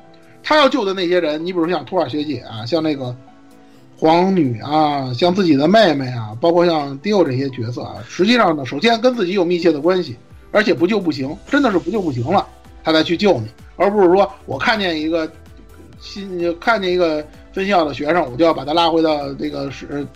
[0.42, 3.14] 他要救的那些人，你比如像托尔学姐啊，像那个
[4.00, 10.16] 皇女啊，像自己的妹妹啊，包括像迪欧这些角色啊，实际上呢，首先跟自己有密切的关系，
[10.50, 12.46] 而且不救不行，真的是不救不行了，
[12.82, 15.30] 他再去救你，而不是说我看见一个
[16.00, 17.22] 新看见一个
[17.52, 20.06] 分校的学生，我就要把他拉回到这个是。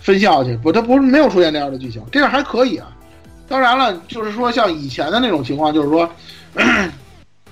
[0.00, 2.96] 分校去不，他不是没有出现这样的剧情，这样还可以啊。
[3.48, 6.08] 当然了，就是说像以前的那种情况，就是说，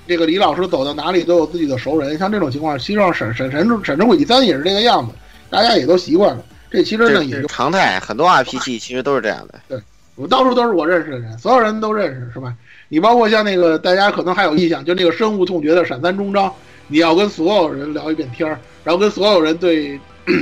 [0.06, 5.12] 这个李老师走到哪里都有自己的熟人，像这种情况，实际上沈沈沈沈之轨第三也是这个样子，
[5.50, 6.44] 大家也都习惯了。
[6.70, 9.60] 这其实呢也是常态，很多 RPG 其实都是这样的。
[9.68, 9.80] 对，
[10.14, 12.54] 我到处都是我认识的人，所有人都认识，是吧？
[12.88, 16.52] 你包括像那个大家可能还有印象，就那个深恶痛绝的闪三终章，
[16.88, 19.98] 你要跟所有人聊一遍天儿，然后跟所有人对。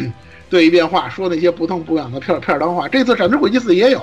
[0.51, 2.87] 对一遍话，说那些不痛不痒的片片儿当话。
[2.87, 4.01] 这次《闪之轨迹四》也有，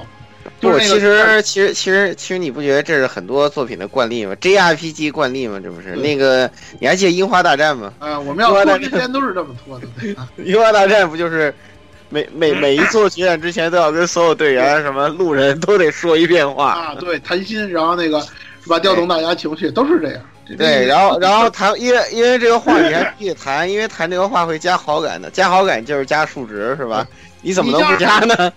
[0.59, 5.59] 就是其实其实其实其实你不觉得这是很多作品的惯例吗？JRPG 惯例吗？
[5.63, 6.49] 这不是那个
[6.79, 7.93] 你还记得《樱花大战》吗？
[7.99, 9.87] 啊，我们要拖之前都是这么拖的。
[10.43, 11.53] 樱花大战不就是
[12.09, 16.95] 每每每一座决战之前都要跟所有队员什么路人都得说一遍话啊？
[16.99, 18.21] 对，谈心，然后那个
[18.63, 18.79] 是吧？
[18.79, 20.21] 调动大家情绪都是这样。
[20.57, 27.07] 对，然后然后谈，因为因为这个话你还必须谈，因为谈这个话会加好感的，加好感就是加数值，是吧？
[27.41, 28.51] 你怎么能不加呢？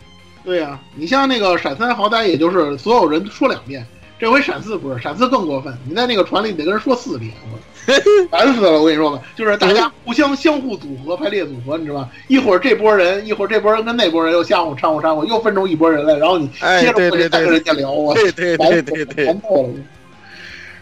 [0.45, 3.85] 对呀，你像那个闪三，好歹也就是所有人说两遍，
[4.19, 7.33] 这回闪四不是，闪四更过分，你在那个船里得跟人说四遍，
[8.31, 8.73] 烦死了！
[8.73, 12.09] 我跟你说吧，就是大家互相相互组合排列组合，你知道吧？
[12.29, 16.47] 一会儿这波人，一会儿这波人跟那波人又相互掺和掺和，又分出一波人来，然后你
[16.81, 19.69] 接着过去再跟人家聊，我对对对对对，烦透了。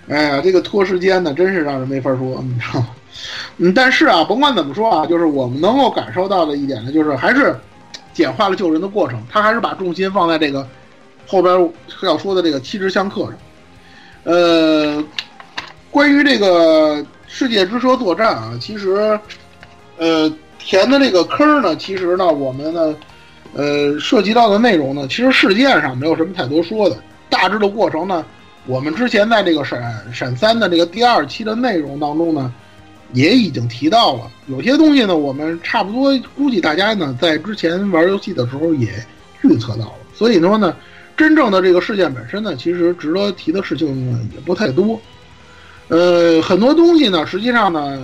[0.08, 2.88] 哎呀，这个拖时间呢，真是让人没法说，你知道吗？
[3.58, 7.54] 嗯，但是啊，甭管怎么说啊，就是我们能够感受到的一点呢，就是还是
[8.12, 10.66] 简化了救人的过程，他还是把重心放在这个
[11.26, 11.70] 后边
[12.02, 13.34] 要说的这个七支相克上。
[14.24, 15.04] 呃，
[15.90, 19.18] 关于这个世界之车作战啊，其实
[19.98, 22.94] 呃填的这个坑呢，其实呢，我们呢
[23.54, 26.96] 呃涉及到的内容呢，其实事件上没有什么太多说的，
[27.28, 28.24] 大致的过程呢。
[28.64, 29.82] 我们之前在这个闪
[30.14, 32.54] 闪三的这个第二期的内容当中呢，
[33.12, 38.88] 也已经提到了有些东西呢，我们差不多估计大家呢在之前玩游戏的时候也
[39.42, 39.94] 预测到了。
[40.14, 40.74] 所以说呢，
[41.16, 45.00] 真正的这个事件本身呢，其实值得提的事情呢也不太多。
[45.88, 48.02] 呃，很多东西呢，实际上呢，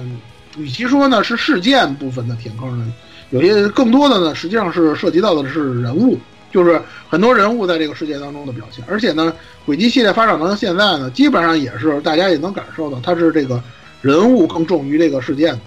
[0.56, 2.92] 与其说呢是事件部分的填坑呢，
[3.30, 6.18] 有些更多的呢，实际上是涉及到的是人物。
[6.50, 9.30] 就是很多人物在这个世界当中的表现，而且呢，
[9.66, 13.62] 轨迹系列发展到现在呢，基本上也是大家也能感受到，它是这个
[14.00, 15.58] 人物更重于这个事件。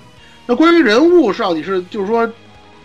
[0.45, 2.30] 那关于人物到底是，就是说，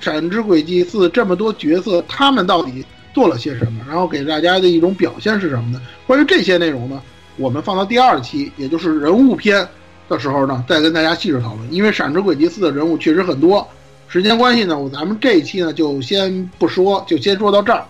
[0.00, 5.80] 闪之轨迹四这么多角色，他们到底做了些什么，然后给大家的一种表现是什么呢？
[6.06, 7.00] 关于这些内容呢，
[7.36, 9.66] 我们放到第二期，也就是人物篇
[10.08, 11.72] 的时候呢，再跟大家细致讨论。
[11.72, 13.66] 因为闪之轨迹四的人物确实很多。
[14.08, 17.84] 时间关系呢，我咱们这一期呢就先不说，就先说到这儿。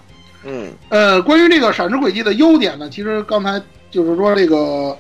[0.45, 3.61] 嗯，呃，关于这个闪之轨迹的优点呢，其实刚才
[3.91, 4.97] 就是说这个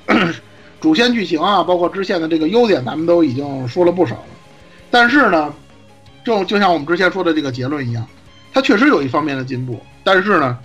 [0.86, 4.26] 主线剧情啊，包括支线的这个优点，咱们都已经说了不少了。
[4.88, 5.52] 但是呢，
[6.24, 8.06] 就就像我们之前说的这个结论一样，
[8.52, 10.56] 它确实有一方面的进步，但是呢，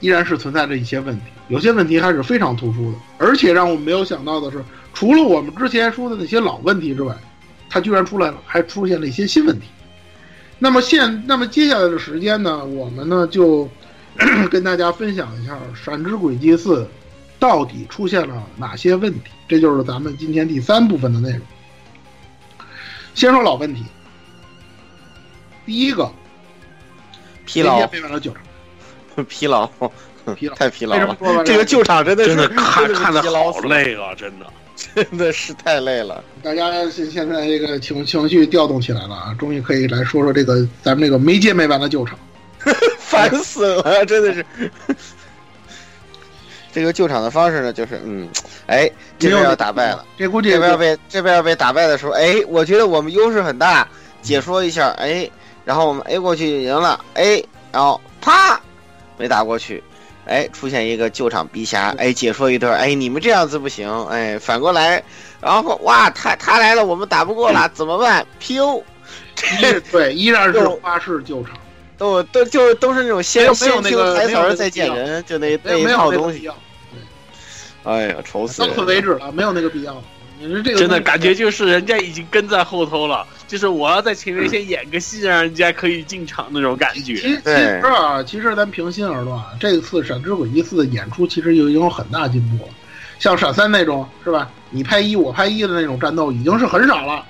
[0.00, 2.98] 依然是存在着一些问题，有些问题还是非常突出的。
[3.16, 4.60] 而且让我们没有想到的是，
[4.92, 7.14] 除了我们之前说的那些老问题之外，
[7.70, 9.66] 它居然出来了，还出现了一些新问题。
[10.58, 13.68] 那么现，那么接下来的时间呢，我们呢就
[14.50, 16.80] 跟大家分享一下《闪之轨迹四》
[17.42, 19.32] 到底出现了哪些问题。
[19.48, 21.40] 这就是咱们今天第三部分的内容。
[23.14, 23.84] 先说老问题，
[25.66, 26.08] 第一个，
[27.44, 29.66] 疲劳，背完了救场，疲劳，
[30.36, 31.18] 疲劳，太疲劳了。
[31.44, 34.46] 这个救场真的真的看看的好累啊，真的。
[34.76, 42.16] 真的是太累了，大家现现在这个情情绪调动起来了啊，终于可以来说说这个咱们这个没接没完的救场，
[42.98, 44.44] 烦死了，真的是。
[46.72, 48.28] 这个救场的方式呢，就是嗯，
[48.66, 53.86] 哎，这边要打败了，这估计这边要被这边要被打败的时候，哎，我觉得我们优势很大，
[54.22, 55.30] 解说一下，哎，
[55.64, 58.58] 然后我们 A 过去赢了，哎，然后啪
[59.18, 59.82] 没打过去，
[60.26, 65.02] 哎，出现一个救场逼侠，哎，解说一段，哎，你们这样子不行，哎，反过来，
[65.40, 68.82] 然后哇，他他来了，我们打不过了，怎么办？PO，
[69.90, 71.52] 对，依然是花式救场。
[72.02, 76.50] 都都就都是那种先先听台词儿再见人，就那那一套东西。
[77.84, 78.60] 哎呀，愁死！
[78.60, 80.02] 到此为止了，没有那个必要。
[80.40, 87.14] 你说这个真的感觉就是人家已经跟在后头了，就是我要在前面先演个戏，让人家可以进场那种感觉。
[87.14, 92.70] 其其实啊，其实咱平心而论，啊这次《闪之轨迹四》的演出其实就已经有很大进步了。
[93.20, 94.50] 像闪三那种是吧？
[94.70, 97.24] 你拍一我拍一的那种战斗已经是很少了。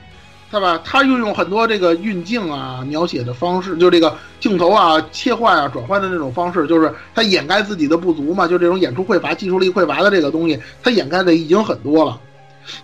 [0.53, 0.79] 对吧？
[0.85, 8.47] 他运用很多这个运镜啊、描写的方式，就这个镜头啊、切换啊、转换的那种方式，就是他掩盖自己的不足嘛。
[8.47, 12.21] 就这种演出匮乏、技术力匮乏的这个东西，他掩盖的已经很多了。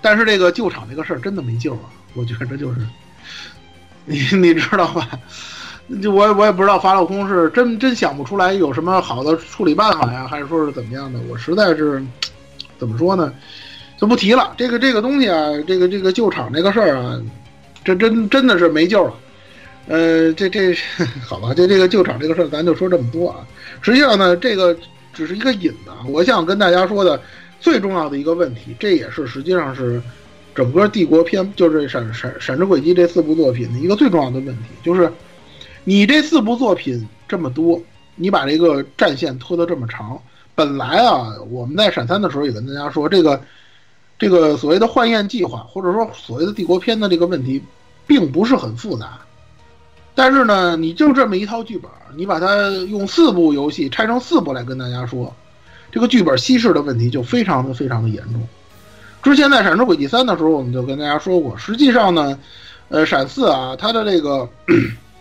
[0.01, 1.81] 但是这个救场这个事儿真的没救了，
[2.15, 2.81] 我觉得就是，
[4.07, 5.07] 你你知道吧？
[6.03, 11.21] 就我我也不知道法老空是真真想不出来有什么好的处理办法呀，还是说是怎么样的？
[11.29, 12.03] 我实在是
[12.79, 13.31] 怎么说呢？
[14.01, 14.55] 就不提了。
[14.57, 17.21] 这个这个东西啊，这个这个救场这个事儿啊。
[17.85, 19.15] 这真真的是没救了，
[19.87, 20.75] 呃，这这
[21.25, 23.47] 好吧，就这个救场这个事儿，咱就说这么多啊。
[23.81, 24.77] 实际上呢，这个
[25.13, 25.91] 只是一个引子。
[26.07, 27.21] 我想跟大家说的
[27.61, 30.01] 最重要的一个问题，这也是实际上是
[30.55, 35.11] 整个帝国篇，就是《闪闪闪之轨迹》这四部作品的一个最重要的问题，就是
[35.85, 37.81] 你这四部作品这么多，
[38.17, 40.21] 你把这个战线拖得这么长。
[40.55, 43.41] 本来啊，我们在闪三的时候也跟大家说，这个
[44.19, 47.63] 这个所谓的幻焰计划，或者说所谓的帝国篇的这个问题。
[48.09, 49.19] 并不是很复杂，
[50.15, 55.31] 但是呢，你就这么一套剧本，你把它用四部游戏拆成四部来跟大家说，
[55.93, 58.49] 这个剧本稀释的问题就非常的非常的严重。
[59.23, 62.39] 之前在《闪之轨迹三》的时候，我们就跟大家说过，实际上呢，
[62.89, 64.49] 呃，闪四啊，它的这个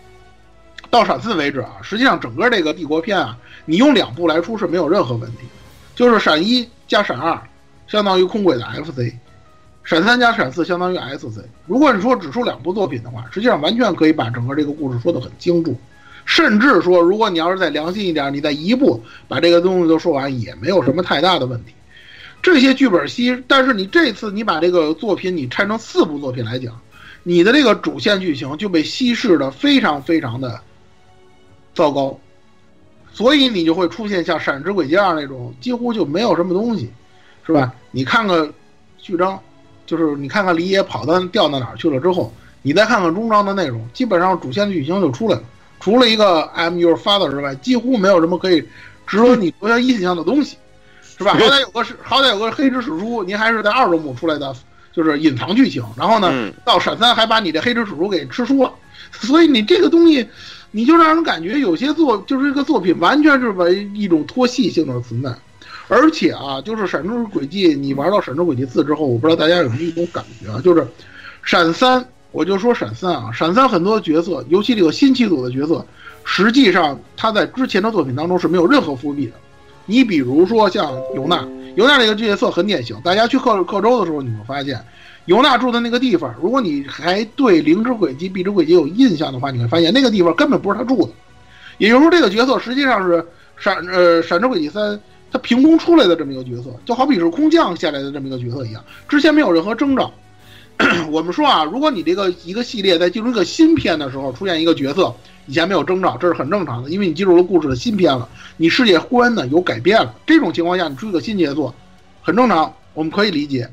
[0.88, 5.40] 到闪四为止啊，实际上整个这个帝国篇啊，你用两部来出是没有任何问题，
[5.94, 7.38] 就是闪一加闪二，
[7.88, 9.12] 相当于空轨的 FC。
[9.82, 11.40] 闪三加闪四相当于 SC。
[11.66, 15.74] 如果你说只出两部作品的话，实际上完全可以把整个这个故事说得很精注。
[16.26, 21.72] 甚至说，如果你要是再良心一点，你再一部把这个东西都说完，也没有什么太大的问题。
[22.42, 26.78] 这些剧本稀，但是你这次你把这个作品你拆成四部作品来讲，
[27.22, 30.60] 你的这个主线剧情就被稀释的非常非常的
[31.74, 32.20] 糟糕，
[33.10, 36.90] 所以你就会出现像《闪之轨迹二》那种几乎就没有什么东西，
[37.48, 37.74] 是吧？
[37.90, 38.48] 你看看
[38.98, 39.36] 序章。
[39.86, 42.30] 就是你看看李野跑到掉到哪儿去了之后，
[42.60, 45.42] 你再看看中章的内容，基本上主线剧情就出来了。
[45.80, 48.62] 除了一个 I'm your father 之外，几乎没有什么可以
[49.06, 50.58] 值得你留下印象的东西，
[51.16, 51.32] 是吧？
[51.32, 54.54] 好歹有个是，好歹有个黑之史书，您还是在二周目出来的，
[54.92, 55.82] 就是隐藏剧情。
[55.96, 58.70] 然后呢，到闪三还把你这黑之史书给吃书了，
[59.10, 60.28] 所以你这个东西，
[60.70, 65.34] 你就让人感觉有些作就是这个作品完全是为一种拖戏性的存在。
[65.88, 70.82] 而且啊，就是《闪之轨迹》，你玩到《闪之轨迹四》之后，我不知道大家有没有一种感觉啊，就是
[71.42, 71.98] 《闪三》，
[72.30, 75.82] 我就说《闪三》啊，《闪三》很多角色，尤其这个新七组的角色，
[76.24, 79.32] 实际上他在之前的作品当中是没有任何伏笔的。
[79.86, 81.42] 你比如说像尤娜，
[81.74, 84.78] 尤娜这个角色很典型，大家去克克州的时候，你会发现，
[85.24, 91.12] 尤娜住的那个地方，如果你还对《灵之轨迹》《碧之轨迹》有印象的话，你会发现那个地方根本不是他住的。
[91.78, 93.22] 也就是说，这个角色实际上是
[93.56, 94.94] 《闪呃闪之轨迹三》。
[95.30, 100.12] 他凭空出来的这么一个角色，就好比是空降下来的这么一个角色一样，之前没有任何征兆。
[101.10, 105.12] 我们说啊，如果你这个一个系列在进入一个新片的时候出现一个角色，
[105.46, 110.14] 以前没有征兆，这是很正常的，因为你进入了故事的新篇了，你世界观呢有改变了。
[110.24, 111.74] 这种情况下，你出一个新杰作，
[112.22, 113.68] 很正常，我们可以理解。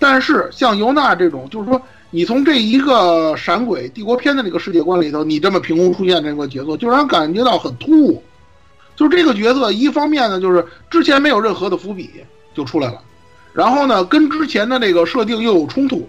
[0.00, 8.20] 但是像尤娜这种，就是说你从这一个闪鬼帝国篇的这个世界观里头，你这么凭空出现这个角色，就让人感觉到很突兀。
[9.00, 12.10] 就是这个角色，一方面呢，就是之前没有任何的伏笔
[12.52, 13.00] 就出来了，
[13.54, 16.06] 然后呢，跟之前的这个设定又有冲突。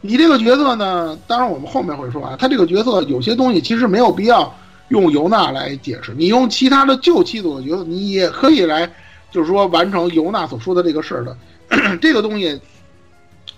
[0.00, 4.54] 你这个角色呢，当然我们后面会说啊，他这个角色有些东西其实没有必要
[4.90, 8.88] 用尤娜来解释，你用其他的旧七组的角色，你也可以来，
[9.32, 11.36] 就是说完成尤娜所说的这个事儿的，
[12.00, 12.60] 这个东西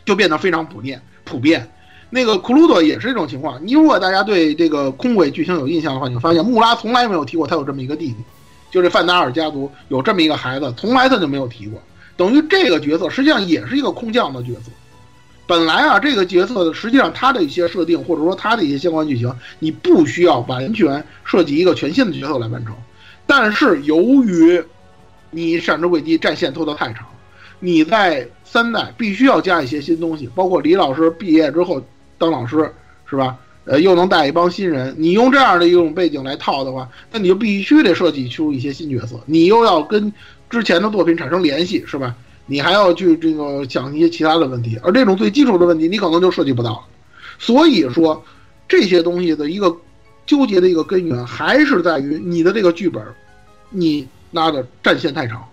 [0.06, 0.98] 就变得非常普遍。
[1.24, 1.70] 普遍，
[2.08, 3.60] 那个库鲁多也是这种情况。
[3.62, 8.16] 你如果大家对这个空轨剧情有印象的话，你会发现穆拉从来没有提过他有这么一个弟弟。
[8.70, 11.80] 就这范达尔家族有这么一个孩子，从来他就没有提过。
[12.16, 14.70] 等于这个角色实际上也是一个空降的角色。
[15.46, 22.74] 本来啊，这个角色实际上他的一些设定或者说他的一些相关剧情，你不需要完全设计一个全新的角色来完成。
[23.26, 24.62] 但是由于
[25.30, 27.06] 你闪之轨迹战线拖得太长，
[27.60, 31.80] 你在三代必须要加一些新东西，包括李老师毕业之后
[32.18, 32.72] 当老师，
[33.08, 33.36] 是吧？
[33.66, 40.12] 呃，又能带一帮新人，你用这样的一种背景来套的话，那你就必须得设计出一些新角色，你又要跟
[40.48, 42.14] 之前的作品产生联系，是吧？
[42.46, 46.80] 你还要去这个想一些其他的问题，而这种最基础的问题，你可能就设计不到了。
[47.40, 48.24] 所以说，
[48.68, 49.76] 这些东西的一个
[50.26, 53.02] 纠结的一个根源，还是在于你的这个剧本，
[53.70, 55.44] 你拉的战线太长，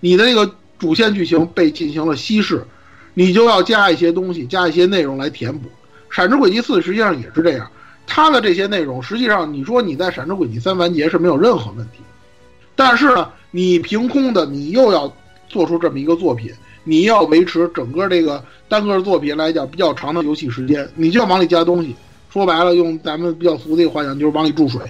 [0.00, 2.64] 你的那个主线剧情被进行了稀释，
[3.12, 5.68] 你就要加一些东西，加一些内容来填补。
[6.10, 7.70] 《闪之轨迹四》实际上也是这样，
[8.06, 11.98] 它的这些内容，实际上你说你在《闪之轨迹三》完结是没有任何问题，
[12.74, 15.12] 但是呢，你凭空的你又要
[15.48, 16.52] 做出这么一个作品，
[16.84, 21.94] 你要维持整个这个单个作品来讲比较长的游戏时间，你就要往里加东西。
[22.32, 24.80] 说白了，用咱们比较俗的一个话讲，就是往里注水。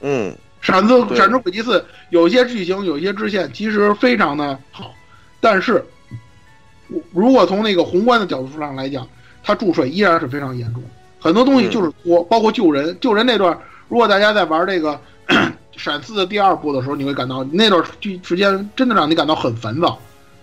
[0.00, 4.94] 嗯，闪之闪之轨迹四有些剧情、有些支线其实非常的好，
[5.40, 5.84] 但是
[7.12, 9.06] 如果从那个宏观的角度上来讲，
[9.42, 10.82] 它注水依然是非常严重，
[11.18, 12.96] 很多东西就是拖，包括救人。
[13.00, 13.56] 救人那段，
[13.88, 15.00] 如果大家在玩这个
[15.76, 19.98] 闪四的第二部的时候，你会感到那段剧时间真的让你感到很烦躁，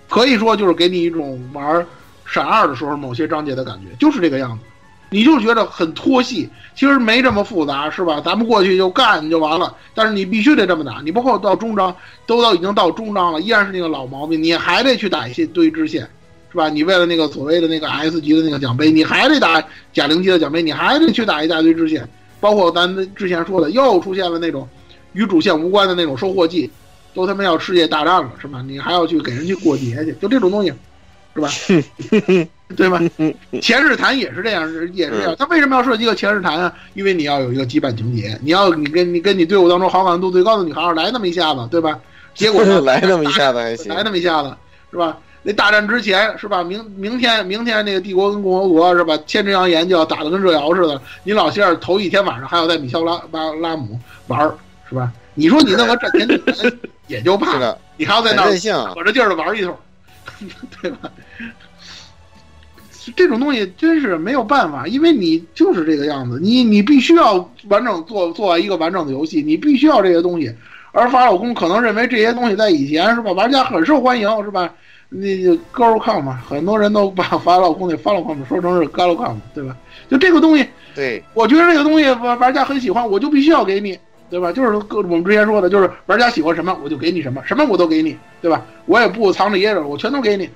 [0.09, 1.85] 可以说就是给你一种玩
[2.25, 4.63] 闪二的时候某些章节的感觉，就是这个样子。
[5.09, 8.19] 你就觉得很拖戏，其实没这么复杂，是吧？
[8.19, 10.99] 咱们过去就干就完了，但是你必须得这么打。
[11.01, 11.95] 你包括到中章，
[12.25, 16.09] 都到已经到中章了，依然是那个老毛病，你还得去打一些堆支线，
[16.51, 16.69] 是吧？
[16.69, 19.63] 你为了那个所谓的那个 S 级的那个奖杯，你还得打
[19.93, 22.07] 贾玲级的奖杯，你还得去打一大堆支线。
[22.39, 24.67] 包括咱之前说的，又出现了那种
[25.13, 26.69] 与主线无关的那种收获季，
[27.13, 28.63] 都他妈要世界大战了，是吧？
[28.67, 30.71] 你还要去给人去过节去，就这种东西，
[31.35, 31.49] 是吧？
[32.75, 33.01] 对吧？
[33.61, 35.35] 前日谈也是这样，也是这样。
[35.39, 36.71] 他为什么要设计个前日谈啊？
[36.93, 41.99] 因为你要有一个羁绊情节，你要你跟你跟你队伍当中好感度最高的女孩来那么一下子，对吧？
[42.35, 44.53] 结果 来那么一下子还行，来那么一下子
[44.91, 45.17] 是吧？
[45.47, 46.61] 那大战之前是吧？
[46.61, 49.17] 明明天明天那个帝国跟共和国是吧？
[49.25, 51.01] 千只羊岩就要打得跟热窑似的。
[51.23, 53.97] 你老先生头一天晚上还要在米肖拉巴拉姆
[54.27, 54.53] 玩儿
[54.89, 55.09] 是吧？
[55.35, 56.27] 你说你弄个战前
[57.07, 58.47] 也就怕了，你还要在那儿
[58.93, 59.73] 可着劲儿的玩一通，
[60.81, 61.09] 对吧？
[63.15, 67.35] 这种东西真是没有办法，因为你就是这个样子，你你必须要
[67.69, 70.53] 完整做做一个完整的游戏，你必须要这些东西。
[70.91, 74.69] 而法老宫可能认为这些东西在以前是吧，玩家很受欢迎是吧？
[75.09, 75.27] 那
[75.73, 79.75] girl com 嘛，很多人都把 法老宫那法老 com 说成是 girl com，对吧？
[80.09, 83.97] 就这个东西，对我觉得这个东西玩玩家很喜欢，我就必须要给你，
[84.29, 84.51] 对吧？
[84.51, 88.65] 就是我们之前说的，就是玩家喜欢什么我就给你什么，什么我都给你，对吧？
[88.85, 90.49] 我也不藏着掖着，我全都给你。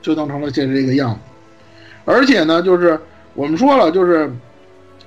[0.00, 1.18] 就弄成了现在这个样子，
[2.04, 2.98] 而且呢，就是
[3.34, 4.32] 我们说了，就是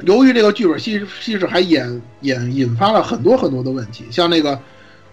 [0.02, 4.60] 由于这个剧本稀稀释，还引引引发了很多很多的问题，像那个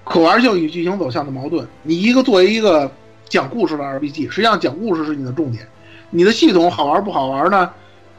[0.09, 1.67] 可玩性与剧情走向的矛盾。
[1.83, 2.91] 你一个作为一个
[3.29, 5.69] 讲故事的 RPG，实际上讲故事是你的重点，
[6.11, 7.71] 你的系统好玩不好玩呢？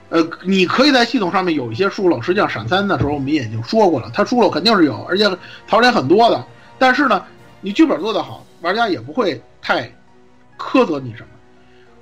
[0.09, 5.25] 呃，你可以在系统上面有一些疏漏，实际上闪三的时候我们也已经说过了，它疏漏肯定是有，而且
[5.67, 6.43] 槽点很多的。
[6.77, 7.23] 但是呢，
[7.61, 9.91] 你剧本做得好，玩家也不会太
[10.57, 11.27] 苛责你什么。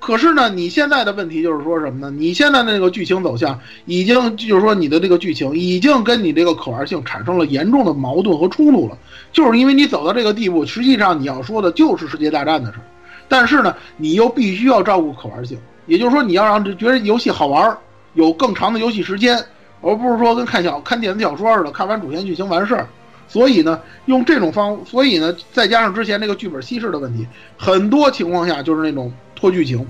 [0.00, 2.10] 可是呢，你现在的问题就是说什么呢？
[2.16, 8.96] 你现在的那个剧情走向已经就是说你的这个剧情已经跟你这个可玩性产生了严重的矛盾和冲突了，
[9.32, 12.86] 就是因为你走到这个地步，实际上你要说的就是世界大战的事儿，
[13.28, 17.76] 但是呢，你又必须要照顾可玩性，也就是说你要让觉得游戏好玩，
[18.14, 19.36] 有更长的游戏时间，
[19.82, 22.86] 而不是说跟看小看电子小说似的，看完主线剧情完事儿。
[23.26, 27.26] 所以呢，用这种方，所以呢，再加上之前那个剧本稀释的问题，
[27.58, 29.12] 很多情况下就是那种。
[29.38, 29.86] 拖剧情，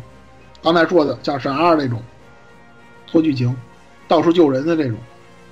[0.63, 2.03] 刚才说的像闪二那种
[3.11, 3.57] 拖剧情，
[4.07, 4.99] 到处救人的这种，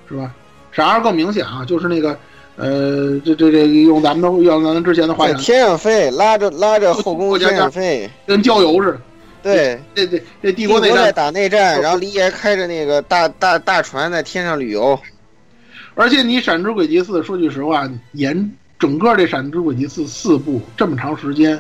[0.07, 0.31] 是吧？
[0.71, 2.19] 闪二更明显啊，就是那个，
[2.57, 9.01] 呃，这这这用咱们的用咱们之前的话讲，天上飞，拉着拉着后宫天上飞，跟郊游似的。
[9.43, 14.99] 对，这这这帝国内战打内战，然后李爷开着那个大大大船在天上旅游。
[15.95, 21.59] 而且你闪之轨迹四，说句实话，沿整个这闪之轨迹四四部这么长时间。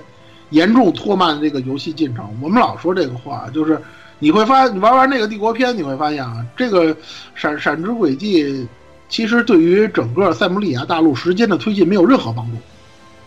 [0.50, 2.28] 严重拖慢这个游戏进程。
[2.42, 3.80] 我们老说这个话，就是
[4.18, 6.96] 你会发，你玩完那个帝国篇，你会发现啊，这个
[7.34, 8.66] 闪闪之轨迹
[9.08, 12.56] 其实对于整个塞姆利亚大陆时间的推进没有任何帮助。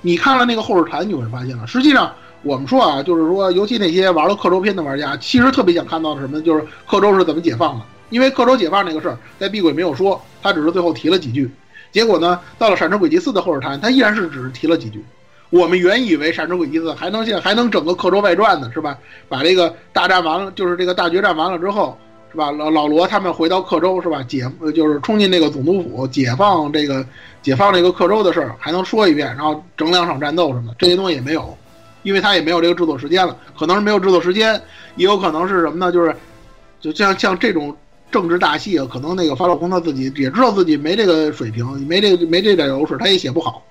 [0.01, 7.85] 你看了那个后日谈，你会发现了，实际上我们说啊，就是说，尤其那些玩了克州篇的玩家，其实特别想看到的什么，就是克州是怎么解放的。
[8.09, 11.51] 因为克州解放那个事儿，在闭轨没有说，他只是最后提了几句。
[11.91, 15.03] 结果呢，到了闪之轨迹四的后日谈，他依然是只是提了几句。
[15.49, 18.97] 我们原以为《闪之轨迹四》还能现还能整个刻舟外传呢，是吧？
[19.27, 21.97] 把这个大战完了，就是这个大决战完了之后，
[22.31, 22.51] 是吧？
[22.51, 24.21] 老老罗他们回到克州是吧？
[24.23, 27.03] 解就是冲进那个总督府，解放这个
[27.41, 31.57] 解放这个克州的事儿，还能说一遍，然后整两场战斗什么，这些东西也没有，
[32.03, 34.53] 因为他也没有这个制作时间了，可能是没有制作时间，
[34.97, 35.91] 也有可能是什么呢？
[35.91, 36.15] 就是
[36.79, 37.75] 就像像这种
[38.11, 43.63] 政治大戏啊，可能那个法老空他自己也知道自己没这个水平，没这个没这点优势，他也写不好，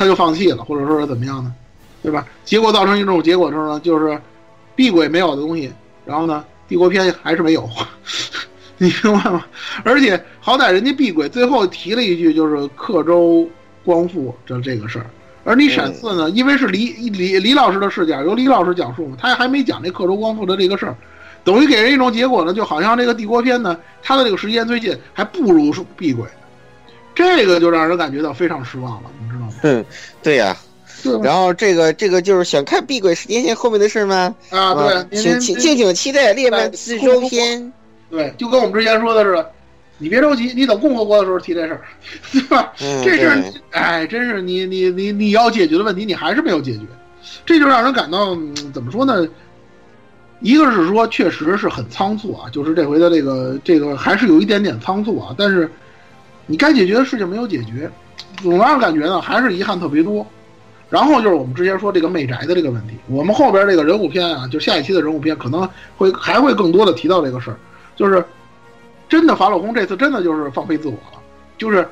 [0.00, 1.54] 他就放弃了，或者说是怎么样呢？
[2.02, 2.26] 对吧？
[2.42, 4.18] 结果造成一种结果之后呢，就是
[4.74, 5.70] 碧鬼没有的东西，
[6.06, 7.68] 然后呢，帝国篇还是没有，
[8.78, 9.44] 你明白吗？
[9.84, 13.46] 而且好歹人家碧鬼最后提了一句，就是克州
[13.84, 15.04] 光复这这个事儿，
[15.44, 20.96] 而你闪四呢，因为是李李李老师的视角，由李老师讲述嘛，他还没讲这克州光复的这个事儿，
[21.44, 26.26] 等于给人一种结果呢，就好像这个帝国篇呢，它的这个时间最近还不如是碧鬼，
[27.20, 29.52] 这个就让人感觉到非常失望了，你知道吗？
[29.62, 29.84] 嗯，
[30.22, 30.56] 对呀、
[31.22, 34.34] 然后这个这个就是想看碧鬼时间线后面的事吗？
[34.50, 34.74] 啊，
[35.10, 37.72] 对，请请敬请期待列曼四周篇。
[38.08, 39.50] 对，就跟我们之前说的似的，
[39.98, 41.82] 你别着急，你等共和国的时候提这事儿，
[42.32, 42.72] 对吧？
[42.80, 46.80] 嗯这事儿对，哎，真是你你你你要解决的问题，你还是没有解决，
[47.44, 49.28] 这就让人感到、嗯怎么说呢？
[50.40, 55.70] 一个是说确实是很仓促啊，就是这回的这个这个还是有一点点仓促啊，但是
[56.50, 57.88] 你该解决的事情没有解决，
[58.42, 60.26] 总让人感觉呢还是遗憾特别多。
[60.88, 67.56] 然后就是我们之前说这个媚宅的这个问题，我们后边这个人物篇啊，就下一期的人物篇可能会还会更多的提到这个事儿，
[67.94, 68.24] 就是
[69.08, 71.22] 真的法老宫这次真的就是放飞自我了，
[71.56, 71.86] 就是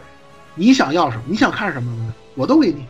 [0.57, 2.85] 你想要什么，你想看什么，我都给你，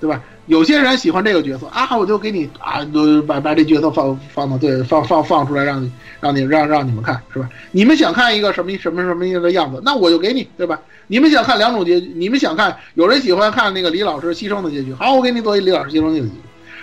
[0.00, 0.22] 对吧？
[0.46, 5.90] 有些人喜欢这个角色啊，我就给你啊，就把把这角色放放到对放放放出来，让你
[6.20, 7.48] 让你让让你们看，是吧？
[7.70, 10.80] 你们想看一个什么什么什么样的样子，那我就给你，对吧？
[11.06, 16.30] 你们想看两种结局，你们想看有人喜欢看那个李老师牺牲的结局，好，我给你做一李老师牺牲的结局。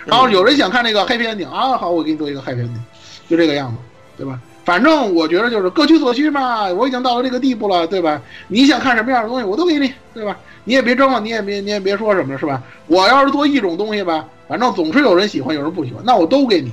[0.06, 2.80] 然后有人想看那个 happy ending 啊，好，我给你做一个 happy ending，
[3.28, 3.76] 就这个样子，
[4.16, 4.40] 对吧？
[4.70, 8.22] 反正我觉得就是各取所需嘛，我已经到了这个地步了，对吧？
[8.46, 10.38] 你想看什么样的东西，我都给你，对吧？
[10.62, 12.62] 你也别争了，你也别你也别说什么了，是吧？
[12.86, 16.72] 我要是做一种东西吧，反正总是有人喜欢，有人不喜欢，那我都给你。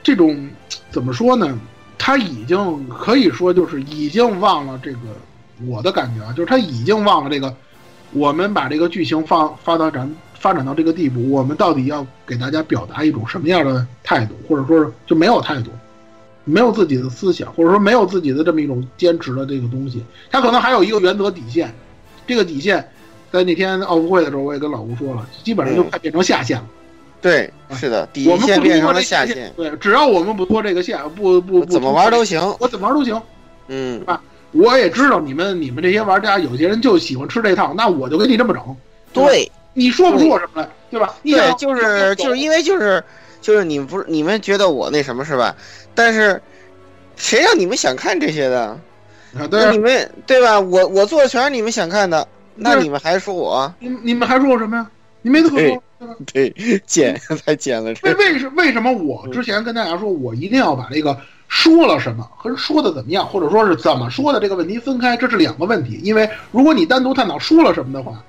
[0.00, 0.48] 这种
[0.92, 1.58] 怎么说呢？
[1.98, 4.98] 他已经可以说就是已经忘了这个
[5.66, 7.52] 我的感觉啊，就是他已经忘了这个，
[8.12, 10.08] 我们把这个剧情放发到展
[10.38, 15.72] 发展到这个地步，我们到底要给大家表达一种什么样的态度，或者说是就没有态度，
[16.44, 21.74] 没有自己的思想，或者说没有自己的这么一种坚持的这个东西，他可能还有一个原则底线，
[22.26, 22.86] 这个底线
[23.32, 26.66] 在那天奥运会的时候我也跟老吴说了，基本上就快变成下线了。
[27.20, 32.40] 对，是的，底线变成了下限，对，只要我们不拖这个线，不不不怎么玩都行。
[32.60, 33.20] 我怎么玩都行。
[33.68, 34.20] 嗯，是吧？
[34.52, 38.62] 我也知道你们你们这些玩家有些人就喜欢吃这套，那我就给你这么整。
[39.12, 41.14] 对，你说不出我什么来，对吧？
[41.22, 43.02] 你对，就是就是因为就是
[43.44, 45.54] 就是你们不是你们觉得我那什么是吧？
[45.94, 46.40] 但是
[47.14, 48.80] 谁让你们想看这些的？
[49.38, 50.58] 啊，对啊那你，们对吧？
[50.58, 53.70] 我我做的全是你们想看的，那你们还说我？
[53.80, 54.90] 你你们还说我什么呀？
[55.20, 56.14] 你没得可说，对吧？
[56.32, 61.18] 对，贱太贱了，为这为什为什么我之前跟大家说，我一定要把这个
[61.48, 66.00] 说了什么和说的怎么样，或者说是怎么说的这个问题分开，这是两个问题。
[66.02, 68.24] 因为如果你单独探讨说了什么的话，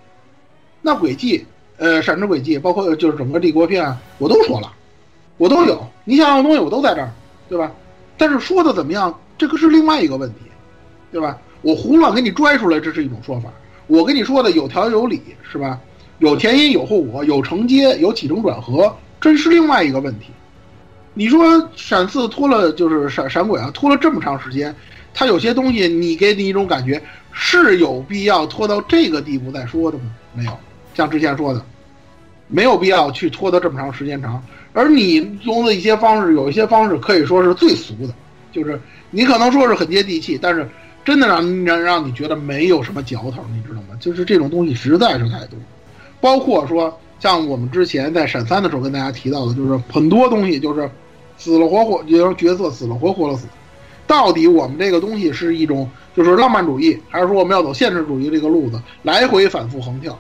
[0.82, 1.46] 那轨迹，
[1.78, 4.72] 呃，闪之轨迹，包括就是整个帝国篇啊，我都说了，
[5.38, 7.12] 我都有，你想要的东西我都在这儿，
[7.50, 7.72] 对吧？
[8.18, 10.40] 但是说的怎么样，这个是另外一个问题，
[11.12, 11.38] 对吧？
[11.62, 13.50] 我胡乱给你拽出来，这是一种说法；
[13.88, 15.22] 我跟你说的有条有理，
[15.52, 15.80] 是吧？
[16.20, 20.28] 有前因有后果，有承接，有起承转合，这是另外一个问题。
[21.14, 24.74] 你说闪四拖了，就是闪闪鬼啊，拖了这么长时间，
[25.14, 27.02] 它有些东西你给你一种感觉，
[27.34, 30.06] 是有必要拖到这个地步再说的吗？
[30.34, 30.58] 没有，
[30.94, 31.66] 像之前说的，
[32.48, 34.44] 没有必要去拖得这么长时间长。
[34.74, 38.14] 而你用的一些方式，有一些方式可以说是最俗的，
[38.52, 40.68] 就是你可能说是很接地气，但是
[41.04, 43.96] 真的让让让你觉得没有什么嚼头，你知道吗？
[44.00, 45.58] 就是这种东西实在是太多。
[46.20, 50.90] 包括说像我们之前在闪三的时候跟大家提到的，就是很多东西就是
[51.38, 53.48] 死了活活，就是角色死了活活了死。
[54.08, 60.20] 到底我们这个东西是一种就是浪漫主义，还是说我们要走现实主义这个路子，来回反复横跳？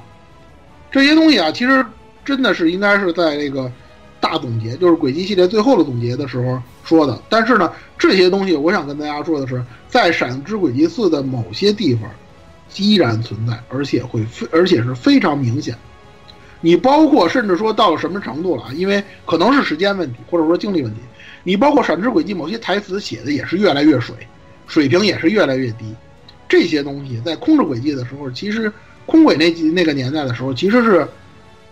[0.89, 1.85] 这些东西啊，其实
[2.25, 3.71] 真的是应该是在这个
[4.19, 7.21] 大总结，就是轨迹系列最后的总结的时候说的。
[7.29, 12.09] 但是呢，这些东西我想跟大家说的是，在闪之轨迹四的某些地方
[12.77, 15.77] 依然存在，而且会非而且是非常明显。
[16.61, 18.73] 你包括甚至说到了什么程度了啊？
[18.73, 20.99] 因为可能是时间问题，或者说精力问题。
[21.43, 24.15] 你包括《闪之轨迹》某些台词写的也是越来越水，
[24.65, 25.93] 水平也是越来越低。
[26.49, 28.71] 这些东西在空之轨迹的时候，其实
[29.05, 31.07] 空轨那几那个年代的时候，其实是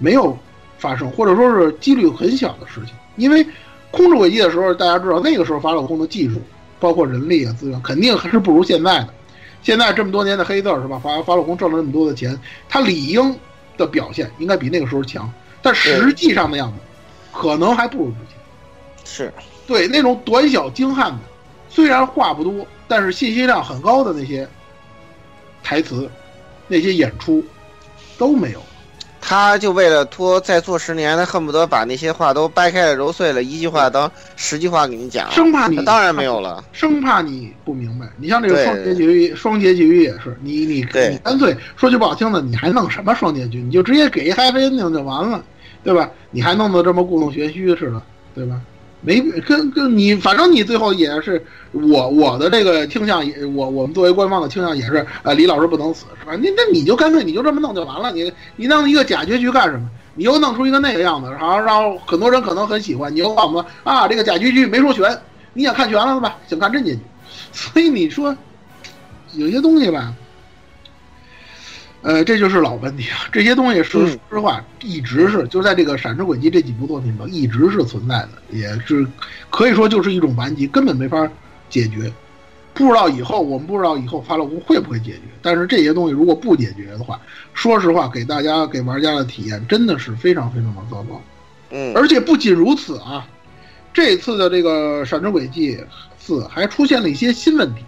[0.03, 0.37] 没有
[0.77, 2.93] 发生，或者说是几率很小的事情。
[3.15, 3.45] 因为
[3.89, 6.41] 空制轨迹的时候，大家知道那个时候法老空的技术
[6.77, 9.13] 包括人力啊资源，肯定还是不如现在的。
[9.61, 10.99] 现在这么多年的黑字是吧？
[10.99, 13.33] 法法老宫挣了那么多的钱，他理应
[13.77, 15.31] 的表现应该比那个时候强，
[15.61, 16.77] 但实际上的样子
[17.31, 18.37] 可能还不如之前。
[19.05, 19.33] 是
[19.65, 21.19] 对那种短小精悍的，
[21.69, 24.45] 虽然话不多，但是信息量很高的那些
[25.63, 26.09] 台词、
[26.67, 27.41] 那些演出
[28.17, 28.61] 都没有。
[29.25, 38.05] 他就为了拖再做十年，他恨不得把那些话都掰开了揉碎了，一句话当十句话给你讲，生怕你当然没有了，生怕你不明白。
[38.17, 43.59] 你像这个双结局，双结局也是，你你你干脆说句不好听的，你还弄什么双结局？
[43.61, 45.41] 你就直接给一 happy ending 就完了，
[45.83, 46.11] 对吧？
[46.29, 48.01] 你还弄得这么故弄玄虚似的，
[48.35, 48.59] 对吧？
[49.05, 56.33] 没跟跟你，反正你最后也是我我的这个倾向也，我我们作为官方的倾向也是，呃，李老师不能死，是吧？
[56.41, 59.89] 那那你就干脆你就这么弄就完了，你你弄一个假结局干什么？
[60.15, 65.19] 你又弄出一个那个样子，然后让很多人可能很喜欢，你又告诉我啊，这个假结局没说全，
[65.53, 66.37] 你想看全了吧？
[66.47, 66.99] 想看真结局，
[67.51, 68.33] 所以你说
[69.33, 70.13] 有些东西吧。
[72.03, 73.31] 呃，这就是老问题啊！
[73.31, 79.07] 这些东西说说实话，一直是就在这个《闪之轨迹》这几部作品中一直是存在的，也是
[79.49, 81.25] 可以说就是一种顽疾，根本没法
[81.69, 82.11] 解决。
[82.73, 87.17] 不知道以后我们不知道以后法老屋会不会解决，但是这些东西如果不解决的话，
[87.53, 91.21] 说实话，给大家给玩家的体验真的是非常非常的糟糕。
[91.69, 93.25] 嗯，而且不仅如此啊，
[93.93, 95.79] 这次的这个《闪之轨迹
[96.17, 97.85] 四》还出现了一些新问题。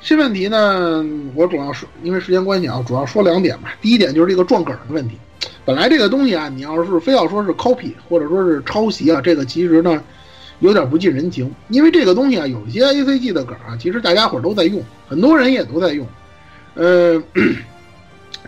[0.00, 1.04] 新问题呢，
[1.34, 3.74] 我主要是因为时间关系啊，主要说两点吧。
[3.82, 5.16] 第一点就是这个撞梗的问题。
[5.64, 10.02] 本来这个东西啊，你要是非要说是 copy 或者说是抄袭啊，这个其实呢
[10.60, 11.54] 有点不近人情。
[11.68, 16.06] 因为这个东西啊，有一些 A C G 的梗啊，其实大家伙都在用，很多人也都在用。
[16.74, 17.22] 呃，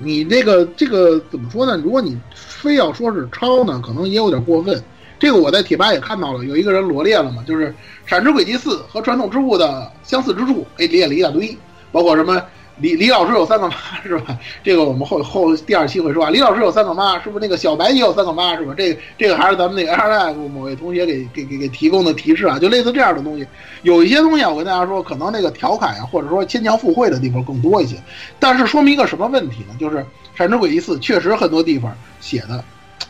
[0.00, 1.76] 你这个这个怎么说呢？
[1.84, 4.82] 如果你非要说是抄呢，可能也有点过分。
[5.22, 7.68] 这个我在贴吧也看到了，有一个人罗列了嘛，就是
[8.04, 11.56] 《闪之轨迹四》和《传统之物》的相似之处，给列了一大堆，
[11.92, 12.42] 包括什么
[12.78, 14.36] 李李老师有三个妈是吧？
[14.64, 18.74] 这个我们后后第二期会说啊，李老师有三个妈，是不是那个小白也有三个妈是吧？
[18.76, 23.46] 这这个还是咱们那个 Air 某位同学给给给给提供的提示啊，就类似这样的东西。
[23.82, 27.94] 有一些东西啊，我跟大家说，可能那个调侃啊，或者说牵强附会的地方更多一些，
[28.40, 29.76] 但是说明一个什么问题呢？
[29.78, 29.98] 就是
[30.34, 32.64] 《闪之轨迹四》确实很多地方写的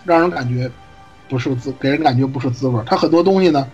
[0.05, 0.71] 让人感觉。
[1.33, 2.85] 不是滋，给人感觉不是滋味儿。
[2.87, 3.67] 它很多东西呢，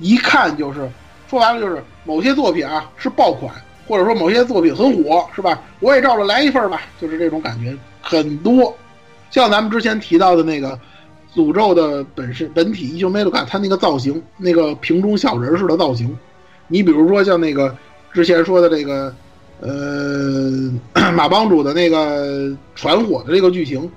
[0.00, 0.90] 一看就是
[1.30, 3.54] 说白了就是某些作品啊是爆款，
[3.86, 5.62] 或者说某些作品很火，是吧？
[5.78, 7.72] 我也照着来一份吧，就是这种感觉
[8.02, 8.76] 很多。
[9.30, 10.76] 像咱们之前提到的那个
[11.32, 16.18] 诅咒的本身本体，依旧没有看它那个造型，那个瓶中小人似的造型。
[16.66, 17.72] 你比如说像那个
[18.12, 19.14] 之前说的这个，
[19.60, 20.72] 呃，
[21.14, 23.88] 马帮主的那个传火的这个剧情。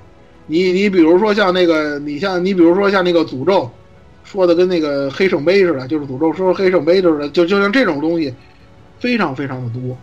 [0.47, 3.69] 你你比如说像那个，你像你比如说像那个诅咒，
[4.23, 8.33] 说的跟那个黑圣杯似的，就是诅咒说黑圣杯似的，就就像这种东西，
[8.99, 9.97] 非常非常的多。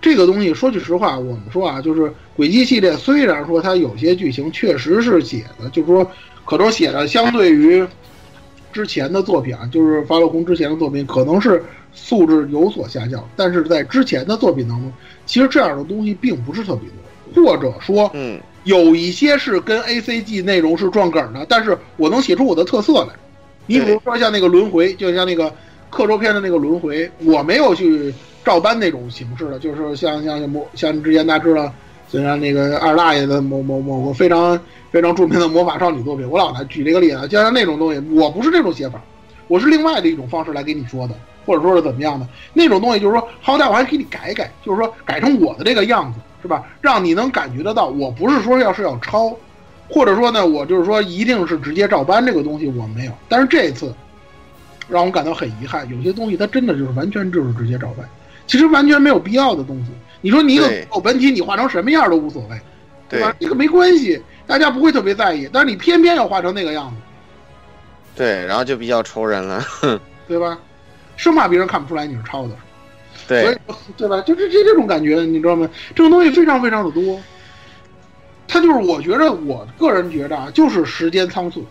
[0.00, 6.10] 这个东西说句实话，我们说啊，就是轨迹系列虽然说它有些剧情确实是写的，就是说
[6.46, 7.86] 可能写的相对于
[8.72, 11.62] 之前的作品啊，就是法老宫之前的作品，可能是
[11.92, 14.90] 素质有所下降，但是在之前的作品当中，
[15.26, 16.88] 其实这样的东西并不是特别
[17.34, 18.40] 多，或者说，嗯。
[18.64, 23.08] 有一些是跟 A C G 内容是撞梗的，但是我能写出我的特色来。
[23.66, 25.52] 你比如说像那个轮回，就像那个
[25.90, 28.12] 刻舟篇的那个轮回，我没有去
[28.44, 31.72] 照搬那种形式的，就是像像魔像之前大家知道，
[32.10, 34.58] 就像那个二大爷的某某某个非常
[34.90, 39.00] 非常著名的魔法少女作品，我老拿举这个例子，就像那种东西，我不是这种写法，
[39.46, 41.14] 我是另外的一种方式来给你说的，
[41.46, 46.18] 或者说是怎么样的那种东西，就是说好歹我还给你改改，就是说改成我的这个样子。
[46.42, 46.64] 是吧？
[46.80, 49.36] 让你能感觉得到，我不是说要是要抄，
[49.88, 53.12] 或者说呢，我就是说一定是直接照搬这个东西，我没有。
[53.28, 53.94] 但是这次
[54.88, 58.08] 让我感到很遗憾，有些东西它真的就是完全就是直接照搬，
[58.46, 59.92] 其实完全没有必要的东西。
[60.20, 62.60] 你说你一个狗本体，你画成什么样都无所谓，
[63.08, 63.34] 对吧？
[63.40, 65.48] 这个没关系，大家不会特别在意。
[65.52, 66.96] 但是你偏偏要画成那个样子，
[68.16, 69.64] 对，然后就比较愁人了，
[70.28, 70.58] 对吧？
[71.16, 72.54] 生怕别人看不出来你是抄的。
[73.30, 73.58] 对，
[73.96, 74.20] 对吧？
[74.22, 75.68] 就是这这种感觉，你知道吗？
[75.94, 77.18] 这种东西非常非常的多。
[78.48, 81.64] 他就是我觉着，我个人觉着啊，就是时间仓促，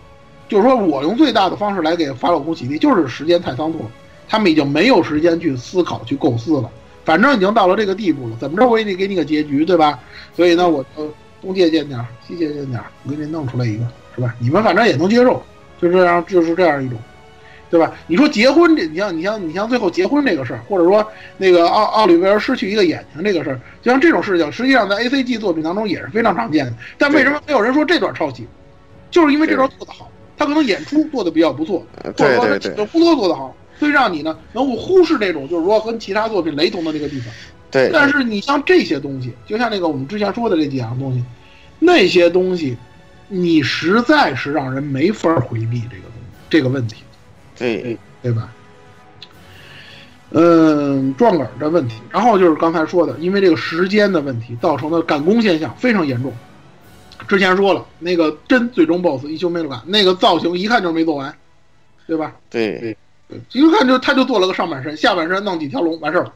[0.48, 3.86] 就是说我用最大的方式来给法老宫洗地，就是时间太仓促了。
[4.30, 6.70] 他们已经没有时间去思考、去构思了。
[7.04, 10.00] 反正已经到了这个地步了，怎么着我也得给你个结局，对吧？
[10.34, 11.12] 所以呢，我就
[11.42, 13.84] 东借鉴点，西借鉴点，我给你弄出来一个，
[14.16, 14.34] 是吧？
[14.40, 15.44] 你们反正也能接受，
[15.82, 16.98] 就这样，就是这样一种。
[17.70, 17.94] 对吧？
[18.08, 21.06] 你说结婚这，你像你像你像最后结婚这个事儿，或者说
[21.38, 26.74] 那个奥奥利维尔失去一个眼睛这个事儿，就像这种事情，实际上在 A C G 作品当中也是非常常见的。
[26.98, 28.48] 但为什么没有人说这段抄袭？
[29.12, 37.34] 就是因为这段做得好，他可能演出做的比较不错，或者说他工作做得好，所以让你呢能够忽视这种就是说跟其他作品雷同的那个地方。
[37.72, 41.24] 对，但是你像这些东西，就像那个我们之前说的这几样东西，
[41.78, 42.76] 那些东西，
[43.28, 47.04] 你实在是让人没法回避这个东西这个问题，
[47.60, 48.50] 对对吧？
[50.32, 56.32] 嗯，撞杆的问题，然后就是刚才说的，因为这个时间的问题造成的赶工现象非常严重。
[57.28, 61.36] 之前说了，那个真最终 BOSS 一休没了赶，那个造型一看就是没做完，
[62.08, 62.36] 对吧？
[62.50, 62.96] 对
[63.28, 66.34] 对，一看就他就做了个上半身，下半身弄几条龙完事儿了。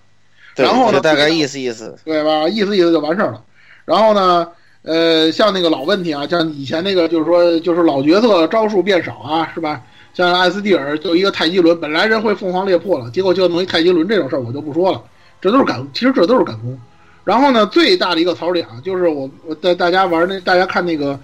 [0.56, 2.48] 对然后呢就大概意思意思，对吧？
[2.48, 3.44] 意思意思就完事儿了。
[3.86, 4.48] 然后呢，
[4.84, 9.82] 呃，像那个老问题啊，像以前那个就是说，就是老角色招数变少啊，是吧？
[10.14, 15.02] 像艾斯蒂尔就一个太极轮，本来人会凤凰裂破了，结果就弄一太极轮这种事儿，我就不说了，
[15.42, 16.80] 这都是赶，其实这都是赶工。
[17.24, 21.20] 然后呢，最大的一个槽点啊，就是我我带大家玩那，大家看那个，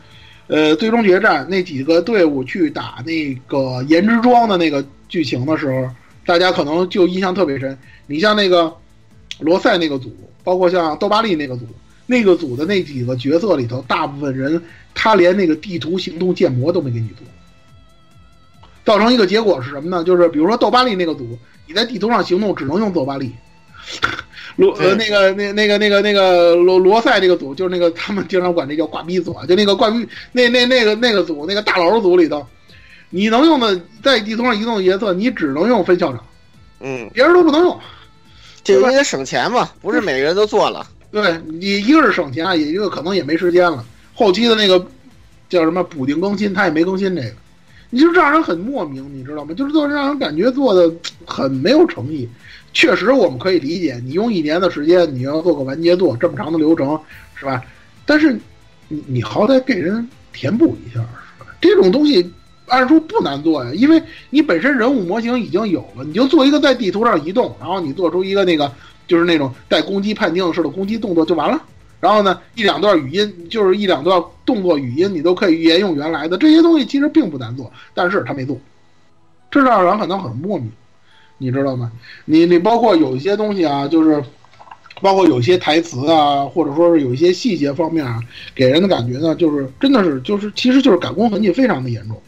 [0.48, 5.88] 呃，最终决战那几个队伍去打那个颜之庄的那个剧情的时候，
[6.26, 7.78] 大家可能就印象特别深。
[8.08, 8.74] 你像那个
[9.40, 10.12] 罗塞那个组，
[10.44, 11.66] 包括像豆巴利那个组，
[12.08, 14.60] 那个组的那几个角色里头，大部分人
[14.96, 17.28] 他连那个地图行动建模都没给你做，
[18.90, 20.04] 造成一个结果是什么呢？
[20.04, 21.38] 就是比如说豆巴利那个组，
[21.68, 23.32] 你在地图上行动只能用豆巴利。
[24.56, 32.44] 罗呃那个那那个那个那个罗罗塞这个组，就是那个他们经常管这叫挂逼组啊，就那个挂逼那那那个那个组那个大佬组里头，
[33.12, 36.26] 你能用的在地图上移动的角色，你只能用分校长，
[36.80, 37.80] 嗯，别人都不能用。
[38.64, 40.84] 就因为省钱嘛，不是每个人都做了。
[41.12, 43.86] 对你一个是省钱啊，也一个可能也没时间了。
[44.16, 44.84] 后期的那个
[45.48, 47.32] 叫什么补丁更新，他也没更新这个，
[47.90, 49.54] 你就让人很莫名，你知道吗？
[49.54, 50.94] 就是做让人感觉做的
[51.26, 52.28] 很没有诚意。
[52.72, 57.00] 确实我们可以理解，你用一年的时间，你要做个完结作，这么长的流程，
[57.36, 57.64] 是吧？
[58.06, 58.40] 但是
[58.88, 61.48] 你你好歹给人填补一下，是吧？
[61.60, 62.32] 这种东西
[62.68, 68.72] 按说不难做呀，因为你本身人物模型已经有了，你就做一个在地图上移动，然后你做出一个那个
[69.08, 71.60] 就是那种带攻击判定式的攻击动作就完了。
[72.00, 78.58] 然后呢，一两段语音就是一两段动作语音，你都可以沿用原来的这些东西，其实并不难做，但是他没做，
[79.52, 80.72] 这让人感到很莫名，
[81.38, 81.92] 你知道吗？
[82.26, 84.24] 你你包括有一些东西啊，就是
[85.02, 88.20] 包括有些台词啊，或者说是有一些细节方面啊，
[88.56, 92.22] 给人的感觉呢，就是真的是就是其实就是赶工痕迹非常的严重。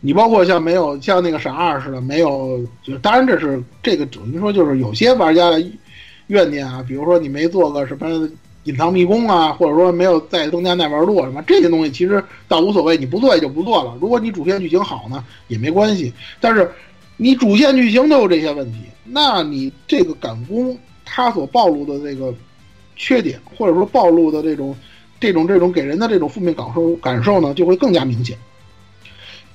[0.00, 5.60] 你包括像没有像那个闪二似的，没有，就当然这是这个等于说就是有些玩家的
[6.28, 8.28] 怨念啊，比如说你没做个什么
[8.68, 13.96] 隐藏迷宫啊，或者说没有再增加耐玩度什么这些东西，其实倒无所谓，你不做也就不做了。
[13.98, 16.12] 如果你主线剧情好呢，也没关系。
[16.38, 16.70] 但是
[17.16, 22.34] 你主线剧情都有这些问题，那你这个赶工它所暴露的这个
[22.94, 24.76] 缺点，或者说暴露的这种
[25.18, 28.36] 这种这种给人的这种负面感受感受呢，就会更加明显。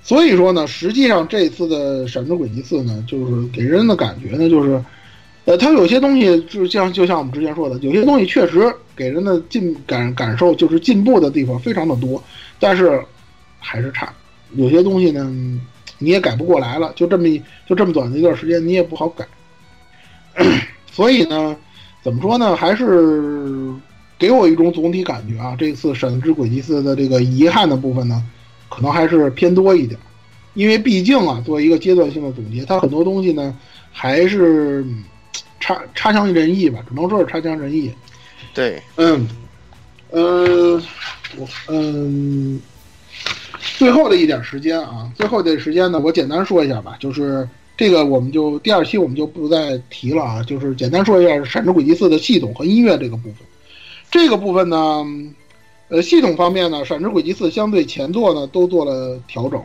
[0.02, 4.84] 所以说呢，实际上这次的《闪之轨迹四》呢，就是给人的感觉呢，就是，
[5.46, 12.24] 呃，它有些东西就像就像我们之前说的，有些东西确实给人的进感感受就是进步的地方非常的多，
[12.60, 13.04] 但是
[13.60, 14.14] 还是差。
[14.56, 15.30] 有些东西呢，
[15.98, 17.28] 你也改不过来了，就这么
[17.68, 19.26] 就这么短的一段时间，你也不好改。
[20.92, 21.56] 所以呢，
[22.02, 23.74] 怎么说呢，还是
[24.18, 28.24] 给我一种总体感觉啊，这次《神之轨迹四》的这个遗憾的部分呢。
[28.70, 30.00] 可能还是偏多一点，
[30.56, 33.56] 因为毕竟啊，作为一个阶段性的总结，它很多东西呢
[33.92, 34.84] 还是
[35.64, 37.90] 差差强人意吧，只能说是差强人意。
[38.54, 39.26] 对，嗯，
[40.10, 40.82] 呃，
[41.38, 42.60] 我嗯，
[43.78, 53.36] 最后的一点时间啊，最后的时间呢，我简单说一下吧，就是这个我们就第二期我们就不再提了啊，就是简单说一下《闪之轨迹四》的系统和音乐这个部分，
[54.12, 55.06] 这个部分呢。
[55.90, 59.62] 呃，系统方面呢，《闪之轨迹四》相对前作呢都做了调整，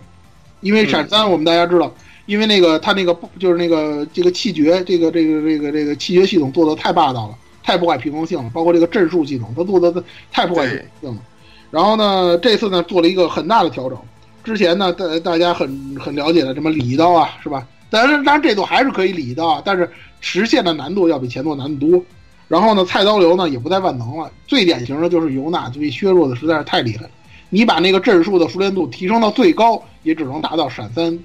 [0.60, 1.90] 因为《闪三》我们大家知道，
[2.28, 11.22] 因为那个他那个就是那个这个气绝，这个这个这个这个气绝系统做的太霸道了，太破坏平衡性了，包括这个阵术系统，他做的太破坏平衡性了。
[11.70, 13.98] 然后呢，这次呢做了一个很大的调整，
[14.44, 17.66] 之前呢大大家很很了解的什么礼刀啊，是吧？
[17.88, 19.90] 当然当然这座还是可以礼刀啊，但是
[20.20, 22.04] 实现的难度要比前作难得多。
[22.46, 24.30] 然后呢，菜刀流呢也不再万能了。
[24.46, 27.10] 最典型的就是尤娜，被削弱的实在是太厉害了。
[27.48, 31.18] 你把那个阵术的熟练度提升到最高，也只能达到闪三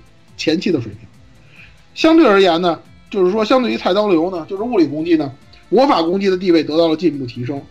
[0.44, 1.07] 前期的水平。
[1.95, 2.78] 相对而言呢，
[3.10, 5.32] 就是说相对于菜刀流呢，就是物理攻击呢，
[5.70, 7.61] 魔法攻击的地位得到了进一步提升。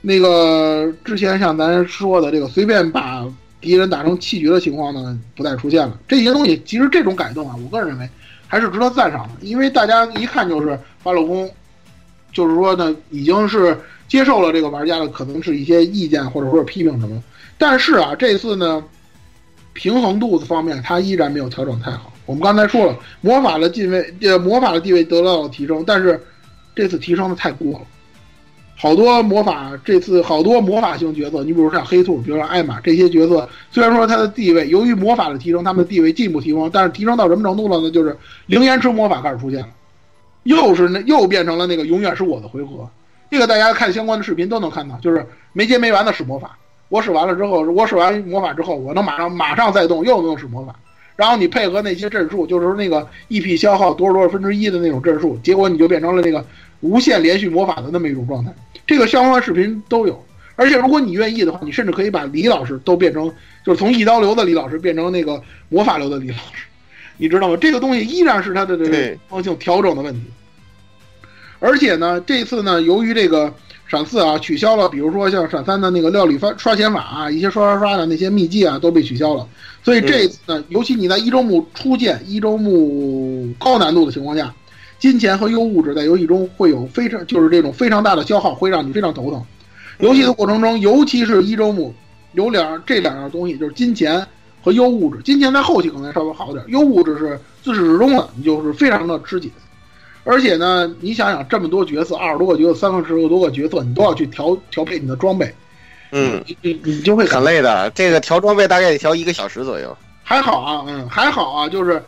[0.00, 3.26] 那个之前像咱说的这个随便把
[3.60, 5.98] 敌人打成气绝的情况呢，不再出现了。
[6.06, 8.08] 这些东西其实这种改动啊，我个人认为
[8.46, 11.50] 还是值得赞赏的，因为大家一看就是法老宫。
[12.32, 13.76] 就是说呢，已经是
[14.06, 17.20] 接受了这个玩家的可能是一些意见或者说是批评什么，
[17.58, 18.84] 但是啊，这次呢，
[19.72, 22.12] 平衡度的方面它依然没有调整太好。
[22.30, 26.22] 我们刚才说了，魔法的地位，呃，魔法的地位得到了提升，但是
[26.76, 27.80] 这次提升的太过了。
[28.76, 37.90] 好多魔法这次好多魔法型角色，你比如像黑兔，比如说艾玛这些角色，虽然说他的地位由于魔法的提升，他们的地位进一步提升，但是提升到什么程度了呢？
[37.90, 38.16] 就是
[38.46, 39.68] 零延迟魔法开始出现了，
[40.44, 42.88] 又是那又变成了那个永远是我的回合。
[43.28, 46.56] 这个大家看相关的视频都能看到，就是没接没完的使魔法。
[46.90, 50.76] 我使完了之后，我使完魔法之后，我能马上马上再动，又能使魔法。
[51.20, 56.42] 然后你配合那些阵数，就是那个 EP 消耗多少多少分之一的那种阵数，结果你就变成了那个
[56.80, 58.50] 无限连续魔法的那么一种状态。
[58.86, 60.24] 这个相关视频都有，
[60.56, 63.30] 而且如果你愿意的话，你甚至可以把李老师都变成，
[63.62, 66.64] 就是从一刀流的李老师变成那个魔法流的李老师，
[67.18, 67.56] 你知道吗？
[67.60, 70.22] 这个东西依然是他的这个方向调整的问题。
[71.58, 73.52] 而且呢，这次呢，由于这个
[73.86, 79.46] 闪四啊取消了，比如说像闪三的那个料理刷刷钱法啊，一些刷刷刷的那些秘籍啊都被取消了。
[79.82, 84.54] 所以这次呢，尤其你在一周目初见、一周目高难度的情况下，
[84.98, 89.42] 金钱和优物质在游戏中会有非常就是这种非常大的消耗，会让你非常头疼。
[89.98, 91.94] 游戏的过程中，尤其是一周目
[92.32, 94.26] 有两这两样东西，就是金钱
[94.62, 95.22] 和优物质。
[95.22, 99.50] 金钱在后期可能稍微好点，优物质是自始至终的，你就是非常的吃紧。
[100.24, 105.54] 而且呢，你想想这么多角色，二十多个角色，三十多个角色，你都要去调调配你的装备，
[106.12, 107.90] 嗯，你你就会很累的。
[107.90, 109.96] 这个调装备大概得调一个小时左右。
[110.22, 112.02] 还好啊，嗯，还好啊，就是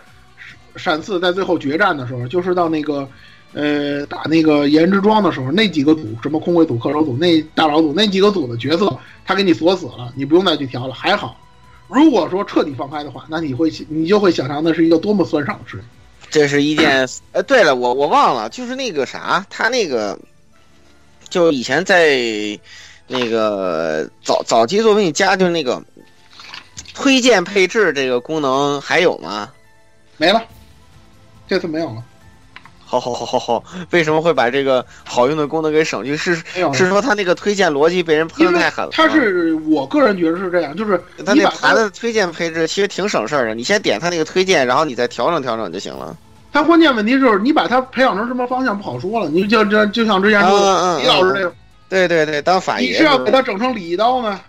[0.77, 3.09] 闪四在最后决战的时候，就是到那个
[3.53, 10.95] 呃打那个颜值庄的时候，那几个组，什么空鬼组、氪手组、那大佬组那几个组的角色，他给你锁死了，你不用再去调了。
[10.95, 11.37] 还好，
[11.89, 15.87] 如果说彻底放开的话，那你会你就会想象那是一个多么酸爽的事情。
[16.31, 20.19] 这是一件，呃，对了，我我忘了，就是那个啥，他那个，
[21.29, 22.17] 就以前在
[23.13, 25.81] 那个早早期作品加，就是那个
[26.95, 29.51] 推荐配置这个功能还有吗？
[30.17, 30.43] 没了，
[31.47, 32.03] 这次没有了。
[32.85, 36.15] 好好好好好，为什么会把这个好用的功能给省去？
[36.15, 36.35] 是
[36.75, 38.91] 是说他那个推荐逻辑被人喷的太狠了？
[38.93, 46.17] 他是我个人觉得是这样，就是他那盘的推荐配置其实挺省事儿的，你先点他那个推荐，然后你再调整调整就行了。
[46.53, 51.55] 他关键问题就是你把他培养成什么方向不好说了，你就就就像之前说的李老师那个，
[51.93, 54.41] 对对对，当法爷，你是要给他整成李一刀呢，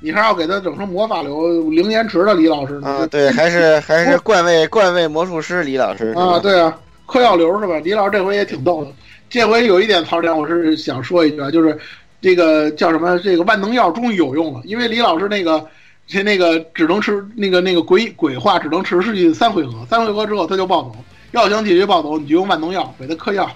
[0.00, 2.88] 你还要给他整成魔法流零延迟的李老师呢？
[2.88, 6.76] 啊，对，还是还是冠位冠位魔术师李老师啊，对啊。
[7.06, 7.78] 嗑药流是吧？
[7.82, 8.90] 李老师这回也挺逗的。
[9.28, 11.76] 这回有一点槽点，我是想说一句啊，就是
[12.20, 13.18] 这个叫什么？
[13.18, 14.60] 这个万能药终于有用了。
[14.64, 15.64] 因为李老师那个，
[16.06, 20.94] 这那个只能吃那个那个鬼鬼话，只能持续三回合，三回合之后他就暴走。
[21.32, 23.50] 要想解决暴走，你就用万能药给他嗑药。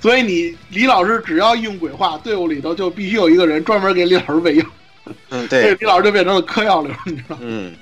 [0.00, 4.64] 所以你李老师只要用鬼话，队伍里头就必须有一个人专门给李老师喂药。
[5.30, 7.42] 嗯， 对，李老师就变成了嗑药流，你知道吗？
[7.42, 7.74] 嗯，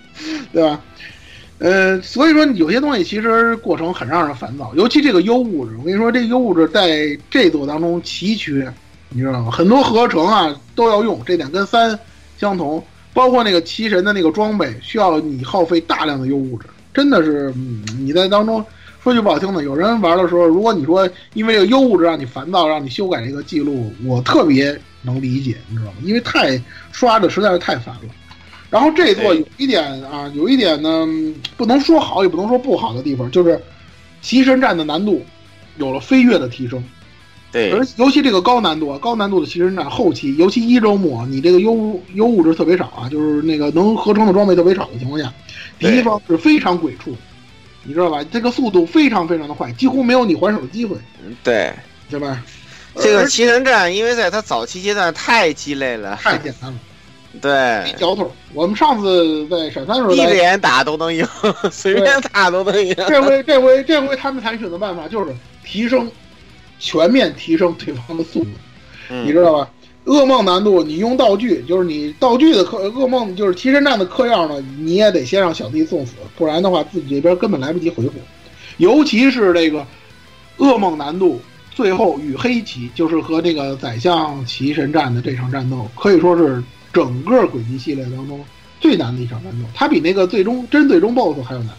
[0.53, 0.81] 对吧？
[1.59, 5.77] 呃，所以说有些东西其实过程很让人烦躁，尤其这个优物质。
[5.79, 8.73] 我跟你说，这优物质在这座当中奇缺，
[9.11, 9.51] 你知道吗？
[9.51, 11.99] 很多合成啊都要用，这点跟三
[12.39, 12.85] 相同。
[13.15, 18.65] 包括那个奇神的那个装备，需要你耗费大量的优物质，真的是，嗯，你在当中
[19.03, 25.97] 说句不好听的，有人玩的时候，如果你说因为这个优物质让你烦躁，让你修改这个记录，我特别能理解，你知道吗？
[26.05, 26.61] 因为太
[26.93, 28.03] 刷的实在是太烦了。
[28.71, 31.05] 然后这座有一点啊，有一点呢，
[31.57, 33.61] 不能说好，也不能说不好的地方，就是
[34.21, 35.21] 奇神战的难度
[35.79, 36.83] 有了飞跃的提升。
[37.51, 45.31] 对，而尤其这个高难度啊，高难度的奇神战后期，尤其一周末，你这个优优物质特别少啊，就是那个能合成的装备特别少的情况下，
[45.79, 47.15] 敌方是非常鬼畜，
[47.85, 48.25] 你知道吧？
[48.31, 50.97] 这个速度非常非常的快，几乎没有你还手的机会。
[51.43, 51.73] 对，
[52.11, 52.43] 对吧？
[52.97, 56.79] 这个奇神战，因为在它早期阶段太鸡肋了，太简单了。
[57.41, 57.51] 对，
[57.85, 58.31] 没嚼头。
[58.53, 61.27] 我们上次在闪三的时候，闭着眼打都能赢，
[61.73, 62.95] 随便打都能赢。
[63.09, 65.35] 这回，这回，这回他们采取的办法就是
[65.65, 66.11] 提升，
[66.79, 68.51] 全面提升对方的速度，
[69.09, 69.71] 你知道吧？
[70.05, 78.15] 噩梦难度，你用道具，就是你道具的克噩梦，就是提神战的克药呢，你也得先让小弟送死，不然的话自己这边根本来不及回复。
[78.79, 79.87] 尤其是这个
[80.59, 86.63] 噩梦难度，最后与黑旗，就是和这个宰相骑神战的这场战斗，可以说是。
[86.95, 88.45] 整个轨迹系列当中
[88.79, 91.71] 最难的一场战斗，它比那个最终真最终 BOSS 还要难。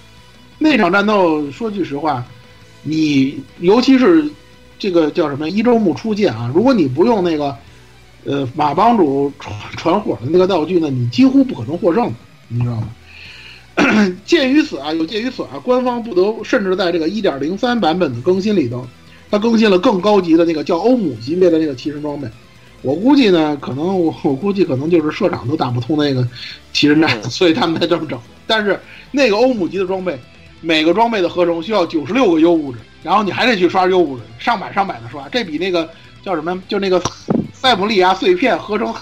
[0.57, 2.25] 那场战斗说句实话，
[2.81, 4.27] 你尤其是
[4.79, 7.55] 这个叫什么一周目初见啊，如果你不用那个
[8.25, 12.13] 呃马帮主传传火的那个道具呢，你几乎不可能获胜的，
[12.47, 12.87] 你知道吗？
[14.23, 18.85] 鉴于此啊，有鉴于此啊，官方不得甚至在这个一点零三版本的更新里头，
[19.31, 22.27] 它更新了更高级的那个叫欧姆级别的那个骑士装备。
[22.83, 26.27] 我估计呢，可能我 我估计可能就是社长都打不通那个
[26.71, 28.19] 骑士战，所以他们才这么整。
[28.45, 28.79] 但是
[29.11, 30.19] 那个欧姆级的装备，
[30.61, 35.89] 每个装备的合成需要九十六个 U 物质，然后你还得去刷 U 物质，上百上百的刷，这比那个
[36.23, 37.01] 叫什么，就那个
[37.63, 38.93] 塞姆利亚碎片合成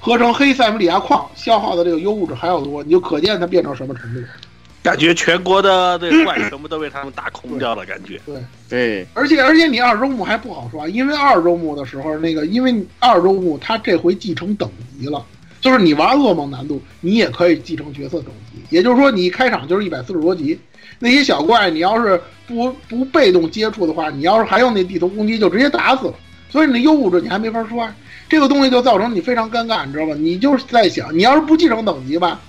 [0.00, 4.20] 合成黑塞姆利亚矿消耗的这个优物质还要多，你就可见它变成什么程度。
[4.82, 8.18] 感觉全国的这怪 全部都被他们打空掉了，感觉。
[8.24, 8.36] 对
[8.70, 14.66] 对，而且而且你二周目还不好刷，因为二周目的时候，那个因为二周目它这回继承等
[14.98, 15.22] 级了，
[15.60, 18.62] 就是你玩噩梦难度，你也可以继承角色等级。
[18.70, 20.58] 也就是说，你一开场就是一百四十多级，
[20.98, 26.14] 那些小怪你要是不不被动接触的话，你要是还用那地图攻击，就直接打死了。
[26.50, 27.92] 所以你的优物质你还没法刷，
[28.28, 30.14] 这个东西就造成你非常尴尬，你知道吧？
[30.16, 32.40] 你就是在想，你要是不继承等级吧，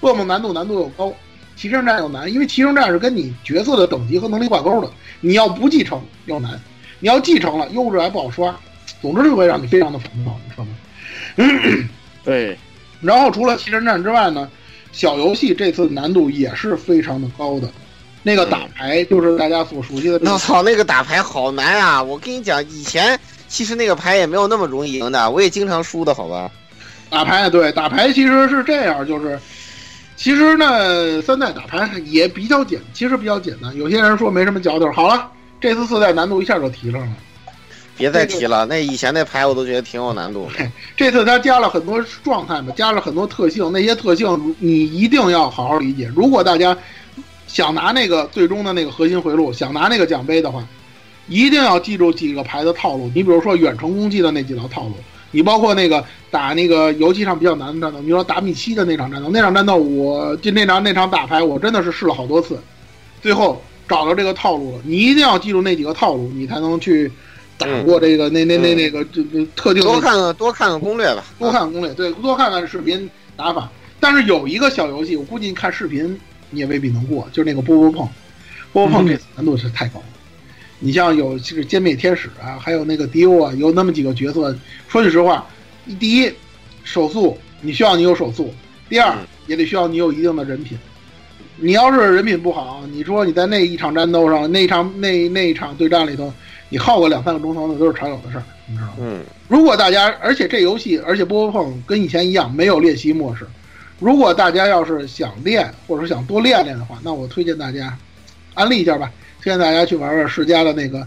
[0.00, 1.12] 噩梦难度难度又高。
[1.56, 4.90] 骑乘战又难，因为骑乘战是跟你角色的等级和能力挂钩的。
[5.20, 6.60] 你要不继承又难，
[7.00, 8.54] 你要继承了优质还不好刷。
[9.00, 11.88] 总之就会让你非常的烦躁，你知道吗？
[12.24, 12.56] 对。
[13.00, 14.48] 然后除了骑乘战之外呢，
[14.92, 17.68] 小游戏这次难度也是非常的高的。
[18.22, 20.18] 那个打牌就是大家所熟悉的。
[20.30, 22.02] 我操，那个打牌好难啊！
[22.02, 26.50] 我跟你讲，以前其实那个牌也没有那么容易赢的，我也经常输的，好吧？
[27.08, 29.38] 打牌对，打牌其实是这样，就是。
[30.16, 33.76] 其实呢，三代打牌也比较简，其实比较简单。
[33.76, 34.90] 有些人说没什么嚼头。
[34.90, 37.08] 好了，这次四代难度一下就提上了。
[37.98, 40.50] 别再提了，那以前那牌我都觉得挺有难度。
[40.96, 46.10] 这次他加了很多状态嘛，加了很多特性，那些特性你一定要好好理解。
[46.16, 46.74] 如果大家
[47.46, 50.66] 想拿那个最终的那个核心回路，想拿那个奖杯的话，
[51.28, 53.10] 一定要记住几个牌的套路。
[53.14, 54.94] 你比如说远程攻击的那几条套路。
[55.32, 62.58] 你包括那个打那个游戏上比较难的战斗，你说打米七的那场战斗，那场战斗我就那场那场打牌，我真的是试了好多次，
[63.20, 64.78] 最后找到这个套路了。
[64.84, 67.10] 你一定要记住那几个套路，你才能去
[67.58, 69.82] 打过这个那那那那个这这特定。
[69.82, 73.70] 多看看多看看攻略吧，多看看攻略，对，多看看视频打法。
[74.00, 78.08] 但是有一个小游戏，我估计你看视频你也未必能过，就是那个波波碰，
[78.72, 80.06] 波波碰这次难度是太高了。
[80.78, 84.54] 你像有这个歼灭天使啊，还有那个迪欧啊，有那么几个角色。
[84.88, 85.46] 说句实话，
[85.98, 86.30] 第一，
[86.84, 88.44] 手速你需要你有手速；
[88.88, 89.16] 第二，
[89.46, 90.78] 也得需要你有一定的人品。
[91.58, 96.30] 你要是人品不好，你说你在那一场战斗上，那一场那那一场对战里头，
[96.68, 98.94] 你耗个两三个钟头，那都是常有的事儿，你知道吗？
[99.00, 99.20] 嗯。
[99.48, 103.46] 如果大家，而且这游戏，而且波波碰跟以前一样没有练习模式。
[103.98, 107.96] 如果大家要是想练，或者想多练练的话，那我推荐大家
[108.52, 109.10] 安利一下吧。
[109.46, 111.06] 推荐大家去玩玩世嘉的那个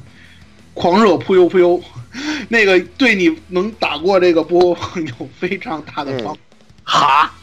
[0.74, 1.84] 狂热扑悠扑悠，
[2.48, 6.40] 那个对你能打过这个波有非常大的帮助。
[6.86, 7.34] 哈，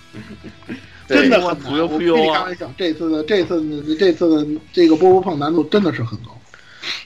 [1.06, 2.39] 真的很扑悠扑悠啊！
[2.39, 6.35] 开玩笑，这次的这次的这次的这个波波碰难度真的是很高。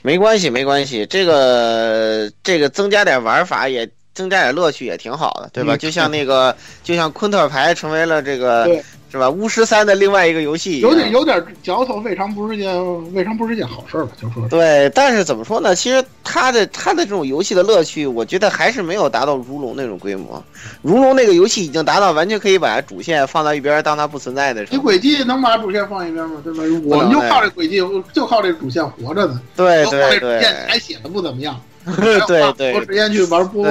[0.01, 5.75] 没关系，没关系，这个这个增加点玩法也增加点乐趣也挺好的，对吧？
[5.75, 8.81] 就像那个，就像昆特牌成为了这个。
[9.11, 9.29] 是吧？
[9.29, 14.11] 巫师三的另外一个游戏，有点有点嚼头，未尝不是件未尝不是件好事吧？
[14.19, 15.75] 就说对，但是怎么说呢？
[15.75, 20.41] 其实它的它的这种游戏的乐趣，我觉得还是没有达到如龙那种规模。
[20.81, 24.65] 如龙那个游戏已经达到完全可以把主线放到一边，当它不存在的。
[24.71, 26.41] 你轨迹能把主线放一边吗？
[26.43, 26.63] 对吧？
[26.85, 27.81] 我们就靠这轨迹，
[28.13, 29.41] 就靠这主线活着呢。
[29.57, 31.59] 对对对，还写的不怎么样。
[31.97, 33.67] 对对，多时间去玩波。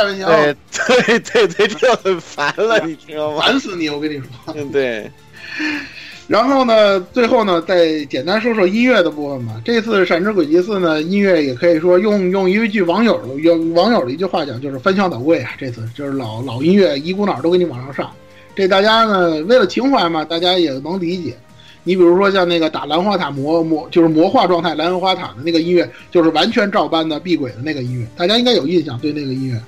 [0.00, 3.42] 开玩笑，对对对对，这很烦了，你知道吗？
[3.42, 3.88] 烦死你！
[3.88, 5.10] 我跟你说， 对。
[6.26, 9.60] 然后呢，最后呢，再简单说说音乐的部分吧。
[9.64, 15.50] 这次《闪之轨迹四》呢，音乐也可以说用用一句网友的用网友的一句话讲，就是翻箱倒柜啊。
[15.58, 18.10] 这次就是老老音乐一股脑都给你往上上。
[18.54, 21.36] 这大家呢，为了情怀嘛，大家也能理解。
[21.82, 29.60] 你比如说像那个打兰花塔魔魔，就是魔化状态兰花塔的那个音乐，就是完全照搬的碧鬼的那个音乐，大家应该有印象对那个音乐。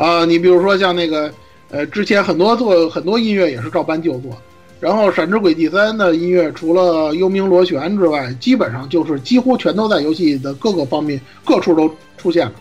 [0.00, 1.30] 啊，你比如说像那个，
[1.68, 4.30] 呃，之前很多做很多音乐也是照搬旧作，
[4.80, 12.52] 然后《闪之轨迹三》的音乐除了幽冥螺旋之外，基本上就是几乎全都在游戏的各个方面各处都出现了。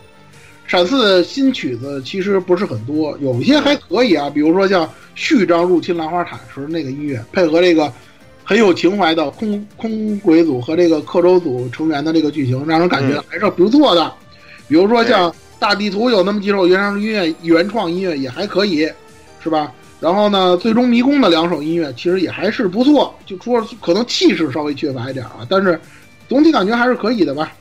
[0.68, 7.90] 闪四新曲子其实不是很多，有一些还可以啊，比如说像序章入侵兰花塔时那个音乐，配合这个
[8.44, 14.14] 很有情怀的空空鬼组和这个刻舟组成员的这个剧情，让人感觉还是不错的。
[14.68, 15.34] 比如说像。
[15.60, 18.90] 大地图有那么几首原创音乐，原创音乐也还可以，
[19.44, 19.72] 是吧？
[20.00, 25.78] 然后呢，最终迷宫的两首音乐其实也还是不错，就说可能气势稍微缺乏一点啊，但是
[26.30, 27.52] 总体感觉还是可以的吧。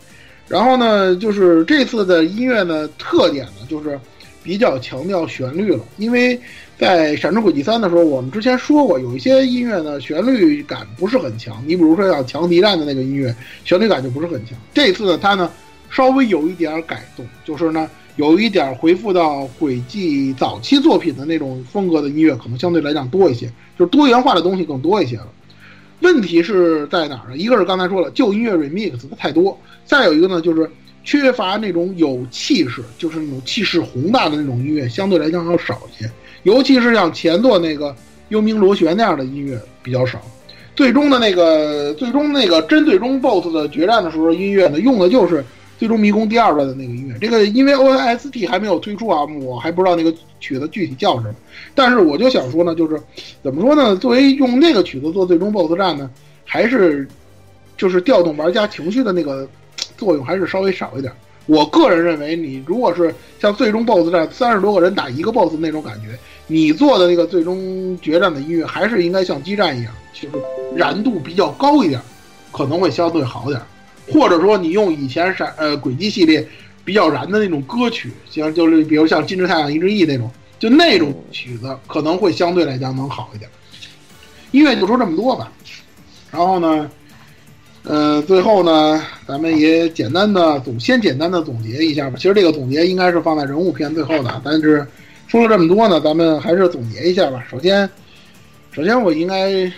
[0.46, 3.98] 然后呢，就是这次的音乐呢特点呢，就是
[4.40, 6.40] 比较强调旋律了，因为
[6.78, 13.34] 在《闪之轨迹三》的时候，我们之前说过，有一些音乐呢旋律感不是很强，你比如说像强敌战的那个音乐，
[13.64, 14.56] 旋律感就不是很强。
[14.72, 15.50] 这次呢，它呢。
[15.90, 23.46] 稍微有一点改动，就是呢，有一点回复到轨迹早期作品的那种风格的音乐，可能相对来讲多一些，
[23.78, 25.28] 就是多元化的东西更多一些了。
[26.00, 27.36] 问题是在哪儿呢？
[27.36, 30.70] 一个是刚才说了，旧音乐 remix 的太多，再有一个呢，就是
[31.02, 36.08] 缺乏那种有气势，就是那种气势宏大的那种音乐，相对来讲要少一些。
[36.44, 37.90] 尤其是像前作那个
[38.28, 40.20] 《幽冥螺旋》那样的音乐比较少。
[40.76, 45.38] 最终的那个，最终那个真最终 BOSS 的决战的时候，音乐呢用的就是
[45.78, 47.16] 《最终迷宫》第二段的那个音乐。
[47.20, 51.34] 这个因为 OST 还没有推出啊，我还不知道那个曲子具体叫什么。
[51.74, 53.00] 但是我就想说呢，就是
[53.42, 53.96] 怎么说呢？
[53.96, 56.10] 作为用那个曲子做最终 BOSS 战呢，
[56.44, 57.06] 还是
[57.76, 59.48] 就是调动玩家情绪的那个
[59.96, 61.12] 作用还是稍微少一点。
[61.46, 66.08] 我个人认为，你如果是像最终 BOSS 战三十多个人打一个 BOSS 那种感觉，
[66.46, 70.34] 你做的那个最终决战的音乐还是应该像激战一样，就是
[70.74, 71.98] 燃度比较高一点，
[72.52, 73.58] 可能会相对好点。
[74.12, 76.46] 或者说你用以前闪呃轨迹系列
[76.84, 83.50] 比较燃的那种歌曲，像就是比如像《金枝太阳一之翼》那种，就那种曲子可能会相对来讲能好一点。
[84.50, 85.52] 音乐就说这么多吧，
[86.30, 86.90] 然后呢，
[87.82, 92.16] 呃，最后呢，咱们也简单的总先简单的总结一下吧。
[92.16, 94.86] 其实这个总结应该是放在人物篇最后的，但是
[95.26, 97.44] 说了这么多呢，咱们还是总结一下吧。
[97.50, 97.88] 首先，
[98.72, 99.70] 首先我应该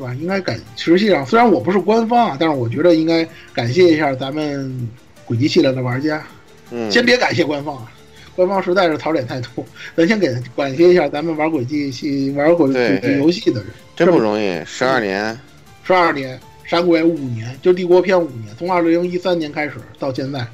[0.00, 4.88] 是吧，应该感实际上虽然我不是官方啊，但是我觉得应该感谢一下咱们
[5.26, 6.24] 轨迹系列的玩家。
[6.70, 7.92] 嗯，先别感谢官方啊，
[8.34, 9.64] 官方实在是槽点太多，
[9.94, 15.38] 咱先给感谢一下咱们玩轨迹系玩轨轨迹游戏的人，真不容易，十二年，
[15.84, 16.40] 十二年。
[16.64, 20.46] 山鬼五年，就帝国篇五年，从二零一三年开始到现在，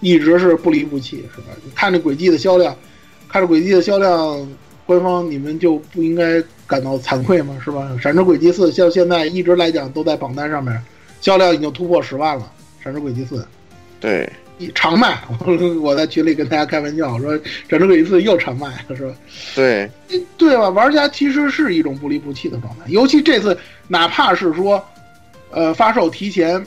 [0.00, 1.56] 一直是不离不弃，是吧？
[1.72, 2.76] 看着轨迹的销量，
[3.28, 4.52] 看着轨迹的销量，
[4.86, 6.42] 官方你们就不应该
[6.72, 7.54] 感到惭愧吗？
[7.62, 7.94] 是吧？
[8.00, 10.82] 闪之轨迹四像现在一直来讲都在榜单上面，
[11.20, 12.50] 销量已经突破十万了。
[12.82, 13.46] 闪之轨迹四，
[14.00, 14.26] 对，
[14.74, 15.20] 常卖。
[15.82, 17.38] 我在群里跟大家开玩笑说，
[17.68, 19.14] 闪之轨迹四又常卖了，是吧？
[19.54, 19.90] 对，
[20.38, 20.70] 对吧？
[20.70, 23.54] 玩家其实是一种不离不弃的状态，尤其这次，
[23.88, 24.82] 哪怕是说。
[25.54, 26.64] 呃，发售提前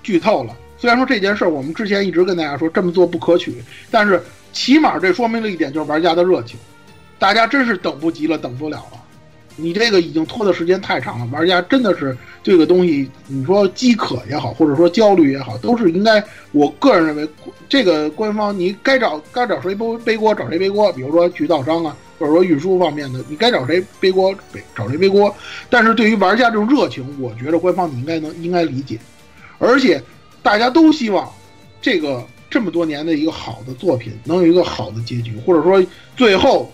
[0.00, 0.56] 剧透了。
[0.78, 3.56] 虽然说这件事儿我们之前一直跟大家说这么做不可取，
[3.90, 4.22] 但是
[4.52, 6.56] 起码这说明了一点，就是玩家的热情。
[7.18, 9.02] 大家真是等不及了，等不了了。
[9.56, 16.22] 你这个已经拖的时间太长了，玩家真的是这个东西，你说饥渴也好，或者说焦虑也好，都是应该。
[16.52, 17.28] 我个人认为，
[17.68, 21.96] 这个官方你该找该找谁背背锅找谁背锅，比如说渠道商啊。
[22.18, 25.36] 或者说运输方面的，你该找谁背锅背找谁背锅。
[25.68, 28.98] 但是对于玩家这种热情，我觉得官方你应该能应该理解。
[29.58, 30.02] 而且
[30.42, 31.30] 大家都希望
[31.78, 36.72] 这个这么多年的一个好的作品能有一个好的结局，或者说最后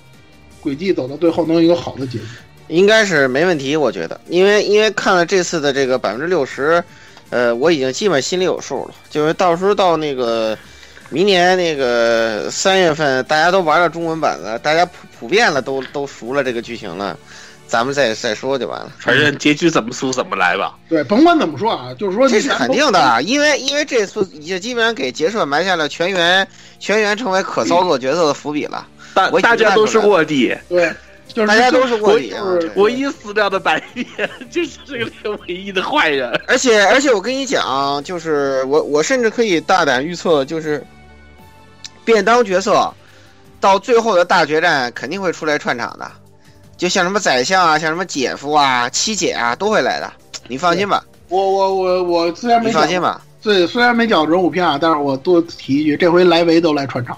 [0.61, 2.25] 轨迹走到最后能有一个好的结局，
[2.73, 3.77] 应该是没问题。
[3.77, 6.83] 我觉得，因为因为看了这次的这个百分之六十，
[7.31, 8.95] 呃，我已经基本心里有数了。
[9.11, 10.57] 就是到时候到那个。
[11.15, 17.19] 明年那个三月份，大家都玩了中文版了，大家普普遍了，都都熟了这个剧情了，
[17.67, 18.91] 咱们再再说就完了。
[18.99, 20.75] 反正结局怎么输怎么来吧。
[20.89, 26.49] 对，甭管怎么说啊，就是说这是肯定的，因为因为这次已经基本上给结社埋下了全员
[26.81, 28.87] 全员成为可操作角色的伏笔了。
[29.13, 30.57] 大大家都是卧底。
[30.71, 30.91] 对，
[31.33, 32.35] 就是大家都是卧底。
[32.77, 34.05] 唯一死掉的白夜
[34.51, 36.31] 就是这个唯一的坏人。
[36.47, 40.85] 而且而且我跟你讲，就是我我甚至可以大胆预测，就是。
[42.05, 42.93] 便当角色，
[43.61, 46.11] 到最后的大决战肯定会出来串场的，
[46.77, 50.13] 就像什么宰相啊，像什么姐夫啊、七姐啊，都会来的。
[50.49, 51.05] 你放心吧。
[51.29, 53.23] 我我我我虽然没你放心吧。
[53.41, 57.17] 对，虽然没讲人物片啊，但是我多提一句，这回莱维都来串场。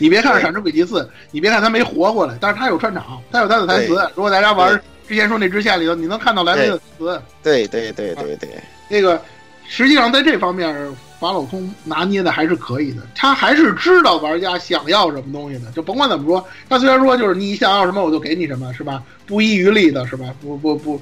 [0.00, 3.94] 你别看《闪之轨迹四》，你别看他没活过来，但是他有串场，他有他的台词。
[4.14, 7.22] 如果大家玩之前说那支线里头，你能看到莱维的词。
[7.42, 8.48] 对对对对对。
[8.88, 9.20] 那个，
[9.68, 10.74] 实际上在这方面。
[11.20, 19.02] 法老空拿捏的还是可以的，他还是知道玩家想要什么东西的，就甭管怎么说，他虽然说就是你想要什么我就给你什么，是吧？
[19.26, 20.34] 不遗余力的，是吧？
[20.40, 20.98] 不不不，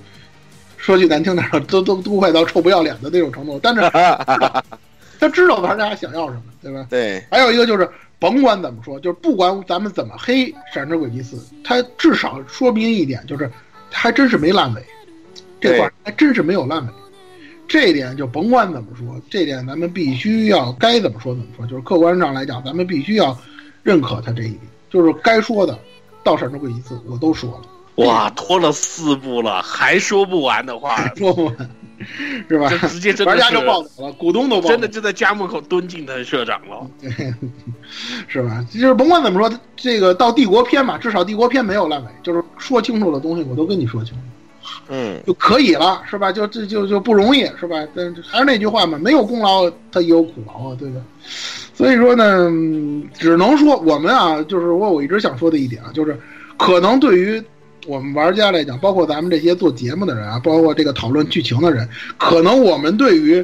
[0.77, 3.61] 说句难听点，都都都快到臭不要脸的那种程度。
[3.63, 3.81] 但是
[5.21, 6.85] 他知道玩家想要什么，对吧？
[6.91, 7.25] 对。
[7.31, 7.89] 还有一个就是，
[8.19, 13.51] 甭管怎么说，就是不管咱们怎么黑《闪之轨迹四》，它至少说明一点，就是
[13.91, 14.85] 还真是没烂尾，
[15.61, 16.93] 这块还真是没有烂尾。
[17.69, 23.39] 这一点就甭管怎么说，这点咱们必须要该怎么说怎么说，就是客观上来讲，咱们必须要
[23.83, 25.79] 认可他这一点，就是该说的，
[26.25, 28.05] 到闪之轨迹四我都说了。
[28.05, 31.71] 哇，拖了四部了，还说不完的话，说不完，
[32.49, 32.69] 是吧？
[32.89, 36.87] 直接玩家就暴走了，股东都真的就在家门口蹲进他社长了，
[38.29, 38.65] 是吧？
[38.73, 44.21] 就是甭管怎么说，这个到帝国篇嘛，至少帝国篇没有烂尾，就是说清楚的东西我都跟你说清楚。
[44.91, 46.31] 嗯，就可以了，是吧？
[46.31, 47.77] 就这就就不容易，是吧？
[47.95, 51.01] 但还是那句话嘛，没有功劳他也有苦劳啊，对吧？
[51.75, 52.51] 所以说呢，
[53.19, 56.19] 只能说我们啊，就是我我一直想说的一点啊，就是
[56.57, 57.43] 可能对于
[57.89, 61.89] 我们玩家来讲，包括咱们这些做节目的人啊，包括这个讨论剧情的人，
[62.19, 63.43] 可能我们对于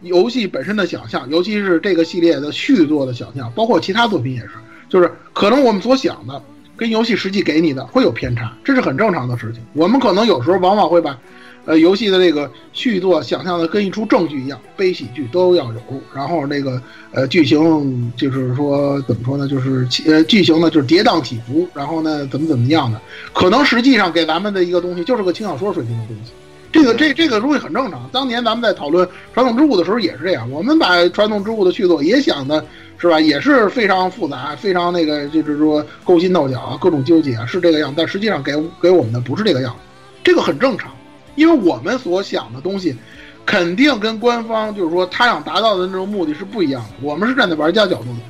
[0.00, 4.52] 游戏本身的想象，尤其是这个系列的续作的想象，包括其他作品也是，
[4.88, 6.42] 就是可能我们所想的
[6.74, 9.62] 跟游戏实际给你的会有偏差，这是很正常的事情。
[9.74, 11.18] 我们可能有时候往往会把。
[11.64, 15.80] 呃，游戏的这个续作想象的跟一出正剧一样，悲喜剧都要有。
[16.12, 16.82] 然后那个
[17.12, 19.46] 呃剧情就是说怎么说呢？
[19.46, 23.00] 就是呃剧情呢就是跌宕起伏，然后呢怎么怎么样的？
[23.32, 26.32] 可能实际上给咱们的一个东西就是个轻小说水平的东西。
[26.72, 28.08] 这个这这个东西很正常。
[28.10, 32.64] 当年咱们在讨论传统之物的时候也是这样，我们把传统之物的续作也想的
[32.98, 37.92] 是吧，也是非常复杂，非常那个就是说勾心斗角啊，各种纠结啊，是这个样。
[37.94, 39.76] 但实际上给给我们的不是这个样，
[40.24, 40.90] 这个很正常。
[41.34, 42.96] 因为我们所想的东西，
[43.44, 46.90] 肯定跟官方就是说他想达到的那种目的是不一样的。
[47.00, 48.20] 我们是站在玩家角度的，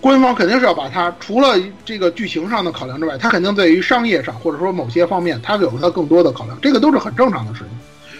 [0.00, 7.68] 官方肯定是要把它除了这个剧情上的考量之外，它肯定在于商业上或者说某些方面，它有它更多的考量，这个都是很正常的事情。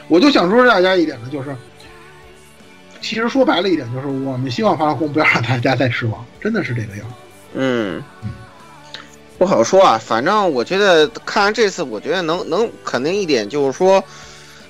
[0.08, 1.54] 我就想说大家一点呢，就是
[3.00, 7.14] 其实说白了一点，就是我们希望发空不要让大家再失望，真的是这个样子。
[7.54, 8.02] 嗯。
[9.40, 14.04] 不好说啊，反正我觉得看完这次，我觉得能能肯定一点就是说，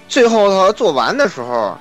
[0.08, 1.76] 最后他做完的时候，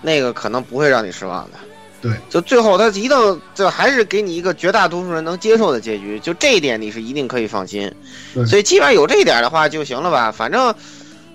[0.00, 1.58] 那个可能不会让你失望的。
[2.00, 7.88] 对，就最后他一定就还是给你一个绝大多数人能接受的结局，就这一点你是一定可以放心。
[8.44, 10.74] 所以基本上有这一点的话就行了吧，反正，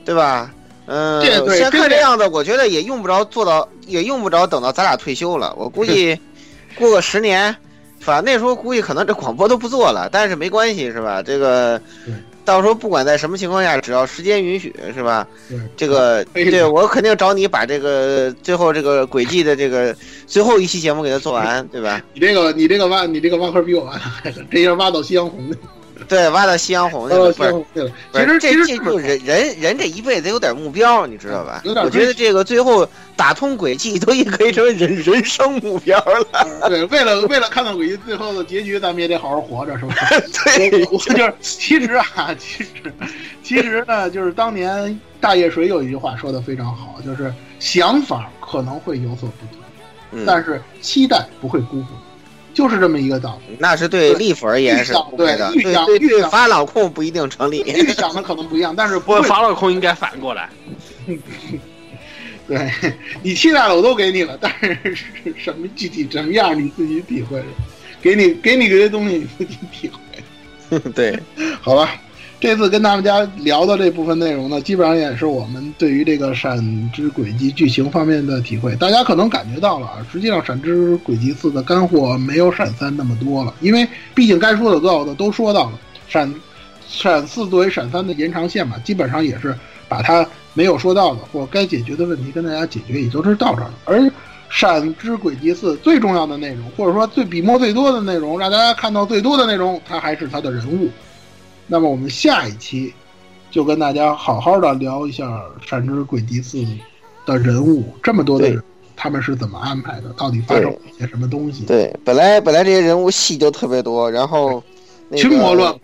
[0.03, 0.51] 对吧？
[0.87, 1.21] 嗯，
[1.55, 5.55] 先看这样子，我觉得也用不着做到，也用不着等到咱俩退休了。
[5.55, 6.19] 我估计
[6.75, 7.55] 过个十年。
[8.07, 11.21] 反正那时候估计可能这广播都不做了，但是没关系，是吧？
[11.21, 11.81] 这个
[12.45, 15.27] 到时候不管在什么情况下，只要时间允许，是吧？
[15.75, 19.93] 这个 对我肯定找你把这个最后这个轨迹的这个
[20.25, 22.01] 最后一期节目给他做完，对吧？
[22.13, 25.57] 你这个你这个挖你这个挖坑比我挖的， 这要挖到夕阳红的。
[26.07, 27.31] 对，挖到夕阳红去了。
[27.33, 31.61] 不是，其实这这就人人人这一辈子有点目标，你知道吧？
[31.83, 36.47] 我觉得这个最后打通轨迹都也可以成为人人生目标了。
[36.69, 39.95] 对，为了为了看到轨迹最后的结局，咱们也得好好活着，是吧？
[40.45, 42.69] 对，就是其实啊，其实
[43.43, 51.87] 其实呢，就是当年大叶水有一句话说的非常好，就是想法可能会有所不同，但是期待不会辜负。
[52.57, 60.49] 就是这么一个道理，那是对利弗而言是对的，对对对法老控不一定成立，预想的可能不一样，但是不法老控应该反过来。
[62.47, 62.71] 对
[63.21, 64.97] 你期待的，我都给你了，但是
[65.37, 67.43] 什么具体什么样你自己体会，
[68.01, 70.79] 给你给你这些东西你自己体会。
[70.95, 71.19] 对，
[71.61, 71.93] 好吧。
[72.39, 78.75] 这次跟大家聊的这部分内容呢，基本上也是我们对于这个《闪之轨迹》剧情方面的体会。
[78.75, 85.79] 大家可能感觉到了啊，实际上《闪之轨迹四》的干货没有《闪三》那么多了，因为毕竟该说的、到的都说到了。
[86.07, 86.31] 闪
[86.87, 89.57] 闪四作为闪三的延长线嘛，基本上也是
[89.89, 90.23] 把它
[90.53, 93.73] 没有说到的或该解决的问题跟大家解决，也就是到这儿了。
[93.85, 93.99] 而
[94.47, 100.87] 《闪之轨迹四》最重要的内容，或者说最笔墨最多的内容，让大家看到最多的内容，它还是它的人物。
[101.69, 102.93] 那么我们下一期
[103.51, 105.25] 就跟大家好好的聊一下
[105.69, 106.57] 《山之轨迹四》
[107.25, 108.63] 的人物，这么多的人，
[108.95, 110.09] 他们是怎么安排的？
[110.17, 111.65] 到底发生了一些什么东西？
[111.65, 114.63] 对，本来本来这些人物戏就特别多，然后
[115.13, 115.75] 群魔乱，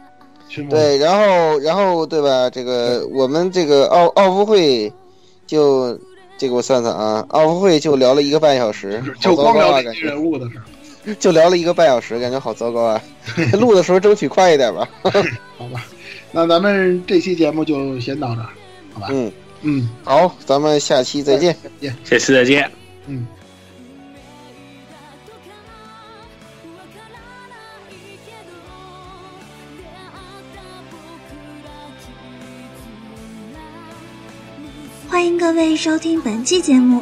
[0.69, 2.49] 对，然后然后对吧？
[2.49, 4.91] 这个我们这个奥奥夫会
[5.45, 5.99] 就
[6.37, 10.61] 这个我算算啊，奥夫会就聊了一个半小时，就光聊这些人物的事。
[11.19, 13.01] 就聊了一个半小时，感觉好糟糕啊！
[13.59, 14.87] 录的时候争取快一点吧。
[15.57, 15.85] 好吧，
[16.31, 18.49] 那咱们这期节目就先到这儿，
[18.93, 19.07] 好吧？
[19.11, 19.31] 嗯
[19.61, 21.55] 嗯，好，咱们下期再见，
[22.03, 22.69] 下期再见。
[23.07, 23.25] 嗯。
[35.09, 37.01] 欢迎各位收听本期节目。